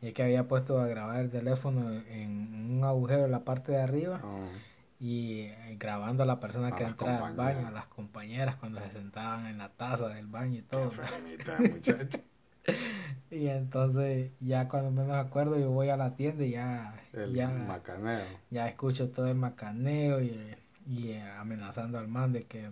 Y 0.00 0.08
es 0.08 0.14
que 0.14 0.22
había 0.22 0.48
puesto 0.48 0.80
a 0.80 0.86
grabar 0.86 1.20
el 1.20 1.30
teléfono 1.30 1.92
en 2.08 2.78
un 2.78 2.84
agujero 2.84 3.26
en 3.26 3.30
la 3.32 3.40
parte 3.40 3.72
de 3.72 3.82
arriba 3.82 4.20
oh. 4.24 4.48
Y 5.00 5.40
eh, 5.40 5.76
grabando 5.78 6.22
a 6.22 6.26
la 6.26 6.40
persona 6.40 6.76
que 6.76 6.84
entraba 6.84 7.28
al 7.28 7.34
baño, 7.34 7.66
a 7.66 7.70
las 7.70 7.86
compañeras 7.86 8.56
cuando 8.56 8.80
se 8.80 8.90
sentaban 8.90 9.46
en 9.46 9.56
la 9.58 9.70
taza 9.70 10.08
del 10.08 10.26
baño 10.26 10.58
y 10.58 10.62
todo. 10.62 10.90
y 13.30 13.46
entonces 13.46 14.32
ya 14.40 14.68
cuando 14.68 14.90
me 14.90 15.10
acuerdo 15.14 15.58
yo 15.58 15.70
voy 15.70 15.88
a 15.88 15.96
la 15.96 16.16
tienda 16.16 16.44
y 16.44 16.50
ya 16.50 17.00
ya 17.32 17.48
macaneo. 17.48 18.26
ya 18.50 18.68
escucho 18.68 19.08
todo 19.08 19.28
el 19.28 19.36
macaneo 19.36 20.20
y, 20.20 20.54
y 20.86 21.14
amenazando 21.38 21.98
al 21.98 22.08
man 22.08 22.34
de 22.34 22.44
que 22.44 22.68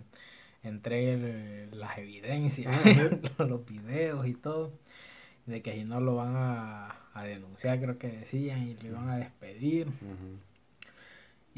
entregue 0.61 1.69
las 1.71 1.97
evidencias, 1.97 2.75
los 3.39 3.65
videos 3.65 4.27
y 4.27 4.33
todo, 4.33 4.73
de 5.45 5.61
que 5.61 5.73
si 5.73 5.83
no 5.83 5.99
lo 5.99 6.15
van 6.15 6.33
a, 6.35 6.95
denunciar, 7.23 7.81
creo 7.81 7.97
que 7.97 8.07
decían, 8.07 8.65
y 8.65 8.75
lo 8.75 8.87
iban 8.87 9.09
a 9.09 9.17
despedir. 9.17 9.87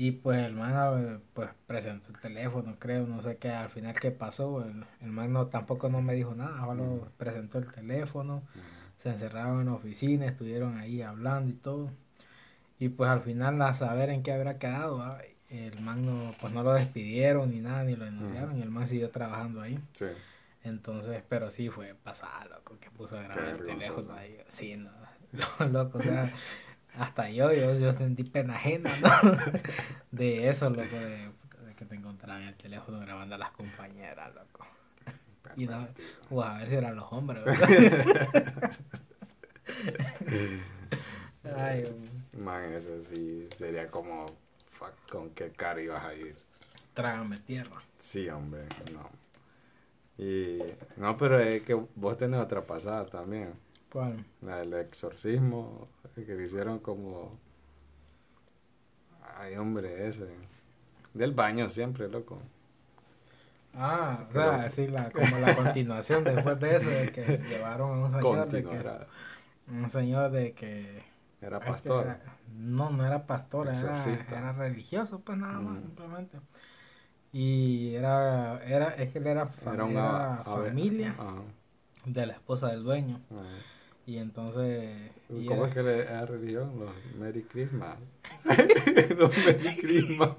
Y 0.02 0.14
pues 0.14 0.40
el 0.40 0.56
man 0.56 1.22
pues 1.36 1.52
presentó 1.68 2.10
el 2.10 2.20
teléfono, 2.20 2.76
creo, 2.80 3.06
no 3.06 3.22
sé 3.22 3.38
qué, 3.38 3.52
al 3.52 3.70
final 3.70 3.94
qué 3.94 4.10
pasó, 4.10 4.64
el, 4.64 4.84
el 5.00 5.12
man 5.12 5.32
no, 5.32 5.46
tampoco 5.46 5.90
no 5.90 6.02
me 6.02 6.16
dijo 6.16 6.34
nada, 6.34 6.60
solo 6.66 7.08
presentó 7.18 7.60
el 7.60 7.72
teléfono, 7.72 8.42
se 8.98 9.10
encerraron 9.10 9.60
en 9.60 9.68
la 9.68 9.74
oficina, 9.74 10.26
estuvieron 10.26 10.80
ahí 10.80 11.04
hablando 11.04 11.52
y 11.52 11.54
todo. 11.54 11.92
Y 12.80 12.90
pues 12.90 13.12
al 13.12 13.22
final 13.22 13.62
a 13.62 13.74
saber 13.74 14.10
en 14.10 14.24
qué 14.24 14.34
habrá 14.34 14.58
quedado, 14.58 15.20
el 15.52 15.80
man 15.82 16.04
no, 16.04 16.34
pues 16.42 16.52
no 16.52 16.64
lo 16.64 16.74
despidieron 16.74 17.52
ni 17.52 17.60
nada, 17.60 17.84
ni 17.84 17.96
lo 17.96 18.06
denunciaron, 18.06 18.58
y 18.58 18.64
el 18.64 18.72
man 18.72 18.88
siguió 18.88 19.12
trabajando 19.12 19.62
ahí. 19.62 19.78
Sí. 19.94 20.08
Entonces, 20.64 21.22
pero 21.30 21.52
sí 21.52 21.70
fue 21.70 21.94
pasada, 21.94 22.46
loco, 22.46 22.76
que 22.80 22.90
puso 22.90 23.20
a 23.20 23.22
grabar 23.22 23.50
el 23.50 23.64
teléfono 23.64 24.16
ahí. 24.16 24.36
Sí, 24.50 24.78
no, 24.78 24.90
loco, 25.72 26.00
o 26.00 26.02
sea, 26.02 26.34
hasta 26.98 27.30
yo, 27.30 27.52
yo, 27.54 27.74
yo 27.78 27.94
sentí 27.94 28.24
pena 28.24 28.56
ajena, 28.56 28.92
¿no? 29.02 29.10
De 30.12 30.50
eso, 30.50 30.70
loco, 30.70 30.96
de, 30.96 31.30
que 31.78 31.86
te 31.86 31.96
encontraran 31.96 32.44
el 32.44 32.56
teléfono 32.56 33.00
grabando 33.00 33.36
a 33.36 33.38
las 33.38 33.52
compañeras, 33.52 34.34
loco. 34.36 34.66
Y 35.56 35.66
no, 35.66 35.88
o 36.30 36.44
a 36.44 36.60
ver 36.60 36.70
si 36.70 36.76
eran 36.76 36.96
los 36.96 37.12
hombres, 37.12 37.44
Ay, 41.58 41.88
Man, 42.38 42.74
eso 42.74 43.04
sí 43.10 43.50
sería 43.58 43.90
como, 43.90 44.28
fuck, 44.72 44.94
¿con 45.10 45.32
qué 45.32 45.50
cara 45.50 45.82
ibas 45.82 46.06
a 46.06 46.14
ir? 46.14 46.36
Trágame 46.94 47.40
tierra. 47.40 47.82
Sí, 48.00 48.30
hombre, 48.30 48.66
no. 48.94 49.10
Y, 50.24 50.60
no, 50.98 51.18
pero 51.18 51.40
es 51.40 51.64
que 51.64 51.74
vos 51.74 52.18
tenés 52.18 52.40
otra 52.40 52.62
pasada 52.62 53.06
también. 53.06 53.54
¿Cuál? 53.92 54.26
La 54.42 54.58
del 54.58 54.74
exorcismo, 54.74 55.90
que 56.16 56.34
le 56.34 56.46
hicieron 56.46 56.80
como... 56.80 57.38
Ay, 59.38 59.56
hombre, 59.58 60.08
ese. 60.08 60.28
Del 61.14 61.34
baño 61.34 61.70
siempre, 61.70 62.08
loco. 62.08 62.42
Ah, 63.76 64.26
o 64.30 64.34
sea, 64.34 64.70
sí, 64.70 64.88
la, 64.88 65.10
como 65.12 65.38
la 65.40 65.56
continuación 65.56 66.24
después 66.24 66.60
de 66.60 66.76
eso, 66.76 66.90
de 66.90 67.12
que 67.12 67.38
llevaron 67.50 67.92
a 67.92 68.06
un 68.06 68.12
señor 68.12 68.50
de 68.50 68.64
que... 68.64 68.98
Un 69.68 69.90
señor 69.90 70.32
de 70.32 70.54
que... 70.54 71.04
Era 71.42 71.60
pastor. 71.60 72.18
no, 72.56 72.92
no 72.92 73.06
era 73.06 73.26
pastor, 73.26 73.70
era, 73.70 74.06
era, 74.30 74.52
religioso, 74.54 75.22
pues 75.22 75.40
nada 75.40 75.60
más, 75.60 75.80
mm. 75.80 75.82
simplemente. 75.82 76.38
Y 77.34 77.96
era, 77.96 78.64
era, 78.64 78.90
es 78.90 79.12
que 79.12 79.20
él 79.20 79.28
era, 79.28 79.50
era, 79.66 79.86
una, 79.86 80.44
familia 80.44 81.16
de 82.06 82.26
la 82.28 82.34
esposa 82.34 82.68
del 82.68 82.84
dueño. 82.84 83.20
Y 84.12 84.18
entonces... 84.18 85.10
¿Cómo 85.48 85.68
es 85.68 85.74
que 85.74 85.82
le 85.82 86.00
era 86.02 86.26
religión? 86.26 86.78
Los 86.78 86.92
Merry 87.18 87.44
Christmas. 87.44 87.98
los 89.18 89.38
Merry 89.38 89.78
Christmas. 89.78 90.32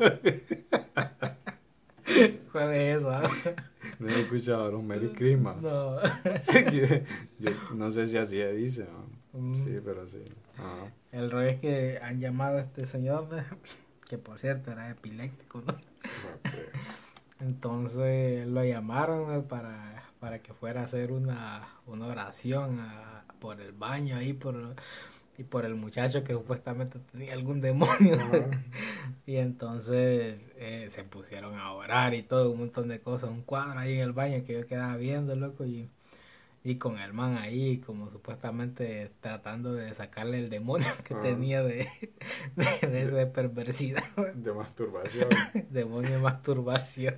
¿Cuál 2.53 2.75
es 2.75 2.99
esa? 2.99 3.23
No 3.99 4.09
he 4.11 4.21
escuchado 4.21 4.73
los 4.73 4.83
Merry 4.83 5.09
Christmas. 5.15 5.57
No. 5.63 5.97
yo, 7.39 7.51
no 7.75 7.91
sé 7.91 8.09
si 8.09 8.19
así 8.19 8.37
se 8.37 8.53
dice. 8.53 8.87
Mm. 9.33 9.65
Sí, 9.65 9.81
pero 9.83 10.07
sí. 10.07 10.23
El 11.11 11.31
rollo 11.31 11.49
es 11.49 11.61
que 11.61 11.99
han 12.03 12.21
llamado 12.21 12.59
a 12.59 12.61
este 12.61 12.85
señor, 12.85 13.27
que 14.07 14.19
por 14.19 14.39
cierto 14.39 14.71
era 14.71 14.91
epiléptico, 14.91 15.63
¿no? 15.67 15.75
Entonces 17.41 18.47
lo 18.47 18.63
llamaron 18.67 19.45
para, 19.45 20.03
para 20.21 20.41
que 20.41 20.53
fuera 20.53 20.83
a 20.83 20.85
hacer 20.85 21.11
una, 21.11 21.69
una 21.87 22.09
oración 22.09 22.79
por 23.43 23.61
el 23.61 23.73
baño 23.73 24.17
ahí, 24.17 24.33
por, 24.33 24.77
y 25.37 25.43
por 25.43 25.65
el 25.65 25.75
muchacho 25.75 26.23
que 26.23 26.33
supuestamente 26.33 27.01
tenía 27.11 27.33
algún 27.33 27.61
demonio. 27.61 28.17
y 29.27 29.37
entonces 29.37 30.37
eh, 30.57 30.87
se 30.91 31.03
pusieron 31.03 31.57
a 31.57 31.73
orar 31.73 32.15
y 32.15 32.23
todo, 32.23 32.53
un 32.53 32.61
montón 32.61 32.87
de 32.87 33.01
cosas, 33.01 33.31
un 33.31 33.43
cuadro 33.43 33.81
ahí 33.81 33.95
en 33.95 34.01
el 34.03 34.13
baño 34.13 34.45
que 34.45 34.53
yo 34.53 34.67
quedaba 34.69 34.97
viendo, 34.97 35.35
loco, 35.35 35.67
y 35.67 35.91
y 36.65 36.77
con 36.77 36.99
el 36.99 37.13
man 37.13 37.37
ahí 37.39 37.79
como 37.79 38.11
supuestamente 38.11 39.11
tratando 39.21 39.75
de 39.75 39.93
sacarle 39.95 40.39
el 40.39 40.49
demonio 40.49 40.87
que 41.05 41.15
tenía 41.17 41.63
de, 41.63 41.89
de, 42.57 43.11
de, 43.11 43.27
perversidad. 43.27 44.05
De 44.35 44.53
masturbación. 44.53 45.29
demonio 45.71 46.11
de 46.11 46.19
masturbación. 46.19 47.17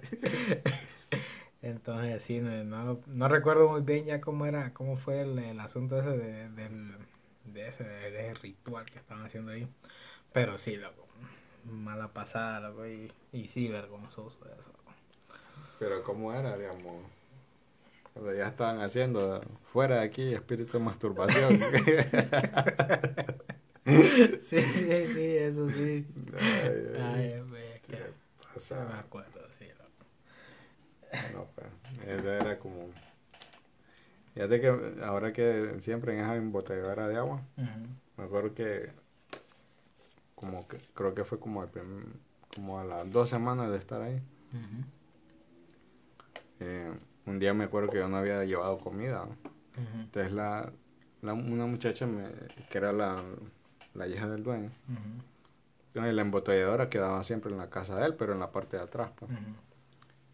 Entonces 1.65 2.23
sí, 2.23 2.41
no, 2.41 3.01
no, 3.07 3.29
recuerdo 3.29 3.69
muy 3.69 3.81
bien 3.81 4.05
ya 4.05 4.21
cómo 4.21 4.45
era, 4.45 4.75
cómo 4.75 4.99
fue 4.99 5.23
el, 5.23 5.59
asunto 5.61 5.99
ese 5.99 6.11
de, 6.11 6.49
de, 6.51 7.69
ese, 7.69 7.85
de 7.85 8.29
ese 8.31 8.35
ritual 8.35 8.85
que 8.85 8.99
estaban 8.99 9.25
haciendo 9.25 9.53
ahí. 9.53 9.67
Pero 10.33 10.59
sí, 10.59 10.77
loco, 10.77 11.07
mala 11.65 12.09
pasada, 12.09 12.69
loco, 12.69 12.87
y, 12.87 13.11
y 13.33 13.49
sí, 13.49 13.69
vergonzoso 13.69 14.41
eso. 14.59 14.73
Pero 15.79 16.03
cómo 16.03 16.35
era, 16.35 16.57
digamos 16.59 17.03
cuando 18.15 18.33
ya 18.33 18.47
estaban 18.47 18.81
haciendo 18.81 19.43
fuera 19.73 19.97
de 19.97 20.03
aquí 20.03 20.33
espíritu 20.35 20.79
de 20.79 20.85
masturbación. 20.85 21.59
sí, 24.41 24.61
sí, 24.61 25.07
sí, 25.13 25.37
eso 25.37 25.69
sí. 25.71 26.07
Ay, 26.41 26.95
ay, 27.03 27.45
¿qué 27.85 27.99
pasa? 28.55 28.89
me 28.89 29.01
acuerdo. 29.01 29.44
No, 31.35 31.45
pues, 31.55 31.67
ese 32.07 32.37
era 32.37 32.59
como... 32.59 32.89
Fíjate 34.35 34.61
que 34.61 35.03
ahora 35.05 35.33
que 35.33 35.77
siempre 35.81 36.15
en 36.15 36.25
esa 36.25 36.35
embotelladora 36.37 37.07
de 37.09 37.17
agua, 37.17 37.43
me 38.17 38.25
acuerdo 38.25 38.53
que 38.55 38.91
como 40.35 40.67
que 40.67 40.79
creo 40.95 41.15
que 41.15 41.25
fue 41.25 41.39
como, 41.39 41.65
como 42.55 42.81
a 42.81 42.85
las 42.85 43.11
dos 43.13 43.31
semanas 43.31 43.71
de 43.71 43.79
estar 43.79 44.03
ahí. 44.03 44.21
eh, 46.61 46.93
un 47.27 47.39
día 47.39 47.55
me 47.55 47.65
acuerdo 47.65 47.91
que 47.91 47.99
yo 47.99 48.09
no 48.09 48.17
había 48.17 48.45
llevado 48.45 48.79
comida. 48.79 49.27
Entonces 50.01 50.33
la, 50.33 50.71
una 51.23 51.67
muchacha 51.67 52.07
me, 52.07 52.29
que 52.71 52.79
era 52.79 52.93
la, 52.93 53.17
la 53.95 54.07
hija 54.09 54.29
del 54.29 54.43
dueño. 54.43 54.71
la 55.95 56.23
embotelladora 56.23 56.89
quedaba 56.91 57.23
siempre 57.25 57.53
en 57.53 57.59
la 57.59 57.71
casa 57.71 57.95
de 57.97 58.07
él, 58.07 58.15
pero 58.17 58.33
en 58.33 58.41
la 58.41 58.51
parte 58.51 58.77
de 58.77 58.83
atrás. 58.83 59.11
Pues. 59.17 59.31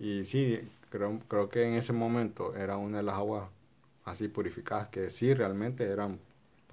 Y 0.00 0.24
sí, 0.24 0.58
creo, 0.88 1.20
creo 1.28 1.48
que 1.48 1.62
en 1.62 1.74
ese 1.74 1.92
momento 1.92 2.56
era 2.56 2.76
una 2.76 2.98
de 2.98 3.02
las 3.04 3.16
aguas 3.16 3.48
así 4.04 4.28
purificadas 4.28 4.88
que 4.88 5.10
sí 5.10 5.32
realmente 5.34 5.84
eran 5.84 6.18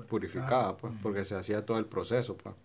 purificadas, 0.10 0.76
pues, 0.80 0.94
porque 1.02 1.24
se 1.24 1.36
hacía 1.36 1.66
todo 1.66 1.78
el 1.78 1.86
proceso, 1.86 2.38
pues, 2.38 2.56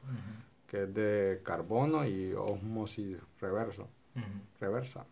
que 0.66 0.84
es 0.84 0.94
de 0.94 1.40
carbono 1.44 2.06
y 2.06 2.32
osmosis 2.32 3.18
reverso, 3.40 3.88
reversa. 4.60 5.04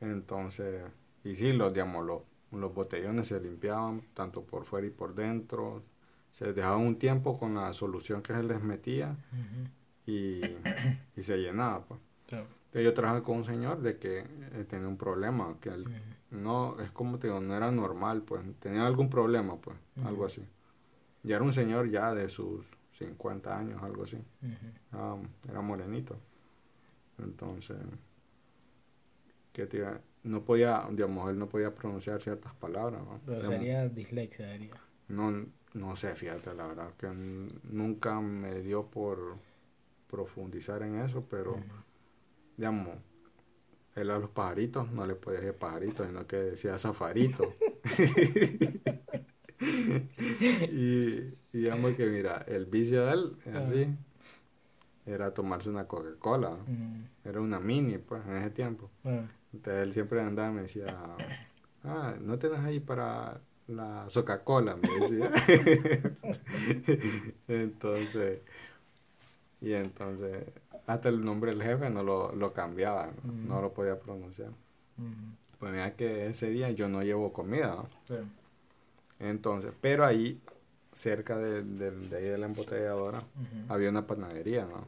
Entonces, 0.00 0.82
y 1.24 1.36
sí, 1.36 1.52
los, 1.52 1.72
digamos, 1.72 2.04
los, 2.06 2.22
los 2.52 2.74
botellones 2.74 3.28
se 3.28 3.40
limpiaban 3.40 4.02
tanto 4.14 4.42
por 4.42 4.64
fuera 4.64 4.86
y 4.86 4.90
por 4.90 5.14
dentro. 5.14 5.82
Se 6.32 6.52
dejaban 6.52 6.80
un 6.80 6.98
tiempo 6.98 7.38
con 7.38 7.54
la 7.54 7.72
solución 7.74 8.22
que 8.22 8.32
se 8.32 8.42
les 8.42 8.62
metía 8.62 9.16
y, 10.06 10.40
y, 11.16 11.22
se 11.22 11.36
llenaba. 11.36 11.84
Pues. 11.84 12.00
Entonces 12.72 12.84
yo 12.84 12.94
trabajé 12.94 13.22
con 13.22 13.36
un 13.36 13.44
señor 13.44 13.82
de 13.82 13.98
que 13.98 14.20
eh, 14.20 14.64
tenía 14.68 14.88
un 14.88 14.96
problema, 14.96 15.56
que 15.60 15.68
él, 15.68 15.84
no, 16.30 16.80
es 16.80 16.90
como 16.90 17.18
te 17.18 17.26
digo, 17.26 17.38
no 17.38 17.54
era 17.54 17.70
normal, 17.70 18.22
pues 18.22 18.42
tenía 18.60 18.86
algún 18.86 19.10
problema, 19.10 19.56
pues, 19.56 19.76
algo 20.04 20.24
así. 20.24 20.42
Y 21.22 21.32
era 21.32 21.42
un 21.42 21.52
señor 21.52 21.90
ya 21.90 22.14
de 22.14 22.30
sus 22.30 22.66
50 22.92 23.58
años, 23.58 23.82
algo 23.82 24.04
así. 24.04 24.18
era 25.48 25.60
morenito. 25.60 26.16
Entonces, 27.18 27.76
¿qué 29.52 29.66
te 29.66 29.76
iba 29.76 30.00
no 30.24 30.44
podía, 30.44 30.86
digamos, 30.90 31.30
él 31.30 31.38
no 31.38 31.48
podía 31.48 31.74
pronunciar 31.74 32.20
ciertas 32.22 32.54
palabras. 32.54 33.02
¿no? 33.02 33.20
Pero 33.26 33.44
sería 33.44 33.88
dislexia, 33.88 34.46
sería. 34.46 34.74
No, 35.08 35.46
no 35.74 35.96
sé, 35.96 36.14
fíjate, 36.14 36.54
la 36.54 36.66
verdad, 36.66 36.90
que 36.96 37.08
nunca 37.08 38.20
me 38.20 38.60
dio 38.60 38.86
por 38.86 39.36
profundizar 40.08 40.82
en 40.82 41.00
eso, 41.00 41.24
pero, 41.28 41.56
digamos, 42.56 42.96
él 43.94 44.10
a 44.10 44.18
los 44.18 44.30
pajaritos 44.30 44.90
no 44.90 45.06
le 45.06 45.14
podía 45.14 45.40
decir 45.40 45.54
pajaritos, 45.54 46.06
sino 46.06 46.26
que 46.26 46.36
decía 46.36 46.78
zafarito. 46.78 47.52
y, 50.70 51.20
digamos 51.52 51.94
que, 51.94 52.06
mira, 52.06 52.44
el 52.48 52.66
vicio 52.66 53.06
de 53.06 53.12
él, 53.12 53.36
así, 53.54 53.86
era 55.04 55.34
tomarse 55.34 55.68
una 55.68 55.86
Coca-Cola. 55.86 56.56
Era 57.24 57.40
una 57.40 57.60
mini, 57.60 57.98
pues, 57.98 58.24
en 58.26 58.36
ese 58.36 58.50
tiempo. 58.50 58.90
Entonces 59.52 59.82
él 59.82 59.92
siempre 59.92 60.20
andaba 60.20 60.50
y 60.50 60.54
me 60.54 60.62
decía, 60.62 60.98
ah, 61.84 62.14
no 62.20 62.38
tenés 62.38 62.60
ahí 62.60 62.80
para 62.80 63.40
la 63.68 64.06
Coca-Cola, 64.12 64.76
me 64.76 64.88
decía. 65.00 65.30
entonces, 67.48 68.40
y 69.60 69.72
entonces, 69.74 70.46
hasta 70.86 71.08
el 71.08 71.24
nombre 71.24 71.52
del 71.52 71.62
jefe 71.62 71.88
no 71.90 72.02
lo, 72.02 72.34
lo 72.34 72.52
cambiaba, 72.52 73.10
no, 73.24 73.62
lo 73.62 73.72
podía 73.72 73.98
pronunciar. 73.98 74.50
Pues 75.58 75.72
mira 75.72 75.94
que 75.94 76.26
ese 76.26 76.50
día 76.50 76.70
yo 76.70 76.88
no 76.88 77.02
llevo 77.02 77.32
comida, 77.32 77.76
Entonces, 79.18 79.72
pero 79.80 80.04
ahí, 80.04 80.40
cerca 80.92 81.36
de, 81.36 81.62
de, 81.62 82.16
ahí 82.16 82.24
de 82.24 82.38
la 82.38 82.46
embotelladora, 82.46 83.22
había 83.68 83.90
una 83.90 84.06
panadería, 84.06 84.66
¿no? 84.66 84.86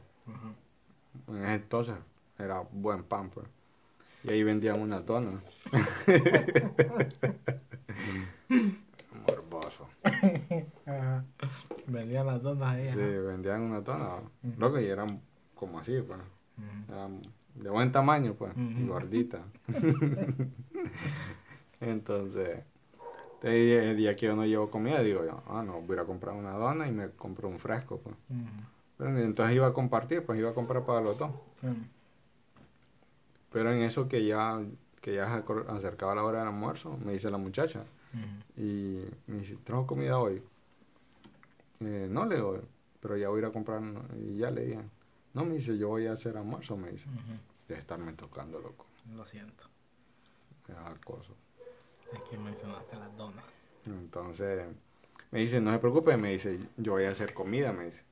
En 1.33 1.43
ese 1.43 1.53
entonces 1.55 1.95
era 2.37 2.61
buen 2.71 3.03
pan, 3.03 3.29
pues. 3.29 3.47
Y 4.23 4.31
ahí 4.31 4.43
vendían 4.43 4.81
una 4.81 4.99
donas. 4.99 5.41
Morboso. 9.27 9.87
Vendían 11.87 12.25
las 12.25 12.41
donas 12.41 12.73
ahí. 12.73 12.89
Sí, 12.89 12.97
vendían 12.97 13.61
una 13.61 13.81
dona. 13.81 14.21
Loco, 14.57 14.79
y 14.79 14.85
eran 14.85 15.21
como 15.55 15.79
así, 15.79 16.01
pues. 16.01 16.19
Eran 16.89 17.21
de 17.55 17.69
buen 17.69 17.91
tamaño, 17.91 18.33
pues. 18.33 18.55
Y 18.57 18.85
gordita. 18.85 19.39
Entonces, 21.81 22.63
el 23.41 23.97
día 23.97 24.15
que 24.15 24.25
yo 24.25 24.35
no 24.35 24.45
llevo 24.45 24.71
comida, 24.71 25.01
digo 25.01 25.25
yo, 25.25 25.43
ah, 25.47 25.63
no, 25.63 25.81
voy 25.81 25.97
a 25.97 26.03
comprar 26.03 26.35
una 26.35 26.53
dona 26.53 26.87
y 26.87 26.91
me 26.91 27.09
compro 27.09 27.47
un 27.47 27.59
fresco, 27.59 27.99
pues. 27.99 28.15
Pero 28.97 29.17
entonces 29.19 29.55
iba 29.55 29.67
a 29.67 29.73
compartir, 29.73 30.25
pues 30.25 30.39
iba 30.39 30.51
a 30.51 30.53
comprar 30.53 30.85
para 30.85 31.01
los 31.01 31.17
dos. 31.17 31.31
Pero 33.51 33.71
en 33.71 33.83
eso 33.83 34.07
que 34.07 34.25
ya, 34.25 34.61
que 35.01 35.15
ya 35.15 35.43
se 35.43 35.71
acercaba 35.71 36.15
la 36.15 36.23
hora 36.23 36.39
del 36.39 36.47
almuerzo, 36.47 36.97
me 37.03 37.13
dice 37.13 37.29
la 37.29 37.37
muchacha, 37.37 37.83
y 38.57 39.01
me 39.27 39.39
dice, 39.39 39.57
¿trajo 39.63 39.85
comida 39.85 40.17
hoy? 40.17 40.41
Eh, 41.81 42.07
no 42.09 42.25
le 42.25 42.35
digo, 42.35 42.59
pero 43.01 43.17
ya 43.17 43.29
voy 43.29 43.37
a 43.37 43.39
ir 43.41 43.45
a 43.45 43.51
comprar, 43.51 43.81
y 44.17 44.37
ya 44.37 44.49
le 44.49 44.65
dije, 44.65 44.79
no, 45.35 45.45
me 45.45 45.55
dice, 45.55 45.77
yo 45.77 45.89
voy 45.89 46.07
a 46.07 46.13
hacer 46.13 46.35
almuerzo, 46.37 46.75
me 46.77 46.91
dice, 46.91 47.07
Ujú. 47.09 47.37
de 47.67 47.75
estarme 47.75 48.13
tocando, 48.13 48.59
loco, 48.59 48.87
Lo 49.15 49.25
siento. 49.27 49.65
es 50.67 50.75
acoso. 50.75 51.35
Es 52.11 52.21
que 52.23 52.37
mencionaste 52.37 52.95
las 52.97 53.15
donas. 53.15 53.45
Entonces, 53.85 54.65
me 55.31 55.39
dice, 55.39 55.59
no 55.61 55.71
se 55.71 55.79
preocupe, 55.79 56.17
me 56.17 56.31
dice, 56.31 56.59
yo 56.77 56.93
voy 56.93 57.03
a 57.05 57.11
hacer 57.11 57.33
comida, 57.33 57.71
me 57.71 57.85
dice. 57.85 58.03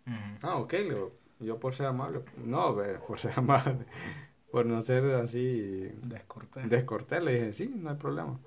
Ah, 0.43 0.57
ok, 0.57 0.73
le 0.73 0.83
digo, 0.83 1.11
yo 1.39 1.59
por 1.59 1.73
ser 1.73 1.87
amable, 1.87 2.21
no, 2.37 2.75
por 3.07 3.19
ser 3.19 3.33
amable, 3.37 3.85
por 4.51 4.65
no 4.65 4.81
ser 4.81 5.03
así 5.15 5.89
Descortés. 6.03 6.69
descortés, 6.69 7.23
le 7.23 7.33
dije, 7.33 7.53
sí, 7.53 7.73
no 7.75 7.89
hay 7.91 7.95
problema. 7.95 8.39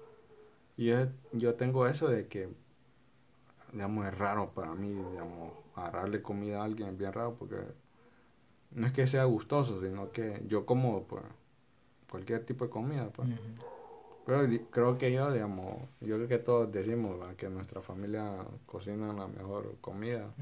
Y 0.77 0.87
yo, 0.87 1.07
yo 1.33 1.55
tengo 1.55 1.87
eso 1.87 2.07
de 2.09 2.29
que, 2.29 2.49
digamos, 3.72 4.07
es 4.07 4.16
raro 4.16 4.51
para 4.51 4.74
mí, 4.74 4.93
digamos, 4.93 5.53
agarrarle 5.74 6.22
comida 6.22 6.61
a 6.61 6.64
alguien 6.64 6.91
es 6.91 6.99
bien 6.99 7.12
raro 7.12 7.35
porque 7.35 7.57
no 8.73 8.87
es 8.87 8.93
que 8.93 9.07
sea 9.07 9.25
gustoso, 9.25 9.81
sino 9.81 10.11
que 10.12 10.43
yo 10.49 10.67
como 10.67 11.05
pues, 11.05 11.25
cualquier 12.11 12.45
tipo 12.45 12.64
de 12.64 12.71
comida, 12.71 13.09
pues. 13.11 13.29
Pero 14.27 14.49
creo 14.71 14.99
que 14.99 15.12
yo, 15.12 15.33
digamos, 15.33 15.77
yo 16.01 16.17
creo 16.17 16.27
que 16.29 16.39
todos 16.39 16.73
decimos 16.73 17.19
¿verdad? 17.19 17.37
que 17.37 17.49
nuestra 17.49 17.81
familia 17.81 18.45
cocina 18.67 19.12
la 19.12 19.29
mejor 19.29 19.77
comida. 19.81 20.35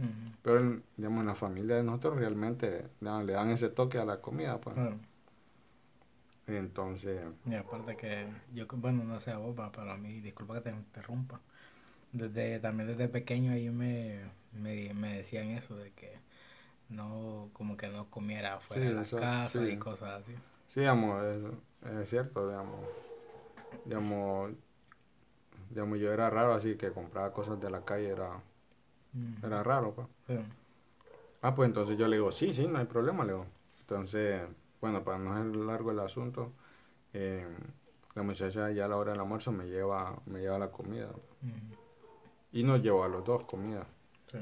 Pero, 0.43 0.61
en, 0.61 0.83
digamos, 0.97 1.21
en 1.21 1.27
la 1.27 1.35
familia 1.35 1.77
de 1.77 1.83
nosotros 1.83 2.17
realmente 2.19 2.89
digamos, 3.01 3.27
le 3.27 3.35
dan 3.35 3.51
ese 3.51 3.69
toque 3.69 3.99
a 3.99 4.05
la 4.07 4.21
comida, 4.23 4.59
pues. 4.61 4.75
Claro. 4.75 4.97
Entonces, 6.47 7.21
Y 7.47 7.55
aparte 7.55 7.97
que 7.97 8.27
yo, 8.55 8.67
bueno, 8.77 9.05
no 9.05 9.19
sé 9.21 9.31
a 9.31 9.39
vos, 9.39 9.55
pero 9.75 9.91
a 9.91 9.97
mí, 9.97 10.21
disculpa 10.21 10.55
que 10.55 10.61
te 10.63 10.71
interrumpa. 10.71 11.41
Desde, 12.13 12.61
también 12.61 12.89
desde 12.89 13.09
pequeño 13.09 13.53
ahí 13.53 13.71
me, 13.71 14.21
me, 14.53 14.95
me 14.95 15.17
decían 15.17 15.51
eso 15.51 15.77
de 15.77 15.91
que 15.93 16.24
no, 16.95 17.51
como 17.53 17.77
que 17.77 17.89
no 17.89 18.11
comiera 18.11 18.61
fuera 18.61 18.83
Sí, 18.83 18.89
de 18.89 18.95
la 18.95 19.03
eso, 19.03 19.17
casa 19.17 19.67
sí. 19.67 19.71
y 19.71 19.79
cosas 19.79 20.23
así. 20.23 20.35
sí, 20.69 20.81
digamos, 20.81 21.25
es, 21.25 21.43
es 22.01 22.09
cierto, 22.11 22.49
digamos, 22.49 22.81
digamos, 23.85 24.53
digamos, 25.71 25.99
yo 25.99 26.11
era 26.13 26.31
raro, 26.31 26.55
así 26.55 26.77
que 26.77 26.91
compraba 26.93 27.33
cosas 27.33 27.61
de 27.61 27.71
la 27.71 27.85
calle, 27.85 28.09
era, 28.09 28.41
era 29.43 29.63
raro, 29.63 29.95
pues. 29.95 30.09
Sí. 30.27 30.35
Ah, 31.43 31.55
pues 31.55 31.69
entonces 31.69 31.99
yo 31.99 32.09
le 32.09 32.17
digo, 32.17 32.33
sí, 32.33 32.53
sí, 32.53 32.67
no 32.67 32.79
hay 32.79 32.87
problema, 32.87 33.25
le 33.25 33.33
digo. 33.33 33.47
Entonces, 33.81 34.43
bueno, 34.81 35.05
para 35.05 35.19
no 35.19 35.33
hacer 35.33 35.57
largo 35.57 35.91
el 35.91 36.01
asunto, 36.01 36.53
eh, 37.13 37.47
la 38.15 38.23
muchacha 38.23 38.71
ya 38.73 38.87
a 38.87 38.89
la 38.89 38.97
hora 38.97 39.13
del 39.13 39.21
almuerzo 39.21 39.53
me 39.53 39.67
lleva, 39.67 40.19
me 40.27 40.41
lleva 40.41 40.59
la 40.59 40.71
comida. 40.73 41.11
Y 42.53 42.63
nos 42.63 42.81
llevó 42.81 43.05
a 43.05 43.09
los 43.09 43.23
dos 43.23 43.45
comida. 43.45 43.87
Sí. 44.31 44.39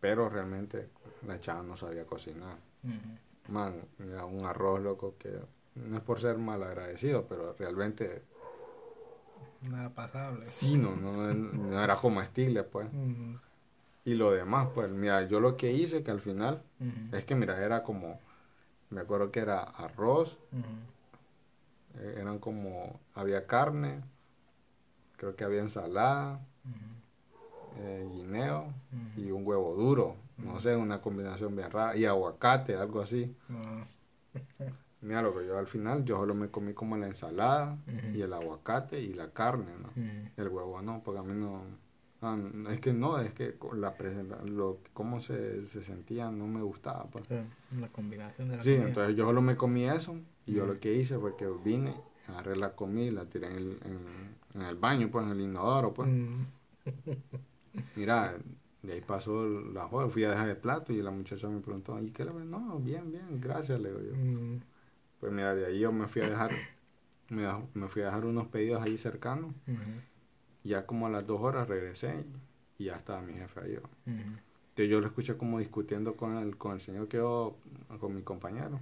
Pero 0.00 0.28
realmente 0.30 0.88
la 1.26 1.40
chava 1.40 1.62
no 1.62 1.76
sabía 1.76 2.04
cocinar. 2.06 2.56
Man, 3.48 3.82
era 4.00 4.24
un 4.24 4.44
arroz 4.44 4.80
loco 4.80 5.14
que 5.18 5.38
no 5.76 5.96
es 5.96 6.02
por 6.02 6.20
ser 6.20 6.38
mal 6.38 6.62
agradecido, 6.62 7.26
pero 7.28 7.54
realmente 7.58 8.22
Nada 9.62 9.90
pasable. 9.90 10.46
sí, 10.46 10.76
no, 10.76 10.94
no, 10.96 11.32
no 11.32 11.82
era 11.82 11.96
comestible, 11.96 12.62
pues. 12.62 12.88
Y 14.04 14.14
lo 14.14 14.30
demás, 14.30 14.68
pues, 14.74 14.88
mira, 14.90 15.26
yo 15.26 15.40
lo 15.40 15.56
que 15.56 15.72
hice 15.72 16.02
que 16.04 16.10
al 16.12 16.20
final 16.20 16.62
es 17.12 17.24
que, 17.24 17.34
mira, 17.34 17.62
era 17.64 17.82
como, 17.82 18.20
me 18.90 19.00
acuerdo 19.00 19.32
que 19.32 19.40
era 19.40 19.60
arroz, 19.60 20.38
eh, 21.98 22.18
eran 22.20 22.38
como, 22.38 23.00
había 23.14 23.46
carne, 23.46 24.02
creo 25.16 25.34
que 25.34 25.44
había 25.44 25.60
ensalada, 25.60 26.40
eh, 27.78 28.08
guineo 28.12 28.72
y 29.16 29.30
un 29.30 29.46
huevo 29.46 29.74
duro, 29.74 30.16
no 30.38 30.60
sé, 30.60 30.76
una 30.76 31.00
combinación 31.00 31.54
bien 31.56 31.70
rara, 31.70 31.96
y 31.96 32.04
aguacate, 32.04 32.76
algo 32.76 33.00
así. 33.00 33.34
Ah. 33.50 33.84
Mira, 35.00 35.22
lo 35.22 35.36
que 35.36 35.46
yo 35.46 35.58
al 35.58 35.66
final, 35.66 36.04
yo 36.04 36.16
solo 36.16 36.34
me 36.34 36.50
comí 36.50 36.72
como 36.72 36.96
la 36.96 37.06
ensalada 37.06 37.78
y 38.14 38.20
el 38.22 38.32
aguacate 38.32 39.00
y 39.00 39.12
la 39.12 39.30
carne, 39.30 39.72
¿no? 39.80 39.88
Ujú. 39.90 40.28
El 40.36 40.48
huevo 40.48 40.82
no, 40.82 41.02
porque 41.04 41.20
a 41.20 41.22
mí 41.22 41.34
no, 41.34 41.62
no, 42.22 42.70
es 42.70 42.80
que 42.80 42.92
no, 42.92 43.18
es 43.20 43.32
que 43.32 43.56
la 43.74 43.96
presenta, 43.96 44.42
lo, 44.44 44.78
cómo 44.94 45.20
se, 45.20 45.64
se 45.64 45.82
sentía 45.82 46.30
no 46.30 46.46
me 46.46 46.62
gustaba, 46.62 47.04
pues. 47.04 47.24
La 47.78 47.88
combinación 47.88 48.48
de 48.48 48.56
la 48.56 48.62
Sí, 48.62 48.72
comida. 48.72 48.88
entonces 48.88 49.16
yo 49.16 49.26
solo 49.26 49.42
me 49.42 49.56
comí 49.56 49.84
eso 49.84 50.16
y 50.46 50.54
yo 50.54 50.66
lo 50.66 50.80
que 50.80 50.94
hice 50.94 51.18
fue 51.18 51.36
que 51.36 51.46
vine, 51.62 51.94
agarré 52.28 52.56
la 52.56 52.74
comida 52.74 53.04
y 53.06 53.10
la 53.10 53.26
tiré 53.26 53.48
en 53.48 53.56
el, 53.56 53.78
en, 53.84 53.98
en 54.54 54.62
el 54.62 54.76
baño, 54.76 55.08
pues 55.10 55.24
en 55.26 55.32
el 55.32 55.40
inodoro, 55.42 55.92
pues. 55.94 56.08
Mm. 56.08 56.42
Mira, 57.96 58.34
de 58.86 58.94
ahí 58.94 59.00
pasó 59.00 59.46
la 59.46 59.88
joda, 59.88 60.08
fui 60.08 60.24
a 60.24 60.30
dejar 60.30 60.48
el 60.48 60.56
plato 60.56 60.92
y 60.92 61.02
la 61.02 61.10
muchacha 61.10 61.48
me 61.48 61.60
preguntó, 61.60 62.00
¿y 62.00 62.10
qué 62.10 62.24
le? 62.24 62.32
No, 62.32 62.78
bien, 62.78 63.10
bien, 63.10 63.40
gracias, 63.40 63.80
le 63.80 63.90
digo 63.90 64.02
yo. 64.02 64.14
Mm. 64.16 64.60
Pues 65.20 65.32
mira, 65.32 65.54
de 65.54 65.66
ahí 65.66 65.80
yo 65.80 65.92
me 65.92 66.06
fui 66.06 66.22
a 66.22 66.28
dejar, 66.28 66.50
me, 67.30 67.88
fui 67.88 68.02
a 68.02 68.06
dejar 68.06 68.24
unos 68.24 68.46
pedidos 68.48 68.82
ahí 68.82 68.96
cercanos 68.98 69.54
ya 70.66 70.86
como 70.86 71.06
a 71.06 71.10
las 71.10 71.26
dos 71.26 71.40
horas 71.40 71.68
regresé 71.68 72.24
y 72.78 72.84
ya 72.84 72.96
estaba 72.96 73.22
mi 73.22 73.34
jefe 73.34 73.60
ahí. 73.60 73.76
Ujú. 73.76 73.86
Entonces 74.06 74.90
yo 74.90 75.00
lo 75.00 75.06
escuché 75.06 75.36
como 75.36 75.58
discutiendo 75.58 76.16
con 76.16 76.36
el, 76.36 76.56
con 76.56 76.72
el 76.72 76.80
señor 76.80 77.08
que 77.08 77.16
yo, 77.18 77.56
con 77.98 78.14
mi 78.14 78.22
compañero. 78.22 78.80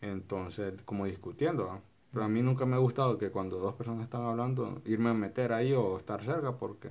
Entonces, 0.00 0.74
como 0.84 1.06
discutiendo. 1.06 1.80
Pero 2.12 2.24
a 2.24 2.28
mí 2.28 2.42
nunca 2.42 2.64
me 2.66 2.76
ha 2.76 2.78
gustado 2.78 3.18
que 3.18 3.30
cuando 3.30 3.58
dos 3.58 3.74
personas 3.74 4.04
están 4.04 4.22
hablando, 4.22 4.80
irme 4.84 5.10
a 5.10 5.14
meter 5.14 5.52
ahí 5.52 5.72
o 5.72 5.98
estar 5.98 6.24
cerca 6.24 6.56
porque 6.56 6.88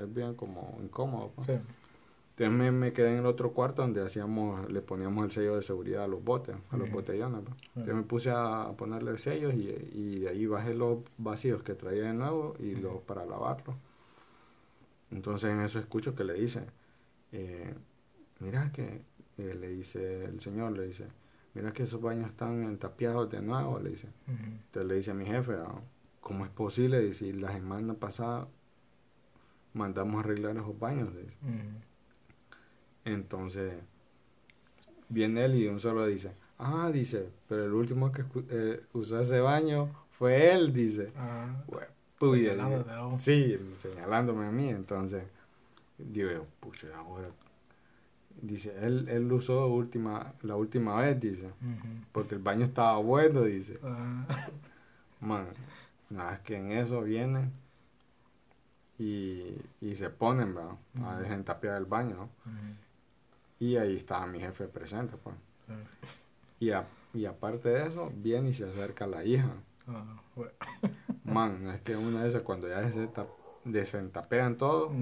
es 0.00 0.12
bien 0.12 0.34
como 0.34 0.78
incómodo. 0.82 1.32
pues. 1.34 1.46
Sí. 1.46 1.52
Entonces 2.38 2.52
me, 2.58 2.70
me 2.70 2.92
quedé 2.92 3.12
en 3.12 3.18
el 3.20 3.26
otro 3.26 3.52
cuarto 3.52 3.80
donde 3.80 4.02
hacíamos, 4.04 4.70
le 4.70 4.82
poníamos 4.82 5.24
el 5.24 5.30
sello 5.30 5.56
de 5.56 5.62
seguridad 5.62 6.04
a 6.04 6.06
los 6.06 6.22
botes, 6.22 6.54
a 6.70 6.76
los 6.76 6.90
botellones. 6.90 7.40
pues. 7.44 7.56
Entonces 7.68 7.94
me 7.94 8.02
puse 8.02 8.30
a 8.30 8.72
ponerle 8.76 9.10
el 9.12 9.18
sello 9.18 9.50
y, 9.52 9.68
y 9.92 10.18
de 10.20 10.28
ahí 10.28 10.46
bajé 10.46 10.74
los 10.74 10.98
vacíos 11.16 11.62
que 11.62 11.74
traía 11.74 12.02
de 12.04 12.12
nuevo 12.12 12.54
y 12.58 12.74
los 12.76 13.00
para 13.02 13.24
lavarlos. 13.24 13.74
Entonces 15.10 15.50
en 15.50 15.60
eso 15.60 15.78
escucho 15.78 16.14
que 16.14 16.24
le 16.24 16.34
dice, 16.34 16.66
eh, 17.32 17.72
mira 18.40 18.70
que, 18.72 19.02
eh, 19.38 19.56
le 19.58 19.68
dice 19.68 20.24
el 20.24 20.40
señor, 20.40 20.72
le 20.72 20.88
dice, 20.88 21.06
mira 21.54 21.72
que 21.72 21.84
esos 21.84 22.00
baños 22.00 22.26
están 22.28 22.64
entapiados 22.64 23.30
de 23.30 23.40
nuevo, 23.40 23.78
le 23.78 23.90
dice. 23.90 24.08
Entonces 24.26 24.88
le 24.88 24.94
dice 24.96 25.10
a 25.12 25.14
mi 25.14 25.24
jefe, 25.26 25.54
"Ah, 25.58 25.80
¿cómo 26.20 26.44
es 26.44 26.50
posible? 26.50 27.06
Y 27.06 27.14
si 27.14 27.32
la 27.32 27.52
semana 27.52 27.94
pasada 27.94 28.48
mandamos 29.76 30.16
a 30.16 30.20
arreglar 30.20 30.56
esos 30.56 30.78
baños. 30.78 31.08
Ujú. 31.10 31.52
Entonces, 33.04 33.72
viene 35.08 35.44
él 35.44 35.54
y 35.56 35.64
de 35.64 35.70
un 35.70 35.80
solo 35.80 36.06
dice, 36.06 36.32
ah, 36.58 36.90
dice, 36.92 37.28
pero 37.48 37.64
el 37.64 37.72
último 37.72 38.10
que 38.10 38.24
eh, 38.50 38.80
usó 38.92 39.20
ese 39.20 39.40
baño 39.40 39.90
fue 40.18 40.52
él, 40.52 40.72
dice. 40.72 41.12
Ah. 41.16 41.62
Hue- 41.68 41.86
puya, 42.18 42.50
Señalándote, 42.52 42.90
dice. 42.90 42.96
¿no? 42.96 43.18
Sí, 43.18 43.58
señalándome 43.78 44.46
a 44.46 44.50
mí, 44.50 44.68
entonces, 44.70 45.22
digo 45.98 46.30
yo, 46.30 46.44
pucha, 46.60 46.88
ahora, 46.96 47.28
dice, 48.42 48.74
él, 48.82 49.06
él 49.08 49.28
lo 49.28 49.36
usó 49.36 49.66
última, 49.68 50.32
la 50.42 50.56
última 50.56 50.96
vez, 50.96 51.20
dice, 51.20 51.50
porque 52.12 52.34
el 52.34 52.42
baño 52.42 52.64
estaba 52.64 52.96
bueno, 52.98 53.42
dice. 53.42 53.78
Ah. 53.84 54.26
Man, 55.20 55.46
nada, 56.10 56.34
es 56.34 56.40
que 56.40 56.56
en 56.56 56.72
eso 56.72 57.02
vienen 57.02 57.52
y, 58.98 59.56
y 59.80 59.94
se 59.94 60.10
ponen, 60.10 60.54
¿verdad? 60.54 60.72
A 61.04 61.10
Ujú. 61.12 61.20
desentapear 61.22 61.76
el 61.76 61.84
baño. 61.86 62.28
Y 63.58 63.76
ahí 63.76 63.96
estaba 63.96 64.26
mi 64.26 64.40
jefe 64.40 64.66
presente, 64.68 65.16
pues. 65.22 65.34
Y, 66.60 66.70
a- 66.70 66.86
y 67.14 67.26
aparte 67.26 67.68
de 67.70 67.86
eso, 67.86 68.10
viene 68.16 68.50
y 68.50 68.54
se 68.54 68.64
acerca 68.64 69.06
la 69.06 69.24
hija. 69.24 69.48
Ah, 69.88 70.04
bueno. 70.34 70.52
Man, 71.24 71.68
es 71.70 71.80
que 71.80 71.96
una 71.96 72.22
vez 72.24 72.36
cuando 72.42 72.68
ya 72.68 72.80
desenta- 72.82 73.26
desentapean 73.64 74.56
todo, 74.56 74.92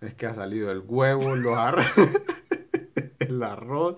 es 0.00 0.14
que 0.14 0.26
ha 0.26 0.34
salido 0.34 0.70
el 0.70 0.80
huevo, 0.86 1.36
los 1.36 1.56
arroz, 1.56 1.86
el 3.18 3.42
arroz, 3.42 3.96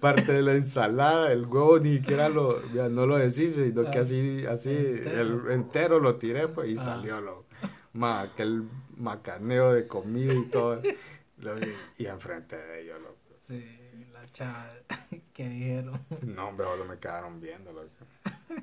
parte 0.00 0.32
de 0.32 0.42
la 0.42 0.54
ensalada, 0.54 1.32
el 1.32 1.44
huevo 1.46 1.78
ni 1.78 1.98
siquiera 1.98 2.28
lo, 2.28 2.66
ya 2.72 2.88
no 2.88 3.06
lo 3.06 3.16
deshice, 3.18 3.68
sino 3.68 3.90
que 3.90 3.98
Ah, 3.98 4.02
así, 4.02 4.46
así, 4.46 4.70
entero. 4.70 5.20
el 5.20 5.50
entero 5.52 6.00
lo 6.00 6.16
tiré, 6.16 6.48
pues, 6.48 6.70
y 6.70 6.78
Ah. 6.78 6.84
salió 6.84 7.20
lo, 7.20 7.44
ma, 7.92 8.22
aquel 8.22 8.68
macaneo 8.96 9.72
de 9.72 9.86
comida 9.86 10.34
y 10.34 10.44
todo, 10.46 10.82
lo 11.38 11.54
y 11.98 12.06
enfrente 12.06 12.56
de 12.56 12.82
ellos, 12.82 13.00
loco. 13.00 13.16
Sí, 13.46 14.06
la 14.12 14.24
chava 14.32 14.68
que 15.34 15.48
dijeron. 15.48 16.00
No, 16.22 16.48
hombre, 16.48 16.66
solo 16.66 16.84
me 16.84 16.98
quedaron 16.98 17.40
viendo, 17.40 17.72
loco. 17.72 17.88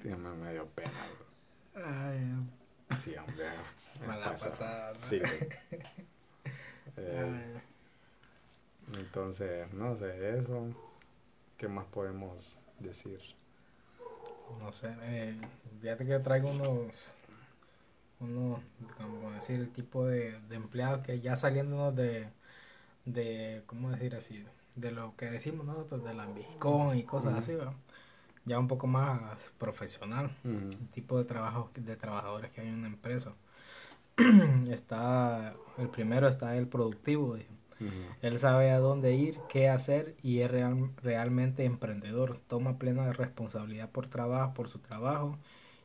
Me, 0.04 0.16
me 0.16 0.54
dio 0.54 0.66
pena, 0.68 0.92
loco. 1.08 1.88
Ay, 1.88 3.00
Sí, 3.00 3.16
hombre. 3.18 3.46
me 4.00 4.08
Mala 4.08 4.32
pasa. 4.32 4.50
pasada, 4.50 4.94
¿no? 4.94 5.00
Sí. 5.00 5.22
Eh, 6.96 7.60
entonces, 8.94 9.72
no 9.74 9.96
sé, 9.96 10.38
eso. 10.38 10.68
¿Qué 11.58 11.68
más 11.68 11.86
podemos 11.86 12.58
decir? 12.80 13.20
no 14.60 14.72
sé, 14.72 14.96
eh, 15.02 15.36
fíjate 15.82 16.06
que 16.06 16.20
traigo 16.20 16.50
unos, 16.52 16.94
unos, 18.20 18.60
como 18.98 19.32
decir, 19.32 19.60
el 19.60 19.70
tipo 19.70 20.06
de, 20.06 20.40
de 20.50 20.56
empleados 20.56 21.00
que 21.06 21.20
ya 21.20 21.36
saliéndonos 21.36 21.96
de, 21.96 22.28
de, 23.06 23.64
¿cómo 23.68 23.92
decir 23.92 24.16
así? 24.16 24.44
De 24.76 24.92
lo 24.92 25.16
que 25.16 25.28
decimos 25.28 25.66
nosotros, 25.66 26.04
del 26.04 26.20
ambiscón 26.20 26.98
y 26.98 27.04
cosas 27.04 27.36
así, 27.36 27.54
¿verdad? 27.56 27.74
ya 28.48 28.58
un 28.58 28.68
poco 28.68 28.88
más 28.88 29.52
profesional, 29.58 30.32
el 30.46 30.88
tipo 30.94 31.18
de 31.18 31.26
trabajo 31.26 31.70
de 31.76 31.96
trabajadores 31.98 32.50
que 32.52 32.62
hay 32.62 32.68
en 32.68 32.76
una 32.76 32.88
empresa. 32.88 33.34
está 34.72 35.54
el 35.78 35.90
primero 35.90 36.28
está 36.28 36.56
el 36.58 36.68
productivo, 36.68 37.38
él 38.22 38.40
sabe 38.40 38.72
a 38.72 38.80
dónde 38.80 39.14
ir, 39.16 39.38
qué 39.50 39.70
hacer 39.70 40.16
y 40.24 40.40
es 40.40 40.50
realmente 41.04 41.66
emprendedor, 41.66 42.40
toma 42.48 42.80
plena 42.80 43.12
responsabilidad 43.12 43.92
por 43.92 44.08
trabajo, 44.08 44.54
por 44.54 44.70
su 44.70 44.80
trabajo 44.80 45.38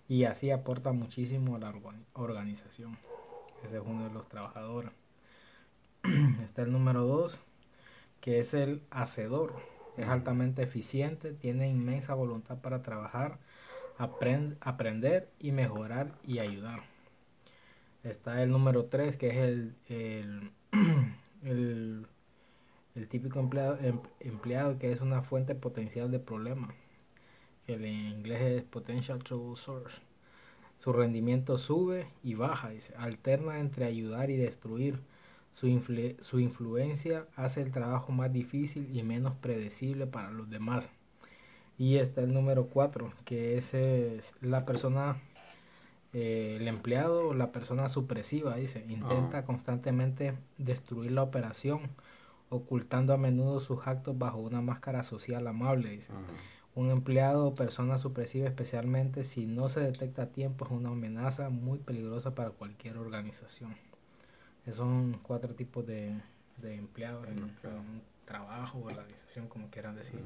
y 0.09 0.25
así 0.25 0.51
aporta 0.51 0.93
muchísimo 0.93 1.57
a 1.57 1.59
la 1.59 1.75
organización. 2.15 2.99
Ese 3.65 3.77
es 3.77 3.83
uno 3.85 4.09
de 4.09 4.15
los 4.15 4.29
trabajadores. 4.29 4.91
está 6.43 6.63
el 6.63 6.73
número 6.73 7.05
dos, 7.05 7.39
que 8.21 8.41
es 8.41 8.55
el 8.55 8.83
hacedor 8.91 9.55
es 9.97 10.09
altamente 10.09 10.63
eficiente, 10.63 11.33
tiene 11.33 11.69
inmensa 11.69 12.15
voluntad 12.15 12.59
para 12.59 12.83
trabajar, 12.83 13.39
aprender 13.99 15.29
y 15.39 15.53
mejorar 15.53 16.13
y 16.25 16.39
ayudar. 16.39 16.81
Está 18.03 18.43
el 18.43 18.51
número 18.51 18.87
3, 18.87 19.17
que 19.17 19.29
es 19.29 19.37
el, 19.37 19.75
el, 21.43 22.07
el, 22.95 23.09
típico 23.09 23.39
empleado, 23.39 23.79
em, 23.81 24.01
empleado 24.21 24.79
que 24.79 24.93
es 24.93 25.01
una 25.01 25.23
fuente 25.23 25.55
potencial 25.55 26.11
de 26.11 26.19
problemas, 26.19 26.75
que 27.67 27.75
en 27.75 27.85
inglés 27.85 28.41
es 28.41 28.63
potential 28.63 29.23
trouble 29.23 29.57
source. 29.57 30.01
Su 30.79 30.93
rendimiento 30.93 31.59
sube 31.59 32.09
y 32.25 32.35
baja, 32.35 32.71
dice, 32.71 32.93
alterna 32.99 33.61
entre 33.61 33.85
ayudar 33.85 34.31
y 34.31 34.37
destruir 34.37 34.99
su, 35.53 35.69
su 36.21 36.41
influencia 36.41 37.27
hace 37.37 37.63
el 37.63 37.71
trabajo 37.71 38.11
más 38.11 38.33
difícil 38.33 38.89
y 38.97 39.03
menos 39.03 39.35
predecible 39.37 40.07
para 40.07 40.31
los 40.31 40.51
demás. 40.51 40.91
Y 41.79 41.97
está 41.97 42.23
el 42.23 42.33
número 42.33 42.67
4, 42.67 43.13
que 43.25 43.57
es, 43.57 44.35
la 44.41 44.65
persona, 44.65 45.17
eh, 46.13 46.57
el 46.61 46.69
empleado 46.69 47.29
o 47.29 47.35
la 47.35 47.53
persona 47.53 47.89
supresiva, 47.89 48.57
dice, 48.57 48.85
intenta 48.89 49.39
ah. 49.39 49.45
constantemente 49.45 50.35
destruir 50.59 51.13
la 51.13 51.23
operación, 51.23 51.81
ocultando 52.51 53.15
a 53.15 53.17
menudo 53.17 53.61
sus 53.61 53.87
actos 53.87 54.19
bajo 54.19 54.39
una 54.39 54.61
máscara 54.61 55.03
social 55.03 55.47
amable, 55.47 55.91
dice. 55.91 56.13
Un 56.75 56.91
empleado 56.91 57.47
o 57.47 57.55
persona 57.55 57.99
supresiva, 57.99 58.49
especialmente 58.49 59.25
si 59.25 59.47
no 59.47 59.69
se 59.69 59.81
detecta 59.81 60.23
a 60.23 60.27
tiempo, 60.27 60.65
es 60.65 60.71
una 60.71 60.91
amenaza 60.91 61.51
muy 61.51 61.79
peligrosa 61.79 62.35
para 62.35 62.51
cualquier 62.51 62.97
organización. 62.97 63.75
Esos 64.65 64.77
son 64.77 65.19
cuatro 65.23 65.55
tipos 65.55 65.87
de, 65.87 66.15
empleados 66.63 67.29
en, 67.29 67.43
un 67.43 68.03
trabajo 68.25 68.79
o 68.79 68.87
organización, 68.87 69.49
como 69.49 69.69
quieran 69.69 69.97
decir. 69.97 70.21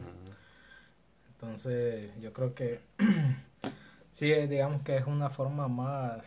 Entonces, 1.30 2.10
yo 2.20 2.32
creo 2.32 2.54
que 2.54 2.80
sí, 4.14 4.32
digamos 4.46 4.82
que 4.82 4.96
es 4.96 5.06
una 5.06 5.30
forma 5.30 5.66
más 5.68 6.22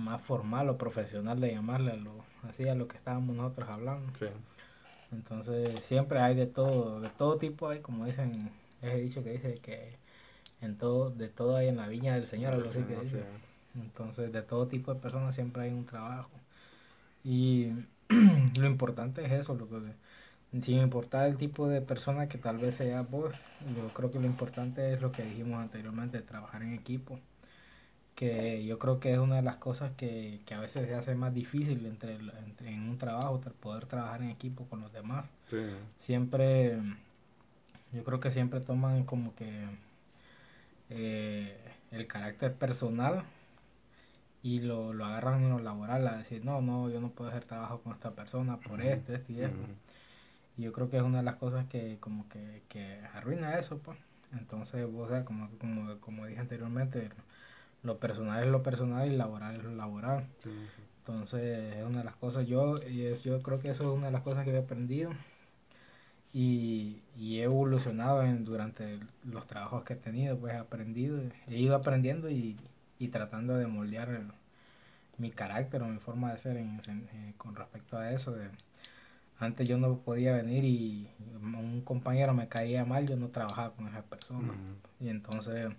más 0.00 0.20
formal 0.22 0.68
o 0.68 0.78
profesional 0.78 1.40
de 1.40 1.52
llamarle 1.52 1.92
a 1.92 1.96
lo, 1.96 2.24
así 2.48 2.68
a 2.68 2.74
lo 2.74 2.88
que 2.88 2.96
estábamos 2.96 3.36
nosotros 3.36 3.68
hablando. 3.68 4.12
Entonces, 5.12 5.80
siempre 5.80 6.20
hay 6.20 6.34
de 6.34 6.46
todo, 6.46 7.00
de 7.00 7.08
todo 7.10 7.36
tipo 7.36 7.68
hay, 7.68 7.80
como 7.80 8.06
dicen, 8.06 8.50
ese 8.82 8.96
dicho 8.96 9.24
que 9.24 9.32
dice 9.32 9.58
que 9.62 9.96
en 10.60 10.76
todo, 10.76 11.10
de 11.10 11.28
todo 11.28 11.56
hay 11.56 11.68
en 11.68 11.76
la 11.76 11.88
viña 11.88 12.14
del 12.14 12.26
Señor, 12.26 12.54
algo 12.54 12.70
así 12.70 12.82
que 12.82 12.96
dice. 12.96 13.24
Entonces, 13.74 14.32
de 14.32 14.42
todo 14.42 14.66
tipo 14.66 14.92
de 14.92 15.00
personas 15.00 15.34
siempre 15.34 15.62
hay 15.62 15.70
un 15.70 15.86
trabajo. 15.86 16.30
Y 17.24 17.68
lo 18.58 18.66
importante 18.66 19.24
es 19.24 19.32
eso, 19.32 19.54
lo 19.54 19.68
que, 19.68 19.76
sin 20.60 20.78
importar 20.78 21.28
el 21.28 21.36
tipo 21.36 21.68
de 21.68 21.80
persona 21.80 22.28
que 22.28 22.38
tal 22.38 22.58
vez 22.58 22.74
sea 22.74 23.02
vos, 23.02 23.34
yo 23.76 23.88
creo 23.94 24.10
que 24.10 24.18
lo 24.18 24.26
importante 24.26 24.92
es 24.92 25.00
lo 25.00 25.12
que 25.12 25.22
dijimos 25.22 25.60
anteriormente, 25.60 26.20
trabajar 26.20 26.62
en 26.62 26.74
equipo. 26.74 27.18
Que 28.16 28.64
yo 28.66 28.78
creo 28.78 29.00
que 29.00 29.12
es 29.12 29.18
una 29.18 29.36
de 29.36 29.42
las 29.42 29.56
cosas 29.56 29.92
que, 29.96 30.40
a 30.50 30.60
veces 30.60 30.88
se 30.88 30.94
hace 30.94 31.14
más 31.14 31.32
difícil 31.32 31.86
entre, 31.86 32.18
en 32.66 32.90
un 32.90 32.98
trabajo, 32.98 33.40
poder 33.60 33.86
trabajar 33.86 34.22
en 34.22 34.30
equipo 34.30 34.64
con 34.66 34.80
los 34.80 34.92
demás. 34.92 35.26
Siempre, 35.98 36.76
yo 37.92 38.04
creo 38.04 38.20
que 38.20 38.30
siempre 38.30 38.60
toman 38.60 39.04
como 39.04 39.34
que 39.34 39.66
eh, 40.90 41.56
el 41.90 42.06
carácter 42.06 42.54
personal 42.54 43.24
y 44.42 44.60
lo, 44.60 44.92
lo 44.92 45.04
agarran 45.04 45.42
en 45.42 45.50
lo 45.50 45.58
laboral 45.58 46.06
a 46.08 46.16
decir, 46.16 46.44
no, 46.44 46.62
no, 46.62 46.88
yo 46.88 47.00
no 47.00 47.10
puedo 47.10 47.30
hacer 47.30 47.44
trabajo 47.44 47.80
con 47.82 47.92
esta 47.92 48.12
persona 48.12 48.58
por 48.58 48.80
esto, 48.80 49.12
esto 49.14 49.32
y 49.32 49.42
esto. 49.42 49.66
Y 50.56 50.62
yo 50.62 50.72
creo 50.72 50.90
que 50.90 50.96
es 50.96 51.02
una 51.02 51.18
de 51.18 51.24
las 51.24 51.36
cosas 51.36 51.66
que 51.66 51.98
como 52.00 52.28
que, 52.28 52.62
que 52.68 53.00
arruina 53.14 53.58
eso, 53.58 53.78
pues. 53.78 53.98
Entonces, 54.32 54.86
o 54.94 55.08
sea, 55.08 55.24
como, 55.24 55.48
como, 55.58 55.98
como 56.00 56.26
dije 56.26 56.40
anteriormente, 56.40 57.10
lo 57.82 57.98
personal 57.98 58.42
es 58.44 58.50
lo 58.50 58.62
personal 58.62 59.10
y 59.10 59.16
laboral 59.16 59.56
es 59.56 59.64
lo 59.64 59.74
laboral. 59.74 60.26
Entonces, 61.00 61.76
es 61.76 61.84
una 61.84 61.98
de 61.98 62.04
las 62.04 62.16
cosas, 62.16 62.46
yo, 62.46 62.76
y 62.88 63.06
es, 63.06 63.22
yo 63.24 63.42
creo 63.42 63.60
que 63.60 63.70
eso 63.70 63.82
es 63.84 63.98
una 63.98 64.06
de 64.06 64.12
las 64.12 64.22
cosas 64.22 64.44
que 64.44 64.52
he 64.52 64.58
aprendido 64.58 65.10
y, 66.32 67.02
y 67.16 67.40
he 67.40 67.44
evolucionado 67.44 68.22
en, 68.22 68.44
durante 68.44 69.00
los 69.24 69.46
trabajos 69.46 69.84
que 69.84 69.94
he 69.94 69.96
tenido, 69.96 70.38
pues 70.38 70.54
he 70.54 70.56
aprendido, 70.56 71.20
he 71.48 71.58
ido 71.58 71.74
aprendiendo 71.74 72.30
y, 72.30 72.56
y 72.98 73.08
tratando 73.08 73.56
de 73.56 73.66
moldear 73.66 74.22
mi 75.18 75.30
carácter 75.30 75.82
o 75.82 75.86
mi 75.86 75.98
forma 75.98 76.32
de 76.32 76.38
ser 76.38 76.56
eh, 76.56 77.34
con 77.36 77.56
respecto 77.56 77.98
a 77.98 78.12
eso. 78.12 78.32
De, 78.32 78.48
antes 79.38 79.68
yo 79.68 79.78
no 79.78 79.98
podía 79.98 80.34
venir 80.34 80.64
y 80.64 81.08
un 81.42 81.82
compañero 81.82 82.34
me 82.34 82.48
caía 82.48 82.84
mal, 82.84 83.08
yo 83.08 83.16
no 83.16 83.28
trabajaba 83.28 83.72
con 83.74 83.88
esa 83.88 84.02
persona. 84.02 84.52
Y 85.00 85.08
entonces 85.08 85.72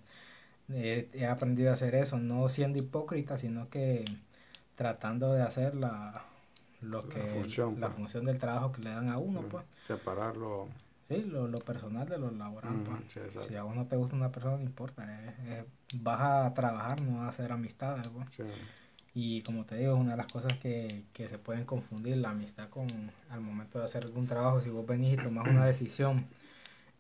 he 0.70 1.26
aprendido 1.28 1.70
a 1.70 1.74
hacer 1.74 1.96
eso, 1.96 2.18
no 2.18 2.50
siendo 2.50 2.80
hipócrita, 2.80 3.38
sino 3.38 3.70
que 3.70 4.06
tratando 4.76 5.34
de 5.34 5.44
hacer 5.44 5.76
la, 5.76 6.26
lo 6.82 7.08
que, 7.08 7.22
función, 7.22 7.80
la 7.80 7.88
pues. 7.88 8.00
función 8.00 8.26
del 8.26 8.40
trabajo 8.40 8.72
que 8.72 8.82
le 8.82 8.90
dan 8.90 9.10
a 9.10 9.18
uno. 9.18 9.42
pues. 9.42 9.66
Separarlo 9.88 10.68
Sí, 11.08 11.24
lo, 11.24 11.48
lo 11.48 11.60
personal 11.60 12.08
de 12.08 12.18
lo 12.18 12.32
laboral. 12.32 12.84
Pues. 12.86 13.46
si 13.48 13.56
a 13.56 13.64
vos 13.64 13.76
no 13.76 13.86
te 13.86 13.98
gusta 13.98 14.16
una 14.16 14.32
persona, 14.32 14.56
no 14.56 14.64
importa. 14.64 15.06
vas 15.96 16.22
a 16.22 16.54
trabajar, 16.54 17.02
no 17.02 17.18
vas 17.18 17.26
a 17.26 17.30
hacer 17.30 17.52
amistades. 17.52 18.08
Pues. 18.08 18.50
Y 19.14 19.42
como 19.42 19.66
te 19.66 19.76
digo, 19.76 19.96
es 19.96 20.00
una 20.00 20.12
de 20.12 20.18
las 20.18 20.32
cosas 20.32 20.54
que, 20.54 21.04
que, 21.12 21.28
se 21.28 21.38
pueden 21.38 21.66
confundir 21.66 22.16
la 22.16 22.30
amistad 22.30 22.70
con 22.70 22.88
al 23.30 23.42
momento 23.42 23.78
de 23.80 23.86
hacer 23.86 24.04
algún 24.04 24.26
trabajo. 24.26 24.62
Si 24.62 24.70
vos 24.70 24.86
venís 24.86 25.16
y 25.16 25.18
tomás 25.18 25.50
una 25.50 25.66
decisión 25.66 26.28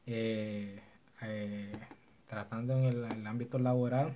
eh, 0.05 0.82
eh, 1.21 1.71
tratando 2.27 2.73
en 2.73 2.86
el, 2.86 3.27
ámbito 3.27 3.59
laboral, 3.59 4.13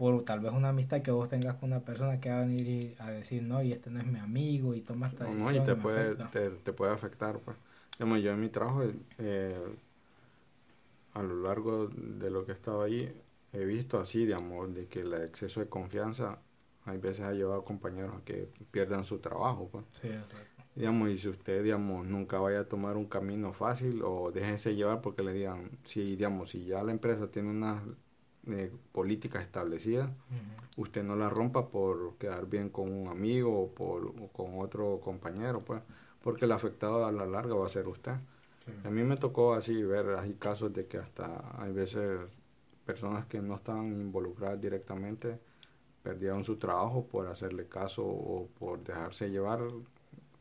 por 0.00 0.24
tal 0.24 0.40
vez 0.40 0.50
una 0.54 0.70
amistad 0.70 1.02
que 1.02 1.10
vos 1.10 1.28
tengas 1.28 1.56
con 1.56 1.72
una 1.72 1.80
persona 1.80 2.18
que 2.20 2.30
va 2.30 2.38
a 2.38 2.46
venir 2.46 2.96
a 3.00 3.10
decir, 3.10 3.42
no, 3.42 3.62
y 3.62 3.70
este 3.70 3.90
no 3.90 4.00
es 4.00 4.06
mi 4.06 4.18
amigo, 4.18 4.74
y 4.74 4.80
toma 4.80 5.08
esta 5.08 5.24
decisión. 5.24 5.44
No, 5.44 5.62
y 5.62 5.66
te 5.66 5.74
puede, 5.74 6.14
te, 6.32 6.48
te, 6.48 6.72
puede 6.72 6.90
afectar, 6.90 7.38
pues 7.40 7.58
yo 7.98 8.32
en 8.32 8.40
mi 8.40 8.48
trabajo, 8.48 8.82
eh, 9.18 9.76
a 11.12 11.22
lo 11.22 11.42
largo 11.42 11.88
de 11.88 12.30
lo 12.30 12.46
que 12.46 12.52
he 12.52 12.54
estado 12.54 12.80
ahí, 12.80 13.14
he 13.52 13.62
visto 13.66 14.00
así, 14.00 14.24
digamos, 14.24 14.74
de 14.74 14.86
que 14.86 15.00
el 15.00 15.12
exceso 15.12 15.60
de 15.60 15.68
confianza 15.68 16.38
hay 16.86 16.96
veces 16.96 17.26
ha 17.26 17.32
llevado 17.32 17.60
a 17.60 17.64
compañeros 17.66 18.16
a 18.16 18.24
que 18.24 18.48
pierdan 18.70 19.04
su 19.04 19.18
trabajo. 19.18 19.68
Pues. 19.70 19.84
digamos, 20.74 21.10
y 21.10 21.18
si 21.18 21.28
usted, 21.28 21.62
digamos, 21.62 22.06
nunca 22.06 22.38
vaya 22.38 22.60
a 22.60 22.64
tomar 22.64 22.96
un 22.96 23.04
camino 23.04 23.52
fácil 23.52 24.00
o 24.02 24.32
déjense 24.32 24.74
llevar 24.74 25.02
porque 25.02 25.22
le 25.22 25.34
digan, 25.34 25.68
si, 25.84 26.16
digamos, 26.16 26.48
si 26.48 26.64
ya 26.64 26.82
la 26.82 26.92
empresa 26.92 27.30
tiene 27.30 27.50
unas 27.50 27.82
eh, 28.46 28.72
políticas 28.92 29.42
establecidas, 29.42 30.10
usted 30.76 31.02
no 31.02 31.16
la 31.16 31.28
rompa 31.28 31.68
por 31.68 32.16
quedar 32.16 32.46
bien 32.46 32.70
con 32.70 32.90
un 32.92 33.08
amigo 33.08 33.62
o, 33.62 33.68
por, 33.68 34.06
o 34.06 34.28
con 34.28 34.58
otro 34.58 35.00
compañero, 35.00 35.60
pues 35.60 35.82
porque 36.22 36.44
el 36.44 36.52
afectado 36.52 37.06
a 37.06 37.12
la 37.12 37.26
larga 37.26 37.54
va 37.54 37.66
a 37.66 37.70
ser 37.70 37.88
usted. 37.88 38.14
A 38.84 38.90
mí 38.90 39.02
me 39.02 39.16
tocó 39.16 39.54
así 39.54 39.82
ver, 39.82 40.10
hay 40.16 40.34
casos 40.34 40.72
de 40.72 40.86
que 40.86 40.98
hasta 40.98 41.60
hay 41.60 41.72
veces 41.72 42.20
personas 42.86 43.26
que 43.26 43.40
no 43.40 43.56
estaban 43.56 43.86
involucradas 44.00 44.60
directamente 44.60 45.40
perdieron 46.02 46.44
su 46.44 46.56
trabajo 46.56 47.06
por 47.06 47.26
hacerle 47.26 47.66
caso 47.66 48.04
o 48.04 48.48
por 48.58 48.82
dejarse 48.82 49.30
llevar 49.30 49.60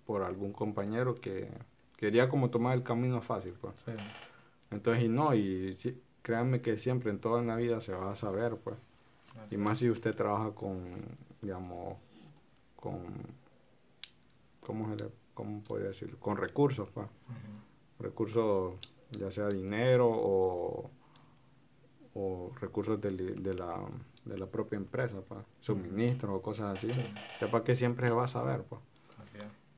por 0.05 0.23
algún 0.23 0.53
compañero 0.53 1.15
que 1.15 1.49
quería 1.97 2.29
como 2.29 2.49
tomar 2.49 2.77
el 2.77 2.83
camino 2.83 3.21
fácil. 3.21 3.53
Pues. 3.59 3.73
Entonces, 4.71 5.03
y 5.03 5.07
no, 5.07 5.35
y 5.35 5.77
créanme 6.29 6.61
que 6.61 6.77
siempre 6.77 7.09
en 7.09 7.17
toda 7.17 7.41
la 7.41 7.55
vida 7.55 7.81
se 7.81 7.91
va 7.91 8.11
a 8.11 8.15
saber, 8.15 8.55
pues. 8.57 8.75
Y 9.49 9.57
más 9.57 9.79
si 9.79 9.89
usted 9.89 10.15
trabaja 10.15 10.51
con, 10.51 10.77
digamos, 11.41 11.97
con, 12.75 13.01
¿cómo 14.59 14.89
se 14.89 15.05
le 15.05 15.09
¿cómo 15.33 15.63
podría 15.63 15.87
decir? 15.87 16.17
Con 16.17 16.37
recursos, 16.37 16.87
pues. 16.91 17.07
Recursos, 17.97 18.75
ya 19.09 19.31
sea 19.31 19.47
dinero 19.47 20.07
o, 20.07 20.91
o 22.13 22.51
recursos 22.61 23.01
de, 23.01 23.09
de, 23.09 23.53
la, 23.55 23.81
de 24.23 24.37
la 24.37 24.45
propia 24.45 24.77
empresa, 24.77 25.21
pues, 25.27 25.43
suministros 25.59 26.31
o 26.31 26.43
cosas 26.43 26.77
así, 26.77 26.89
sepa 27.39 27.63
que 27.63 27.73
siempre 27.73 28.07
se 28.07 28.13
va 28.13 28.25
a 28.25 28.27
saber. 28.27 28.61
Pues. 28.65 28.81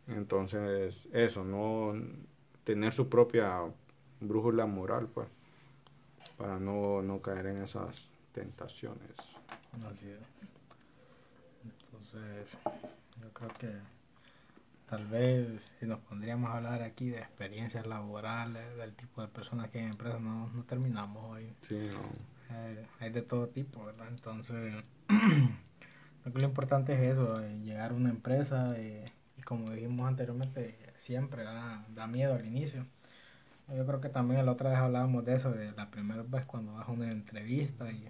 Entonces, 0.09 1.07
eso, 1.13 1.45
no 1.45 1.93
tener 2.65 2.91
su 2.91 3.07
propia 3.07 3.61
brújula 4.19 4.65
moral, 4.65 5.07
pues, 5.07 5.29
para 6.41 6.59
no, 6.59 7.01
no 7.03 7.21
caer 7.21 7.45
en 7.47 7.57
esas 7.61 8.13
tentaciones. 8.31 9.11
Así 9.91 10.09
es. 10.09 10.19
Entonces, 11.63 12.57
yo 13.21 13.31
creo 13.31 13.49
que 13.59 13.71
tal 14.89 15.05
vez 15.05 15.71
si 15.79 15.85
nos 15.85 15.99
pondríamos 15.99 16.49
a 16.49 16.57
hablar 16.57 16.81
aquí 16.81 17.09
de 17.09 17.19
experiencias 17.19 17.85
laborales, 17.85 18.75
del 18.75 18.95
tipo 18.95 19.21
de 19.21 19.27
personas 19.27 19.69
que 19.69 19.79
hay 19.79 19.85
en 19.85 19.91
empresas, 19.91 20.19
no, 20.19 20.49
no 20.49 20.63
terminamos 20.63 21.23
hoy. 21.29 21.53
Sí, 21.61 21.89
no. 21.93 22.55
Eh, 22.55 22.87
hay 22.99 23.11
de 23.11 23.21
todo 23.21 23.47
tipo, 23.49 23.85
¿verdad? 23.85 24.07
Entonces, 24.09 24.83
lo 26.25 26.33
que 26.33 26.39
lo 26.39 26.45
importante 26.45 26.93
es 26.93 27.13
eso, 27.13 27.39
eh, 27.43 27.59
llegar 27.59 27.91
a 27.91 27.93
una 27.93 28.09
empresa 28.09 28.73
eh, 28.77 29.05
y 29.37 29.41
como 29.43 29.69
dijimos 29.69 30.07
anteriormente, 30.07 30.75
siempre 30.95 31.43
da, 31.43 31.85
da 31.89 32.07
miedo 32.07 32.33
al 32.33 32.45
inicio. 32.47 32.87
Yo 33.75 33.85
creo 33.85 34.01
que 34.01 34.09
también 34.09 34.45
la 34.45 34.51
otra 34.51 34.69
vez 34.69 34.79
hablábamos 34.79 35.25
de 35.25 35.35
eso, 35.35 35.51
de 35.51 35.71
la 35.71 35.89
primera 35.89 36.23
vez 36.23 36.45
cuando 36.45 36.73
vas 36.73 36.87
a 36.87 36.91
una 36.91 37.11
entrevista 37.11 37.89
y 37.91 38.07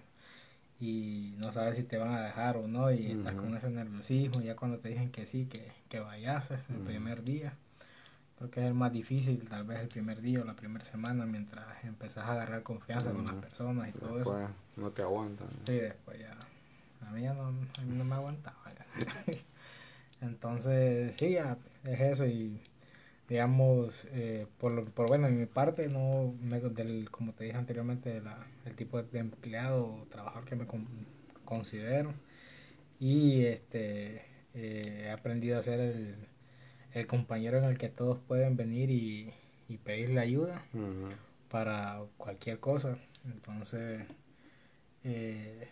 y 0.82 1.36
no 1.38 1.51
sabes 1.51 1.78
si 1.78 1.84
te 1.84 1.97
van 1.97 2.12
a 2.12 2.22
dejar 2.22 2.57
o 2.57 2.68
no 2.68 2.91
y 2.91 3.12
estás 3.12 3.34
con 3.34 3.55
ese 3.55 3.70
nerviosismo 3.70 4.41
ya 4.41 4.55
cuando 4.55 4.80
te 4.80 4.89
dicen 4.89 5.12
que 5.12 5.28
sí, 5.28 5.45
que, 5.45 5.72
que 5.88 5.99
vayas 5.99 6.49
el 6.70 6.80
primer 6.80 7.24
día. 7.24 7.53
Creo 8.38 8.49
que 8.49 8.62
es 8.62 8.66
el 8.66 8.74
más 8.74 8.91
difícil, 8.91 9.47
tal 9.47 9.64
vez 9.64 9.80
el 9.80 9.89
primer 9.89 10.20
día 10.22 10.41
o 10.41 10.43
la 10.43 10.55
primera 10.55 10.84
semana 10.84 11.28
mientras 11.28 11.84
empezás 11.84 12.26
a 12.26 12.32
agarrar 12.32 12.64
confianza 12.64 13.12
con 13.12 13.26
las 13.26 13.36
personas 13.36 13.89
y 13.89 13.91
todo 13.91 14.20
eso. 14.20 14.49
no 14.76 14.89
te 14.89 15.03
aguantan. 15.03 15.47
Sí, 15.68 15.74
después 15.74 16.18
ya. 16.20 16.32
A 17.07 17.12
mí 17.12 17.22
ya 17.22 17.36
no, 17.36 17.49
a 17.49 17.51
mí 17.51 17.95
no 17.95 18.03
me 18.03 18.16
aguantaba. 18.16 18.57
Entonces, 20.22 21.16
sí, 21.16 21.34
ya, 21.34 21.57
es 21.84 22.01
eso 22.01 22.26
y 22.26 22.59
digamos, 23.32 23.94
eh, 24.12 24.46
por, 24.58 24.92
por 24.92 25.08
bueno, 25.08 25.26
en 25.26 25.40
mi 25.40 25.46
parte, 25.46 25.88
no 25.88 26.36
me, 26.42 26.60
del, 26.60 27.10
como 27.10 27.32
te 27.32 27.46
dije 27.46 27.56
anteriormente, 27.56 28.20
la, 28.20 28.46
el 28.66 28.76
tipo 28.76 29.02
de 29.02 29.20
empleado 29.20 29.86
o 29.86 30.06
trabajador 30.10 30.44
que 30.44 30.58
me 30.58 30.68
considero. 31.46 32.14
Y 33.00 33.46
este 33.46 34.22
eh, 34.54 35.04
he 35.06 35.12
aprendido 35.12 35.58
a 35.58 35.64
ser 35.64 35.80
el, 35.80 36.16
el, 36.94 37.08
compañero 37.08 37.58
en 37.58 37.64
el 37.64 37.78
que 37.78 37.88
todos 37.88 38.18
pueden 38.20 38.58
venir 38.58 38.90
y, 38.92 39.34
y 39.70 39.78
pedirle 39.78 40.20
ayuda 40.20 40.66
para 41.50 42.02
cualquier 42.18 42.60
cosa. 42.60 42.98
Entonces, 43.24 44.02
eh, 45.06 45.70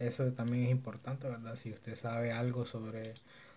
eso 0.00 0.32
también 0.32 0.64
es 0.64 0.70
importante, 0.70 1.28
¿verdad? 1.28 1.54
Si 1.54 1.70
usted 1.70 1.94
sabe 1.94 2.32
algo 2.32 2.66
sobre 2.66 3.14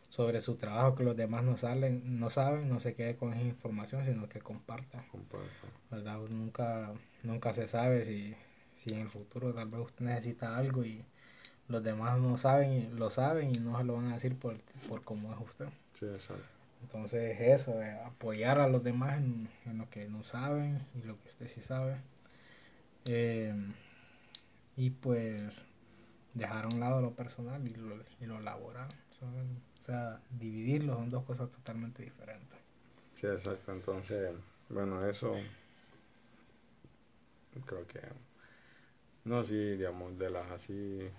sobre 0.10 0.42
su 0.42 0.56
trabajo 0.56 0.96
que 0.96 1.04
los 1.04 1.16
demás 1.16 1.44
no 1.44 1.58
salen, 1.58 2.20
no 2.20 2.30
saben, 2.30 2.68
no 2.68 2.80
se 2.80 2.96
quede 2.96 3.16
con 3.16 3.34
esa 3.34 3.44
información, 3.44 4.06
sino 4.06 4.28
que 4.28 4.40
comparta. 4.40 5.06
¿Verdad? 5.92 6.20
Nunca, 6.30 6.92
nunca 7.24 7.54
se 7.54 7.68
sabe 7.68 8.06
si, 8.06 8.36
si 8.76 8.94
en 8.94 9.02
el 9.02 9.10
futuro 9.10 9.54
tal 9.54 9.70
vez 9.70 9.82
usted 9.82 10.06
necesita 10.06 10.58
algo 10.58 10.84
y 10.84 11.06
los 11.68 11.84
demás 11.84 12.20
no 12.20 12.38
saben, 12.38 12.98
lo 12.98 13.12
saben 13.12 13.52
y 13.52 13.60
no 13.60 13.78
se 13.78 13.84
lo 13.84 13.96
van 13.96 14.08
a 14.08 14.16
decir 14.16 14.36
por, 14.36 14.60
por 14.88 15.04
cómo 15.04 15.32
es 15.32 15.40
usted. 15.40 15.68
Sí, 16.00 16.06
exacto. 16.06 16.44
Entonces 16.82 17.40
eso, 17.40 17.76
apoyar 18.06 18.60
a 18.60 18.68
los 18.68 18.84
demás 18.84 19.18
en, 19.18 19.50
lo 19.78 19.90
que 19.90 20.08
no 20.08 20.24
saben 20.24 20.80
y 20.96 21.06
lo 21.06 21.20
que 21.20 21.30
usted 21.30 21.48
sí 21.54 21.62
sabe. 21.62 21.98
Eh, 23.06 23.54
y 24.76 24.90
pues 24.92 25.54
dejar 26.34 26.66
a 26.66 26.68
un 26.70 26.80
lado 26.80 27.02
lo 27.02 27.12
personal 27.12 27.68
y 27.68 27.76
lo, 27.76 27.98
y 28.20 28.26
lo 28.26 28.40
laboral. 28.40 28.88
Son, 29.20 29.62
dividirlos 30.30 30.98
son 30.98 31.10
dos 31.10 31.24
cosas 31.24 31.50
totalmente 31.50 32.04
diferentes. 32.04 32.60
Sí, 33.16 33.28
exacto. 33.28 33.72
Entonces, 33.72 34.32
bueno, 34.70 35.06
eso 35.06 35.36
creo 37.66 37.86
que, 37.88 38.00
no, 39.26 39.44
sí, 39.44 39.56
digamos, 39.56 40.18
de 40.18 40.30
las 40.30 40.50
así 40.52 41.10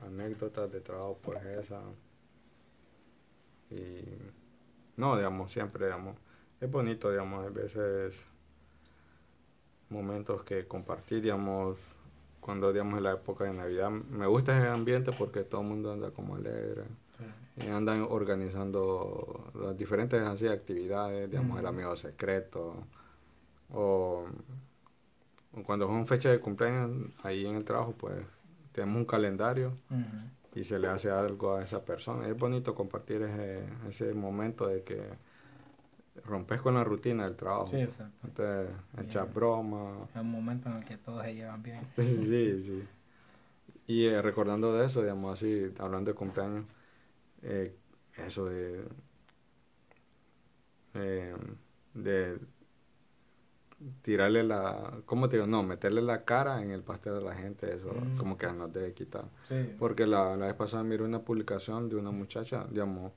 anécdotas 0.00 0.72
de 0.72 0.80
trabajo, 0.80 1.18
pues 1.22 1.44
esa. 1.44 1.80
Y, 3.70 4.02
no, 4.96 5.16
digamos, 5.16 5.52
siempre, 5.52 5.86
digamos, 5.86 6.16
es 6.60 6.70
bonito, 6.70 7.10
digamos, 7.10 7.46
a 7.46 7.50
veces 7.50 8.24
momentos 9.90 10.42
que 10.44 10.66
compartir, 10.66 11.22
digamos, 11.22 11.78
cuando, 12.40 12.72
digamos, 12.72 12.98
en 12.98 13.04
la 13.04 13.12
época 13.12 13.44
de 13.44 13.52
Navidad. 13.52 13.90
Me 13.90 14.26
gusta 14.26 14.56
ese 14.58 14.68
ambiente 14.68 15.12
porque 15.12 15.42
todo 15.42 15.60
el 15.60 15.68
mundo 15.68 15.92
anda 15.92 16.10
como 16.10 16.36
alegre 16.36 16.84
y 17.56 17.68
andan 17.68 18.06
organizando 18.08 19.52
las 19.54 19.76
diferentes 19.76 20.20
así, 20.20 20.48
actividades, 20.48 21.30
digamos, 21.30 21.58
el 21.60 21.66
amigo 21.66 21.94
secreto, 21.96 22.74
o, 23.72 24.26
cuando 25.64 25.84
es 25.84 25.90
una 25.90 26.04
fecha 26.04 26.30
de 26.30 26.40
cumpleaños, 26.40 27.12
ahí 27.22 27.46
en 27.46 27.54
el 27.54 27.64
trabajo, 27.64 27.94
pues 27.96 28.16
tenemos 28.72 28.96
un 28.96 29.04
calendario 29.04 29.72
y 30.54 30.64
se 30.64 30.78
le 30.78 30.88
hace 30.88 31.10
algo 31.10 31.54
a 31.54 31.62
esa 31.62 31.84
persona. 31.84 32.26
Es 32.26 32.36
bonito 32.36 32.74
compartir 32.74 33.22
ese, 33.22 33.64
ese 33.88 34.14
momento 34.14 34.66
de 34.66 34.82
que 34.82 35.00
rompes 36.24 36.60
con 36.60 36.74
la 36.74 36.84
rutina 36.84 37.24
del 37.24 37.36
trabajo. 37.36 37.68
Sí, 37.68 37.76
exacto. 37.76 38.26
Entonces, 38.26 38.70
echas 39.00 39.32
broma. 39.32 40.08
Es 40.14 40.20
un 40.20 40.30
momento 40.30 40.68
en 40.68 40.76
el 40.76 40.84
que 40.84 40.96
todos 40.96 41.24
se 41.24 41.34
llevan 41.34 41.62
bien. 41.62 41.80
sí, 41.96 42.60
sí. 42.60 42.88
Y 43.86 44.06
eh, 44.06 44.22
recordando 44.22 44.72
de 44.72 44.86
eso, 44.86 45.02
digamos 45.02 45.34
así, 45.34 45.72
hablando 45.78 46.10
de 46.10 46.14
cumpleaños, 46.14 46.64
eh, 47.44 47.76
eso 48.16 48.46
de, 48.46 48.84
eh, 50.94 51.34
de 51.94 52.38
tirarle 54.02 54.42
la, 54.42 55.00
¿cómo 55.04 55.28
te 55.28 55.36
digo? 55.36 55.46
No, 55.46 55.62
meterle 55.62 56.02
la 56.02 56.24
cara 56.24 56.62
en 56.62 56.70
el 56.70 56.82
pastel 56.82 57.16
a 57.16 57.20
la 57.20 57.34
gente, 57.34 57.74
eso 57.74 57.92
mm. 57.92 58.16
como 58.16 58.38
que 58.38 58.46
nos 58.52 58.72
debe 58.72 58.94
quitar. 58.94 59.26
Porque 59.78 60.06
la, 60.06 60.36
la 60.36 60.46
vez 60.46 60.54
pasada 60.54 60.82
miré 60.82 61.04
una 61.04 61.22
publicación 61.22 61.88
de 61.88 61.96
una 61.96 62.10
muchacha, 62.10 62.66
digamos, 62.70 63.12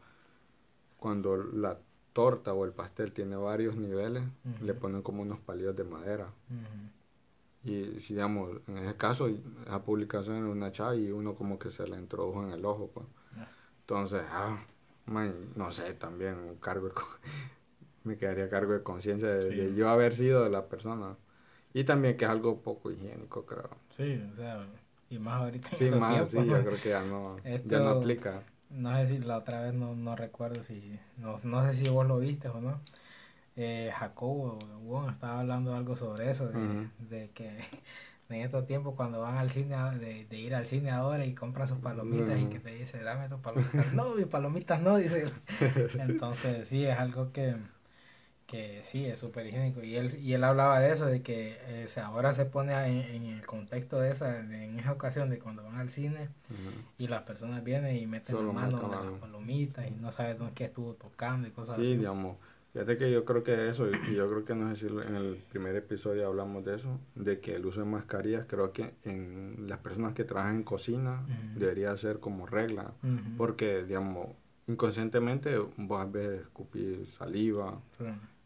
cuando 0.98 1.38
la 1.38 1.80
torta 2.14 2.54
o 2.54 2.66
el 2.66 2.72
pastel 2.72 3.14
tiene 3.14 3.36
varios 3.36 3.76
niveles, 3.76 4.24
le 4.62 4.74
ponen 4.74 5.04
como 5.04 5.22
unos 5.22 5.40
palillos 5.40 5.76
de 5.76 5.84
madera. 5.84 6.34
Y 7.64 8.00
si 8.00 8.14
digamos, 8.14 8.60
en 8.68 8.78
ese 8.78 8.96
caso, 8.96 9.28
esa 9.28 9.84
publicación 9.84 10.38
era 10.38 10.48
una 10.48 10.72
chava 10.72 10.96
y 10.96 11.12
uno 11.12 11.36
como 11.36 11.60
que 11.60 11.70
se 11.70 11.86
la 11.88 12.00
introdujo 12.00 12.44
en 12.44 12.52
el 12.52 12.66
ojo, 12.66 12.90
pues. 12.94 13.06
Entonces, 13.88 14.22
ah, 14.30 14.58
no 15.56 15.72
sé, 15.72 15.94
también 15.94 16.38
un 16.40 16.56
cargo 16.58 16.92
me 18.04 18.18
quedaría 18.18 18.50
cargo 18.50 18.74
de 18.74 18.84
conciencia 18.84 19.30
de, 19.30 19.74
yo 19.76 19.88
haber 19.88 20.14
sido 20.14 20.50
la 20.50 20.68
persona. 20.68 21.16
Y 21.74 21.86
también 21.86 22.18
que 22.18 22.26
es 22.26 22.32
algo 22.32 22.58
poco 22.58 22.92
higiénico, 22.92 23.46
creo. 23.46 23.70
Sí, 23.96 24.22
o 24.34 24.36
sea, 24.36 24.66
y 25.10 25.20
más 25.20 25.42
ahorita. 25.42 25.72
Sí, 25.72 25.90
más, 25.90 26.30
sí, 26.30 26.38
yo 26.46 26.62
creo 26.64 26.82
que 26.82 26.90
ya 26.90 27.02
no, 27.02 27.38
ya 27.66 27.80
no 27.80 27.90
aplica. 27.92 28.42
No 28.70 28.94
sé 28.98 29.08
si 29.08 29.18
la 29.20 29.38
otra 29.38 29.62
vez 29.62 29.74
no, 29.74 29.96
no 29.96 30.18
recuerdo 30.18 30.66
si, 30.66 31.00
no, 31.18 31.38
no 31.46 31.64
sé 31.64 31.74
si 31.74 31.90
vos 31.90 32.06
lo 32.06 32.20
viste 32.20 32.50
o 32.50 32.60
no. 32.60 32.78
Eh, 33.56 33.90
Jacobo 33.98 34.60
estaba 35.10 35.40
hablando 35.40 35.74
algo 35.74 35.96
sobre 35.96 36.30
eso, 36.30 36.48
de, 36.48 36.58
de 37.10 37.30
que 37.30 37.58
en 38.30 38.42
estos 38.42 38.66
tiempos 38.66 38.96
cuando 38.96 39.22
van 39.22 39.38
al 39.38 39.52
cine, 39.52 39.76
de, 40.00 40.26
de, 40.26 40.38
ir 40.38 40.54
al 40.54 40.66
cine 40.66 40.92
ahora 40.92 41.26
y 41.26 41.34
compran 41.34 41.68
sus 41.68 41.78
palomitas 41.78 42.38
y 42.40 42.46
que 42.48 42.60
te 42.60 42.72
dice, 42.76 43.02
dame 43.02 43.30
tus 43.30 43.40
palomitas. 43.40 43.94
no, 43.94 44.16
mis 44.16 44.26
palomitas 44.26 44.82
no, 44.82 44.98
dice. 44.98 45.32
Entonces, 46.00 46.68
sí, 46.68 46.86
es 46.86 46.98
algo 47.00 47.32
que, 47.32 47.56
que 48.46 48.82
sí, 48.84 49.06
es 49.06 49.20
súper 49.20 49.48
higiénico. 49.48 49.82
Y 49.82 49.96
él, 49.96 50.18
y 50.20 50.34
él 50.34 50.44
hablaba 50.44 50.80
de 50.80 50.92
eso, 50.92 51.06
de 51.06 51.22
que 51.22 51.58
eh, 51.62 51.88
ahora 52.04 52.34
se 52.34 52.46
pone 52.46 52.74
en, 53.16 53.26
el 53.26 53.46
contexto 53.46 54.00
de 54.00 54.12
esa, 54.12 54.40
en 54.40 54.78
esa 54.78 54.92
ocasión 54.92 55.30
de 55.30 55.40
cuando 55.40 55.64
van 55.64 55.78
al 55.78 55.90
cine 55.90 56.30
y 56.98 57.08
las 57.08 57.24
personas 57.24 57.64
vienen 57.64 57.96
y 57.96 58.08
meten 58.08 58.36
la 58.36 58.52
mano 58.52 58.84
en 58.84 58.92
las 58.92 59.20
palomitas 59.22 59.88
y 59.88 59.92
no 59.92 60.12
saben 60.12 60.38
dónde 60.38 60.66
estuvo 60.66 60.96
tocando 60.96 61.48
y 61.48 61.52
cosas 61.52 61.76
así. 61.76 61.86
Sí, 61.86 61.98
digamos 61.98 62.36
Fíjate 62.78 63.00
que 63.00 63.12
yo 63.12 63.26
creo 63.26 63.44
que 63.44 63.70
eso, 63.70 63.90
y 63.90 64.14
yo 64.14 64.30
creo 64.30 64.46
que 64.46 64.54
no 64.54 64.70
sé 64.70 64.76
si 64.76 64.86
en 64.86 65.16
el 65.16 65.38
primer 65.50 65.76
episodio 65.76 66.28
hablamos 66.28 66.64
de 66.64 66.76
eso, 66.76 67.00
de 67.16 67.40
que 67.40 67.56
el 67.56 67.66
uso 67.66 67.80
de 67.80 67.88
mascarillas 67.88 68.46
creo 68.48 68.72
que 68.72 68.94
en 69.04 69.66
las 69.68 69.80
personas 69.80 70.14
que 70.14 70.24
trabajan 70.24 70.58
en 70.58 70.64
cocina 70.64 71.26
debería 71.56 71.98
ser 71.98 72.20
como 72.20 72.46
regla, 72.46 72.94
porque, 73.36 73.84
digamos, 73.84 74.28
inconscientemente 74.68 75.58
vos 75.58 76.00
a 76.00 76.06
veces 76.06 76.42
escupir 76.42 77.08
saliva, 77.08 77.82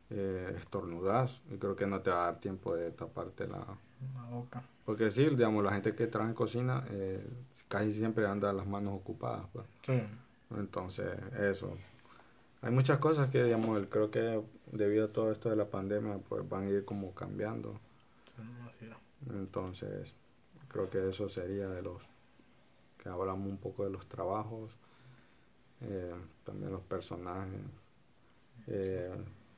eh, 0.09 0.55
estornudas, 0.57 1.41
y 1.53 1.57
creo 1.57 1.75
que 1.75 1.85
no 1.85 1.99
te 1.99 2.09
va 2.11 2.23
a 2.23 2.25
dar 2.27 2.39
tiempo 2.39 2.73
de 2.73 2.91
taparte 2.91 3.49
la, 3.49 3.65
boca. 4.29 4.63
Porque 4.85 5.11
sí, 5.11 5.25
digamos, 5.25 5.61
la 5.61 5.73
gente 5.73 5.93
que 5.93 6.07
trabaja 6.07 6.29
en 6.29 6.35
cocina 6.35 6.85
eh, 6.89 7.21
casi 7.67 7.91
siempre 7.91 8.25
anda 8.25 8.53
las 8.53 8.65
manos 8.65 8.93
ocupadas. 8.93 9.43
Pues. 9.51 9.65
Entonces, 10.57 11.17
eso 11.37 11.75
hay 12.61 12.71
muchas 12.71 12.99
cosas 12.99 13.29
que, 13.29 13.43
digamos, 13.43 13.85
creo 13.89 14.11
que 14.11 14.41
debido 14.71 15.05
a 15.05 15.13
todo 15.13 15.31
esto 15.31 15.49
de 15.49 15.55
la 15.55 15.69
pandemia, 15.69 16.19
pues 16.29 16.47
van 16.47 16.67
a 16.67 16.69
ir 16.69 16.85
como 16.85 17.13
cambiando. 17.13 17.79
Entonces, 19.29 20.13
creo 20.67 20.89
que 20.89 21.09
eso 21.09 21.27
sería 21.29 21.67
de 21.69 21.81
los 21.81 22.01
que 23.01 23.09
hablamos 23.09 23.47
un 23.47 23.57
poco 23.57 23.83
de 23.83 23.89
los 23.89 24.07
trabajos, 24.07 24.71
eh, 25.81 26.13
también 26.43 26.71
los 26.71 26.81
personajes. 26.81 27.59
Eh, 28.67 29.11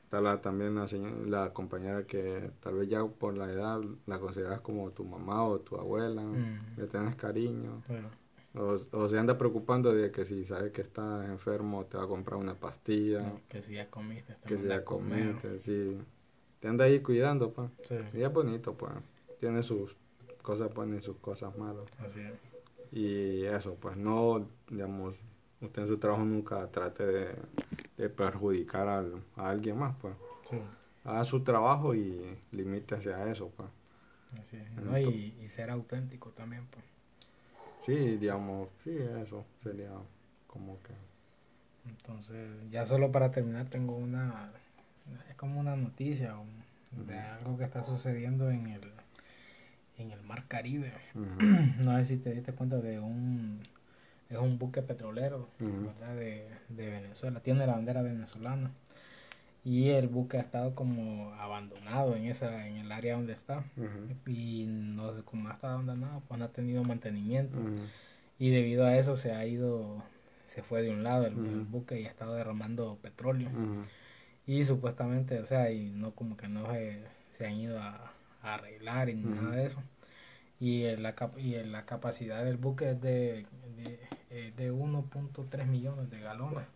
está 0.04 0.20
la, 0.20 0.40
también 0.40 0.74
la, 0.74 0.86
la 1.26 1.52
compañera 1.52 2.06
que 2.06 2.50
tal 2.60 2.76
vez 2.76 2.88
ya 2.88 3.04
por 3.04 3.36
la 3.36 3.52
edad 3.52 3.80
la 4.06 4.18
consideras 4.18 4.60
como 4.60 4.90
tu 4.92 5.04
mamá 5.04 5.44
o 5.44 5.60
tu 5.60 5.76
abuela, 5.76 6.22
mm. 6.22 6.76
le 6.78 6.86
tienes 6.86 7.16
cariño. 7.16 7.82
O, 8.56 9.08
se 9.08 9.18
anda 9.18 9.36
preocupando 9.36 9.92
de 9.92 10.12
que 10.12 10.24
si 10.24 10.44
sabes 10.44 10.70
que 10.70 10.82
está 10.82 11.24
enfermo 11.26 11.86
te 11.86 11.96
va 11.96 12.04
a 12.04 12.06
comprar 12.06 12.38
una 12.38 12.54
pastilla. 12.54 13.32
que 13.48 13.62
si 13.62 13.74
ya 13.74 13.90
comiste. 13.90 14.36
Que 14.46 14.56
si 14.56 14.68
ya 14.68 14.84
comiste, 14.84 15.58
sí. 15.58 15.98
Te 16.60 16.68
anda 16.68 16.84
ahí 16.84 17.00
cuidando, 17.00 17.52
pues. 17.52 17.70
Y 18.14 18.22
es 18.22 18.32
bonito, 18.32 18.74
pues. 18.74 18.92
Tiene 19.40 19.62
sus 19.62 19.96
cosas 20.40 20.72
buenas 20.72 21.02
y 21.02 21.04
sus 21.04 21.16
cosas 21.16 21.56
malas. 21.58 21.90
Así 21.98 22.20
es. 22.20 22.32
Y 22.92 23.44
eso, 23.44 23.74
pues 23.74 23.96
no, 23.96 24.48
digamos, 24.70 25.16
usted 25.60 25.82
en 25.82 25.88
su 25.88 25.98
trabajo 25.98 26.24
nunca 26.24 26.70
trate 26.70 27.34
de, 27.96 28.08
perjudicar 28.08 28.86
a 28.88 29.04
alguien 29.36 29.78
más, 29.78 29.96
pues. 30.00 30.14
Sí. 30.48 30.58
Haga 31.02 31.24
su 31.24 31.42
trabajo 31.42 31.94
y 31.94 32.38
limítese 32.52 33.12
a 33.12 33.28
eso, 33.30 33.50
pues. 33.56 33.68
Así 34.40 34.56
es. 34.56 34.72
No, 34.76 34.96
y, 34.96 35.36
y 35.42 35.48
ser 35.48 35.70
auténtico 35.70 36.30
también, 36.30 36.68
pues. 36.70 36.93
Sí, 37.84 38.16
digamos, 38.16 38.68
sí, 38.82 38.96
eso 39.22 39.44
sería 39.62 39.90
como 40.46 40.78
que... 40.82 40.94
Entonces, 41.88 42.48
ya 42.70 42.86
solo 42.86 43.12
para 43.12 43.30
terminar, 43.30 43.66
tengo 43.68 43.94
una, 43.94 44.50
es 45.28 45.34
como 45.36 45.60
una 45.60 45.76
noticia 45.76 46.34
de 46.92 47.18
algo 47.18 47.58
que 47.58 47.64
está 47.64 47.82
sucediendo 47.82 48.50
en 48.50 48.68
el, 48.68 48.90
en 49.98 50.12
el 50.12 50.22
Mar 50.22 50.44
Caribe. 50.48 50.92
no 51.14 51.98
sé 51.98 52.04
si 52.06 52.16
te 52.16 52.32
diste 52.32 52.52
cuenta 52.52 52.78
de 52.78 53.00
un, 53.00 53.60
es 54.30 54.38
un 54.38 54.58
buque 54.58 54.80
petrolero, 54.80 55.48
¿verdad? 55.58 56.16
De, 56.16 56.48
de 56.70 56.88
Venezuela, 56.88 57.40
tiene 57.40 57.66
la 57.66 57.74
bandera 57.74 58.00
venezolana 58.00 58.70
y 59.64 59.88
el 59.88 60.08
buque 60.08 60.36
ha 60.36 60.40
estado 60.40 60.74
como 60.74 61.32
abandonado 61.34 62.14
en 62.14 62.26
esa 62.26 62.68
en 62.68 62.76
el 62.76 62.92
área 62.92 63.16
donde 63.16 63.32
está. 63.32 63.64
Y 64.26 64.66
no 64.68 65.24
como 65.24 65.48
ha 65.48 65.54
estado 65.54 65.74
abandonado 65.74 66.22
pues 66.28 66.38
no 66.38 66.44
ha 66.44 66.52
tenido 66.52 66.84
mantenimiento. 66.84 67.56
Y 68.38 68.50
debido 68.50 68.84
a 68.84 68.98
eso 68.98 69.16
se 69.16 69.32
ha 69.32 69.46
ido 69.46 70.02
se 70.46 70.62
fue 70.62 70.82
de 70.82 70.90
un 70.90 71.02
lado 71.02 71.26
el, 71.26 71.34
buque 71.34 71.98
y 72.00 72.04
ha 72.04 72.10
estado 72.10 72.34
derramando 72.34 72.98
petróleo. 73.00 73.48
Y 74.46 74.64
supuestamente 74.64 75.40
o 75.40 75.46
sea 75.46 75.72
y 75.72 75.88
no 75.88 76.10
como 76.10 76.36
que 76.36 76.48
no 76.48 76.70
se, 76.70 77.02
se 77.30 77.46
han 77.46 77.54
ido 77.54 77.80
a, 77.80 78.12
arreglar 78.42 79.08
y 79.08 79.14
nada 79.14 79.56
de 79.56 79.66
eso. 79.66 79.82
Y 80.60 80.84
la 80.96 81.14
y 81.38 81.54
la 81.64 81.86
capacidad 81.86 82.44
del 82.44 82.58
buque 82.58 82.90
es 82.90 83.00
de 83.00 83.46
de, 83.76 84.52
de 84.52 84.72
1.3 84.72 85.66
millones 85.66 86.10
de 86.10 86.20
galones 86.20 86.66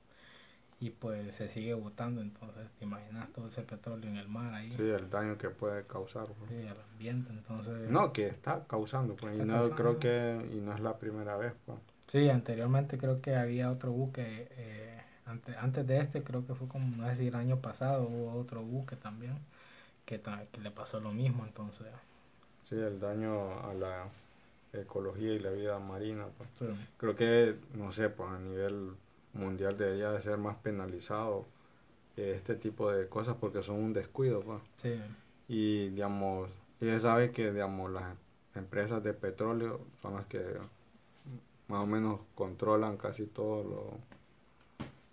y 0.81 0.91
pues 0.91 1.35
se 1.35 1.49
sigue 1.49 1.74
botando, 1.74 2.20
entonces 2.20 2.68
te 2.79 2.85
imaginas 2.85 3.29
todo 3.33 3.49
ese 3.49 3.62
petróleo 3.62 4.09
en 4.09 4.16
el 4.16 4.29
mar 4.29 4.55
ahí. 4.55 4.70
Sí, 4.72 4.83
el 4.83 5.11
daño 5.11 5.37
que 5.37 5.51
puede 5.51 5.85
causar. 5.87 6.26
Pues. 6.26 6.51
Sí, 6.51 6.66
al 6.68 6.81
ambiente, 6.93 7.33
entonces... 7.33 7.91
No, 7.91 8.12
que 8.12 8.29
está 8.29 8.64
causando, 8.68 9.16
pues, 9.16 9.37
y 9.37 9.43
no 9.43 9.70
creo 9.70 9.99
que, 9.99 10.49
y 10.53 10.61
no 10.61 10.72
es 10.72 10.81
la 10.81 10.97
primera 10.99 11.37
vez, 11.37 11.53
pues. 11.66 11.79
Sí, 12.07 12.31
anteriormente 12.31 12.97
creo 12.97 13.20
que 13.20 13.35
había 13.35 13.70
otro 13.70 13.91
buque, 13.91 14.49
eh, 14.53 15.03
antes, 15.26 15.57
antes 15.57 15.87
de 15.87 15.99
este 15.99 16.22
creo 16.22 16.47
que 16.47 16.55
fue 16.55 16.68
como, 16.68 16.97
no 16.97 17.09
sé 17.09 17.16
si 17.16 17.26
el 17.26 17.35
año 17.35 17.61
pasado 17.61 18.05
hubo 18.05 18.39
otro 18.39 18.62
buque 18.62 18.97
también, 18.97 19.39
que, 20.05 20.22
que 20.53 20.61
le 20.61 20.70
pasó 20.70 21.01
lo 21.01 21.11
mismo, 21.11 21.45
entonces... 21.45 21.89
Sí, 22.68 22.76
el 22.76 23.01
daño 23.01 23.61
a 23.68 23.74
la 23.74 24.09
ecología 24.72 25.33
y 25.33 25.39
la 25.41 25.51
vida 25.51 25.79
marina, 25.81 26.26
pues. 26.37 26.51
Creo 26.99 27.16
que, 27.16 27.57
no 27.74 27.91
sé, 27.91 28.11
pues 28.11 28.31
a 28.31 28.39
nivel 28.39 28.93
mundial 29.33 29.76
debería 29.76 30.11
de 30.11 30.20
ser 30.20 30.39
más 30.39 30.57
penalizado 30.57 31.47
este 32.16 32.57
tipo 32.57 32.91
de 32.91 33.09
cosas 33.09 33.37
porque 33.41 33.62
son 33.62 33.76
un 33.76 33.93
descuido. 33.93 34.41
Pues. 34.41 34.61
Y 35.49 35.89
digamos, 35.91 36.51
ella 36.81 36.99
sabe 36.99 37.31
que 37.31 37.53
digamos 37.53 37.91
las 37.93 38.14
empresas 38.55 39.03
de 39.03 39.14
petróleo 39.14 39.81
son 40.03 40.14
las 40.14 40.26
que 40.26 40.43
más 41.68 41.83
o 41.83 41.87
menos 41.87 42.20
controlan 42.35 42.97
casi 42.97 43.26
todo 43.26 43.62
lo 43.62 44.09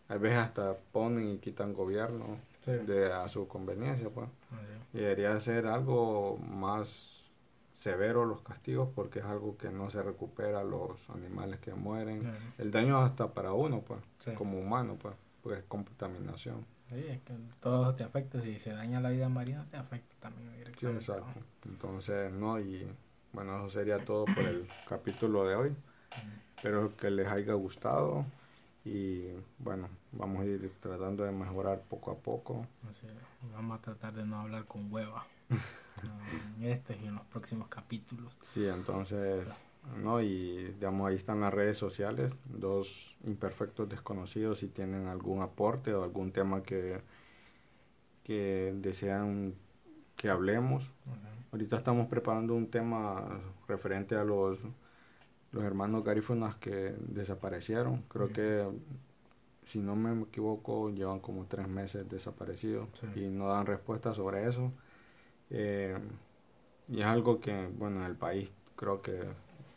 a 0.07 0.17
veces 0.17 0.37
hasta 0.37 0.75
ponen 0.91 1.33
y 1.33 1.37
quitan 1.37 1.73
gobierno 1.73 2.37
de 2.65 3.11
a 3.11 3.27
su 3.27 3.47
conveniencia 3.47 4.09
pues 4.09 4.27
ah, 4.51 4.61
y 4.93 4.99
debería 4.99 5.39
ser 5.39 5.67
algo 5.67 6.37
más 6.37 7.14
severos 7.75 8.27
los 8.27 8.41
castigos 8.41 8.89
porque 8.95 9.19
es 9.19 9.25
algo 9.25 9.57
que 9.57 9.69
no 9.69 9.89
se 9.89 10.01
recupera 10.01 10.63
los 10.63 11.09
animales 11.09 11.59
que 11.59 11.73
mueren. 11.73 12.31
El 12.57 12.71
daño 12.71 12.97
hasta 12.99 13.33
para 13.33 13.53
uno, 13.53 13.81
pues, 13.81 14.01
como 14.35 14.59
humano, 14.59 14.97
pues, 15.01 15.15
porque 15.41 15.59
es 15.59 15.65
contaminación. 15.65 16.65
Sí, 16.89 17.05
es 17.07 17.21
que 17.21 17.33
todo 17.61 17.95
te 17.95 18.03
afecta. 18.03 18.41
Si 18.41 18.59
se 18.59 18.71
daña 18.71 18.99
la 18.99 19.09
vida 19.09 19.27
marina, 19.29 19.65
te 19.69 19.77
afecta 19.77 20.15
también 20.19 20.45
Sí, 20.79 20.85
exacto. 20.87 21.39
Entonces, 21.65 22.31
no, 22.31 22.59
y 22.59 22.87
bueno, 23.33 23.57
eso 23.57 23.69
sería 23.69 24.03
todo 24.03 24.25
por 24.25 24.43
el 24.43 24.67
capítulo 24.89 25.45
de 25.45 25.55
hoy. 25.55 25.75
Espero 26.55 26.95
que 26.95 27.11
les 27.11 27.27
haya 27.27 27.53
gustado 27.53 28.25
y 28.85 29.27
bueno, 29.57 29.89
vamos 30.11 30.41
a 30.41 30.45
ir 30.45 30.71
tratando 30.79 31.23
de 31.23 31.31
mejorar 31.31 31.81
poco 31.81 32.11
a 32.11 32.15
poco. 32.15 32.65
Vamos 33.53 33.79
a 33.79 33.81
tratar 33.81 34.13
de 34.13 34.25
no 34.25 34.39
hablar 34.39 34.65
con 34.65 34.91
hueva. 34.91 35.25
en 36.65 36.71
este 36.71 36.97
y 37.01 37.07
en 37.07 37.15
los 37.15 37.25
próximos 37.25 37.67
capítulos. 37.67 38.35
Sí, 38.41 38.65
entonces, 38.65 39.65
¿no? 40.01 40.21
Y 40.21 40.73
digamos, 40.73 41.09
ahí 41.09 41.15
están 41.15 41.41
las 41.41 41.53
redes 41.53 41.77
sociales, 41.77 42.33
dos 42.45 43.15
imperfectos 43.23 43.87
desconocidos, 43.87 44.59
si 44.59 44.67
tienen 44.67 45.07
algún 45.07 45.41
aporte 45.41 45.93
o 45.93 46.03
algún 46.03 46.31
tema 46.31 46.63
que, 46.63 47.01
que 48.23 48.73
desean 48.77 49.53
que 50.15 50.29
hablemos. 50.29 50.91
Ahorita 51.51 51.77
estamos 51.77 52.07
preparando 52.07 52.55
un 52.55 52.69
tema 52.69 53.39
referente 53.67 54.15
a 54.15 54.23
los, 54.23 54.59
los 55.51 55.63
hermanos 55.63 56.03
garífonas 56.03 56.55
que 56.55 56.95
desaparecieron. 56.99 58.01
Creo 58.09 58.29
que, 58.29 58.67
si 59.63 59.79
no 59.79 59.95
me 59.95 60.23
equivoco, 60.23 60.89
llevan 60.89 61.19
como 61.19 61.45
tres 61.45 61.67
meses 61.67 62.07
desaparecidos 62.09 62.89
y 63.15 63.29
no 63.29 63.47
dan 63.47 63.65
respuesta 63.65 64.13
sobre 64.13 64.47
eso. 64.47 64.71
Eh, 65.49 65.97
y 66.87 67.01
es 67.01 67.05
algo 67.05 67.39
que, 67.39 67.67
bueno, 67.77 67.99
en 68.01 68.05
el 68.05 68.15
país 68.15 68.49
creo 68.75 69.01
que 69.01 69.23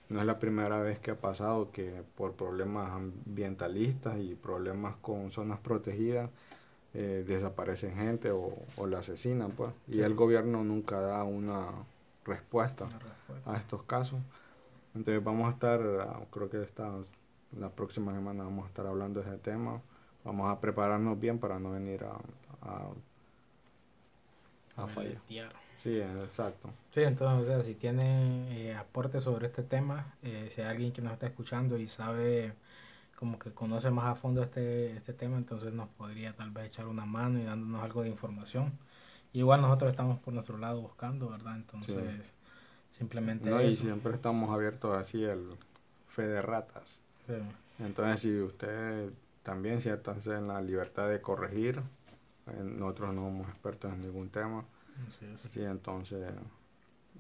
no 0.08 0.20
es 0.20 0.26
la 0.26 0.38
primera 0.38 0.80
vez 0.80 0.98
que 1.00 1.10
ha 1.12 1.20
pasado 1.20 1.70
que 1.70 2.02
por 2.16 2.32
problemas 2.34 2.90
ambientalistas 2.92 4.18
y 4.18 4.34
problemas 4.34 4.96
con 4.96 5.30
zonas 5.30 5.58
protegidas 5.60 6.30
eh, 6.94 7.24
desaparecen 7.26 7.94
gente 7.96 8.30
o, 8.30 8.54
o 8.76 8.86
la 8.86 8.98
asesinan, 9.00 9.52
pues. 9.52 9.70
Y 9.88 10.00
el 10.00 10.14
gobierno 10.14 10.64
nunca 10.64 11.00
da 11.00 11.24
una 11.24 11.66
respuesta, 12.24 12.86
a 13.46 13.56
estos 13.56 13.82
casos. 13.84 14.18
Entonces 14.94 15.22
vamos 15.22 15.48
a 15.48 15.50
estar, 15.52 15.80
ah, 16.00 16.20
creo 16.30 16.50
que 16.50 16.62
esta, 16.62 16.90
la 17.58 17.70
próxima 17.70 18.12
semana 18.14 18.44
vamos 18.44 18.64
a 18.64 18.68
estar 18.68 18.86
hablando 18.86 19.20
de 19.22 19.28
ese 19.28 19.38
tema. 19.38 19.80
Vamos 20.24 20.50
a 20.50 20.60
prepararnos 20.60 21.18
bien 21.20 21.38
para 21.38 21.58
no 21.58 21.70
venir 21.72 22.04
a, 22.04 22.18
a 22.62 22.88
a 24.76 24.86
fallar. 24.86 25.20
Sí, 25.82 26.00
exacto. 26.00 26.70
Sí, 26.92 27.02
entonces, 27.02 27.48
o 27.48 27.50
sea, 27.50 27.62
si 27.62 27.74
tiene 27.74 28.68
eh, 28.70 28.74
aportes 28.74 29.24
sobre 29.24 29.46
este 29.46 29.62
tema, 29.62 30.14
eh, 30.22 30.50
si 30.52 30.60
hay 30.60 30.68
alguien 30.68 30.92
que 30.92 31.02
nos 31.02 31.12
está 31.12 31.26
escuchando 31.26 31.78
y 31.78 31.86
sabe, 31.86 32.52
como 33.16 33.38
que 33.38 33.52
conoce 33.52 33.90
más 33.90 34.06
a 34.06 34.14
fondo 34.16 34.42
este, 34.42 34.96
este 34.96 35.12
tema, 35.12 35.36
entonces 35.36 35.72
nos 35.72 35.88
podría 35.88 36.32
tal 36.34 36.50
vez 36.50 36.66
echar 36.66 36.86
una 36.86 37.06
mano 37.06 37.38
y 37.38 37.44
dándonos 37.44 37.82
algo 37.82 38.02
de 38.02 38.08
información. 38.08 38.72
igual 39.32 39.62
nosotros 39.62 39.90
estamos 39.90 40.18
por 40.18 40.34
nuestro 40.34 40.58
lado 40.58 40.80
buscando, 40.80 41.28
¿verdad? 41.30 41.56
Entonces, 41.56 42.32
simplemente... 42.90 43.48
No, 43.48 43.62
y 43.62 43.76
siempre 43.76 44.14
estamos 44.14 44.50
abiertos 44.50 44.96
así 44.96 45.22
el 45.22 45.50
fe 46.08 46.26
de 46.26 46.42
ratas. 46.42 46.98
Entonces, 47.78 48.20
si 48.20 48.40
usted 48.40 49.10
también 49.44 49.80
siéntanse 49.80 50.34
en 50.34 50.48
la 50.48 50.60
libertad 50.60 51.08
de 51.08 51.20
corregir, 51.20 51.80
eh, 52.48 52.64
nosotros 52.64 53.14
no 53.14 53.22
somos 53.22 53.48
expertos 53.48 53.92
en 53.92 54.02
ningún 54.02 54.30
tema 54.30 54.64
Sí, 55.50 55.62
entonces. 55.62 56.32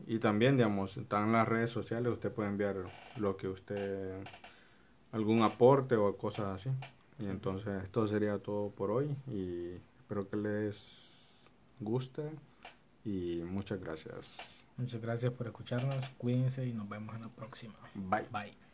Y 0.06 0.18
también, 0.18 0.56
digamos, 0.56 0.96
están 0.96 1.32
las 1.32 1.48
redes 1.48 1.70
sociales, 1.70 2.12
usted 2.12 2.32
puede 2.32 2.48
enviar 2.48 2.76
lo 3.16 3.36
que 3.36 3.48
usted. 3.48 4.22
algún 5.12 5.42
aporte 5.42 5.96
o 5.96 6.16
cosas 6.16 6.46
así. 6.46 6.70
Y 7.18 7.26
entonces, 7.26 7.82
esto 7.82 8.06
sería 8.06 8.38
todo 8.38 8.70
por 8.70 8.90
hoy. 8.90 9.16
Y 9.26 9.72
espero 9.98 10.28
que 10.28 10.36
les 10.36 11.36
guste. 11.80 12.30
Y 13.04 13.42
muchas 13.44 13.80
gracias. 13.80 14.64
Muchas 14.76 15.00
gracias 15.00 15.32
por 15.32 15.46
escucharnos. 15.46 16.08
Cuídense 16.18 16.64
y 16.66 16.72
nos 16.72 16.88
vemos 16.88 17.16
en 17.16 17.22
la 17.22 17.28
próxima. 17.28 17.74
Bye. 17.94 18.26
Bye. 18.30 18.67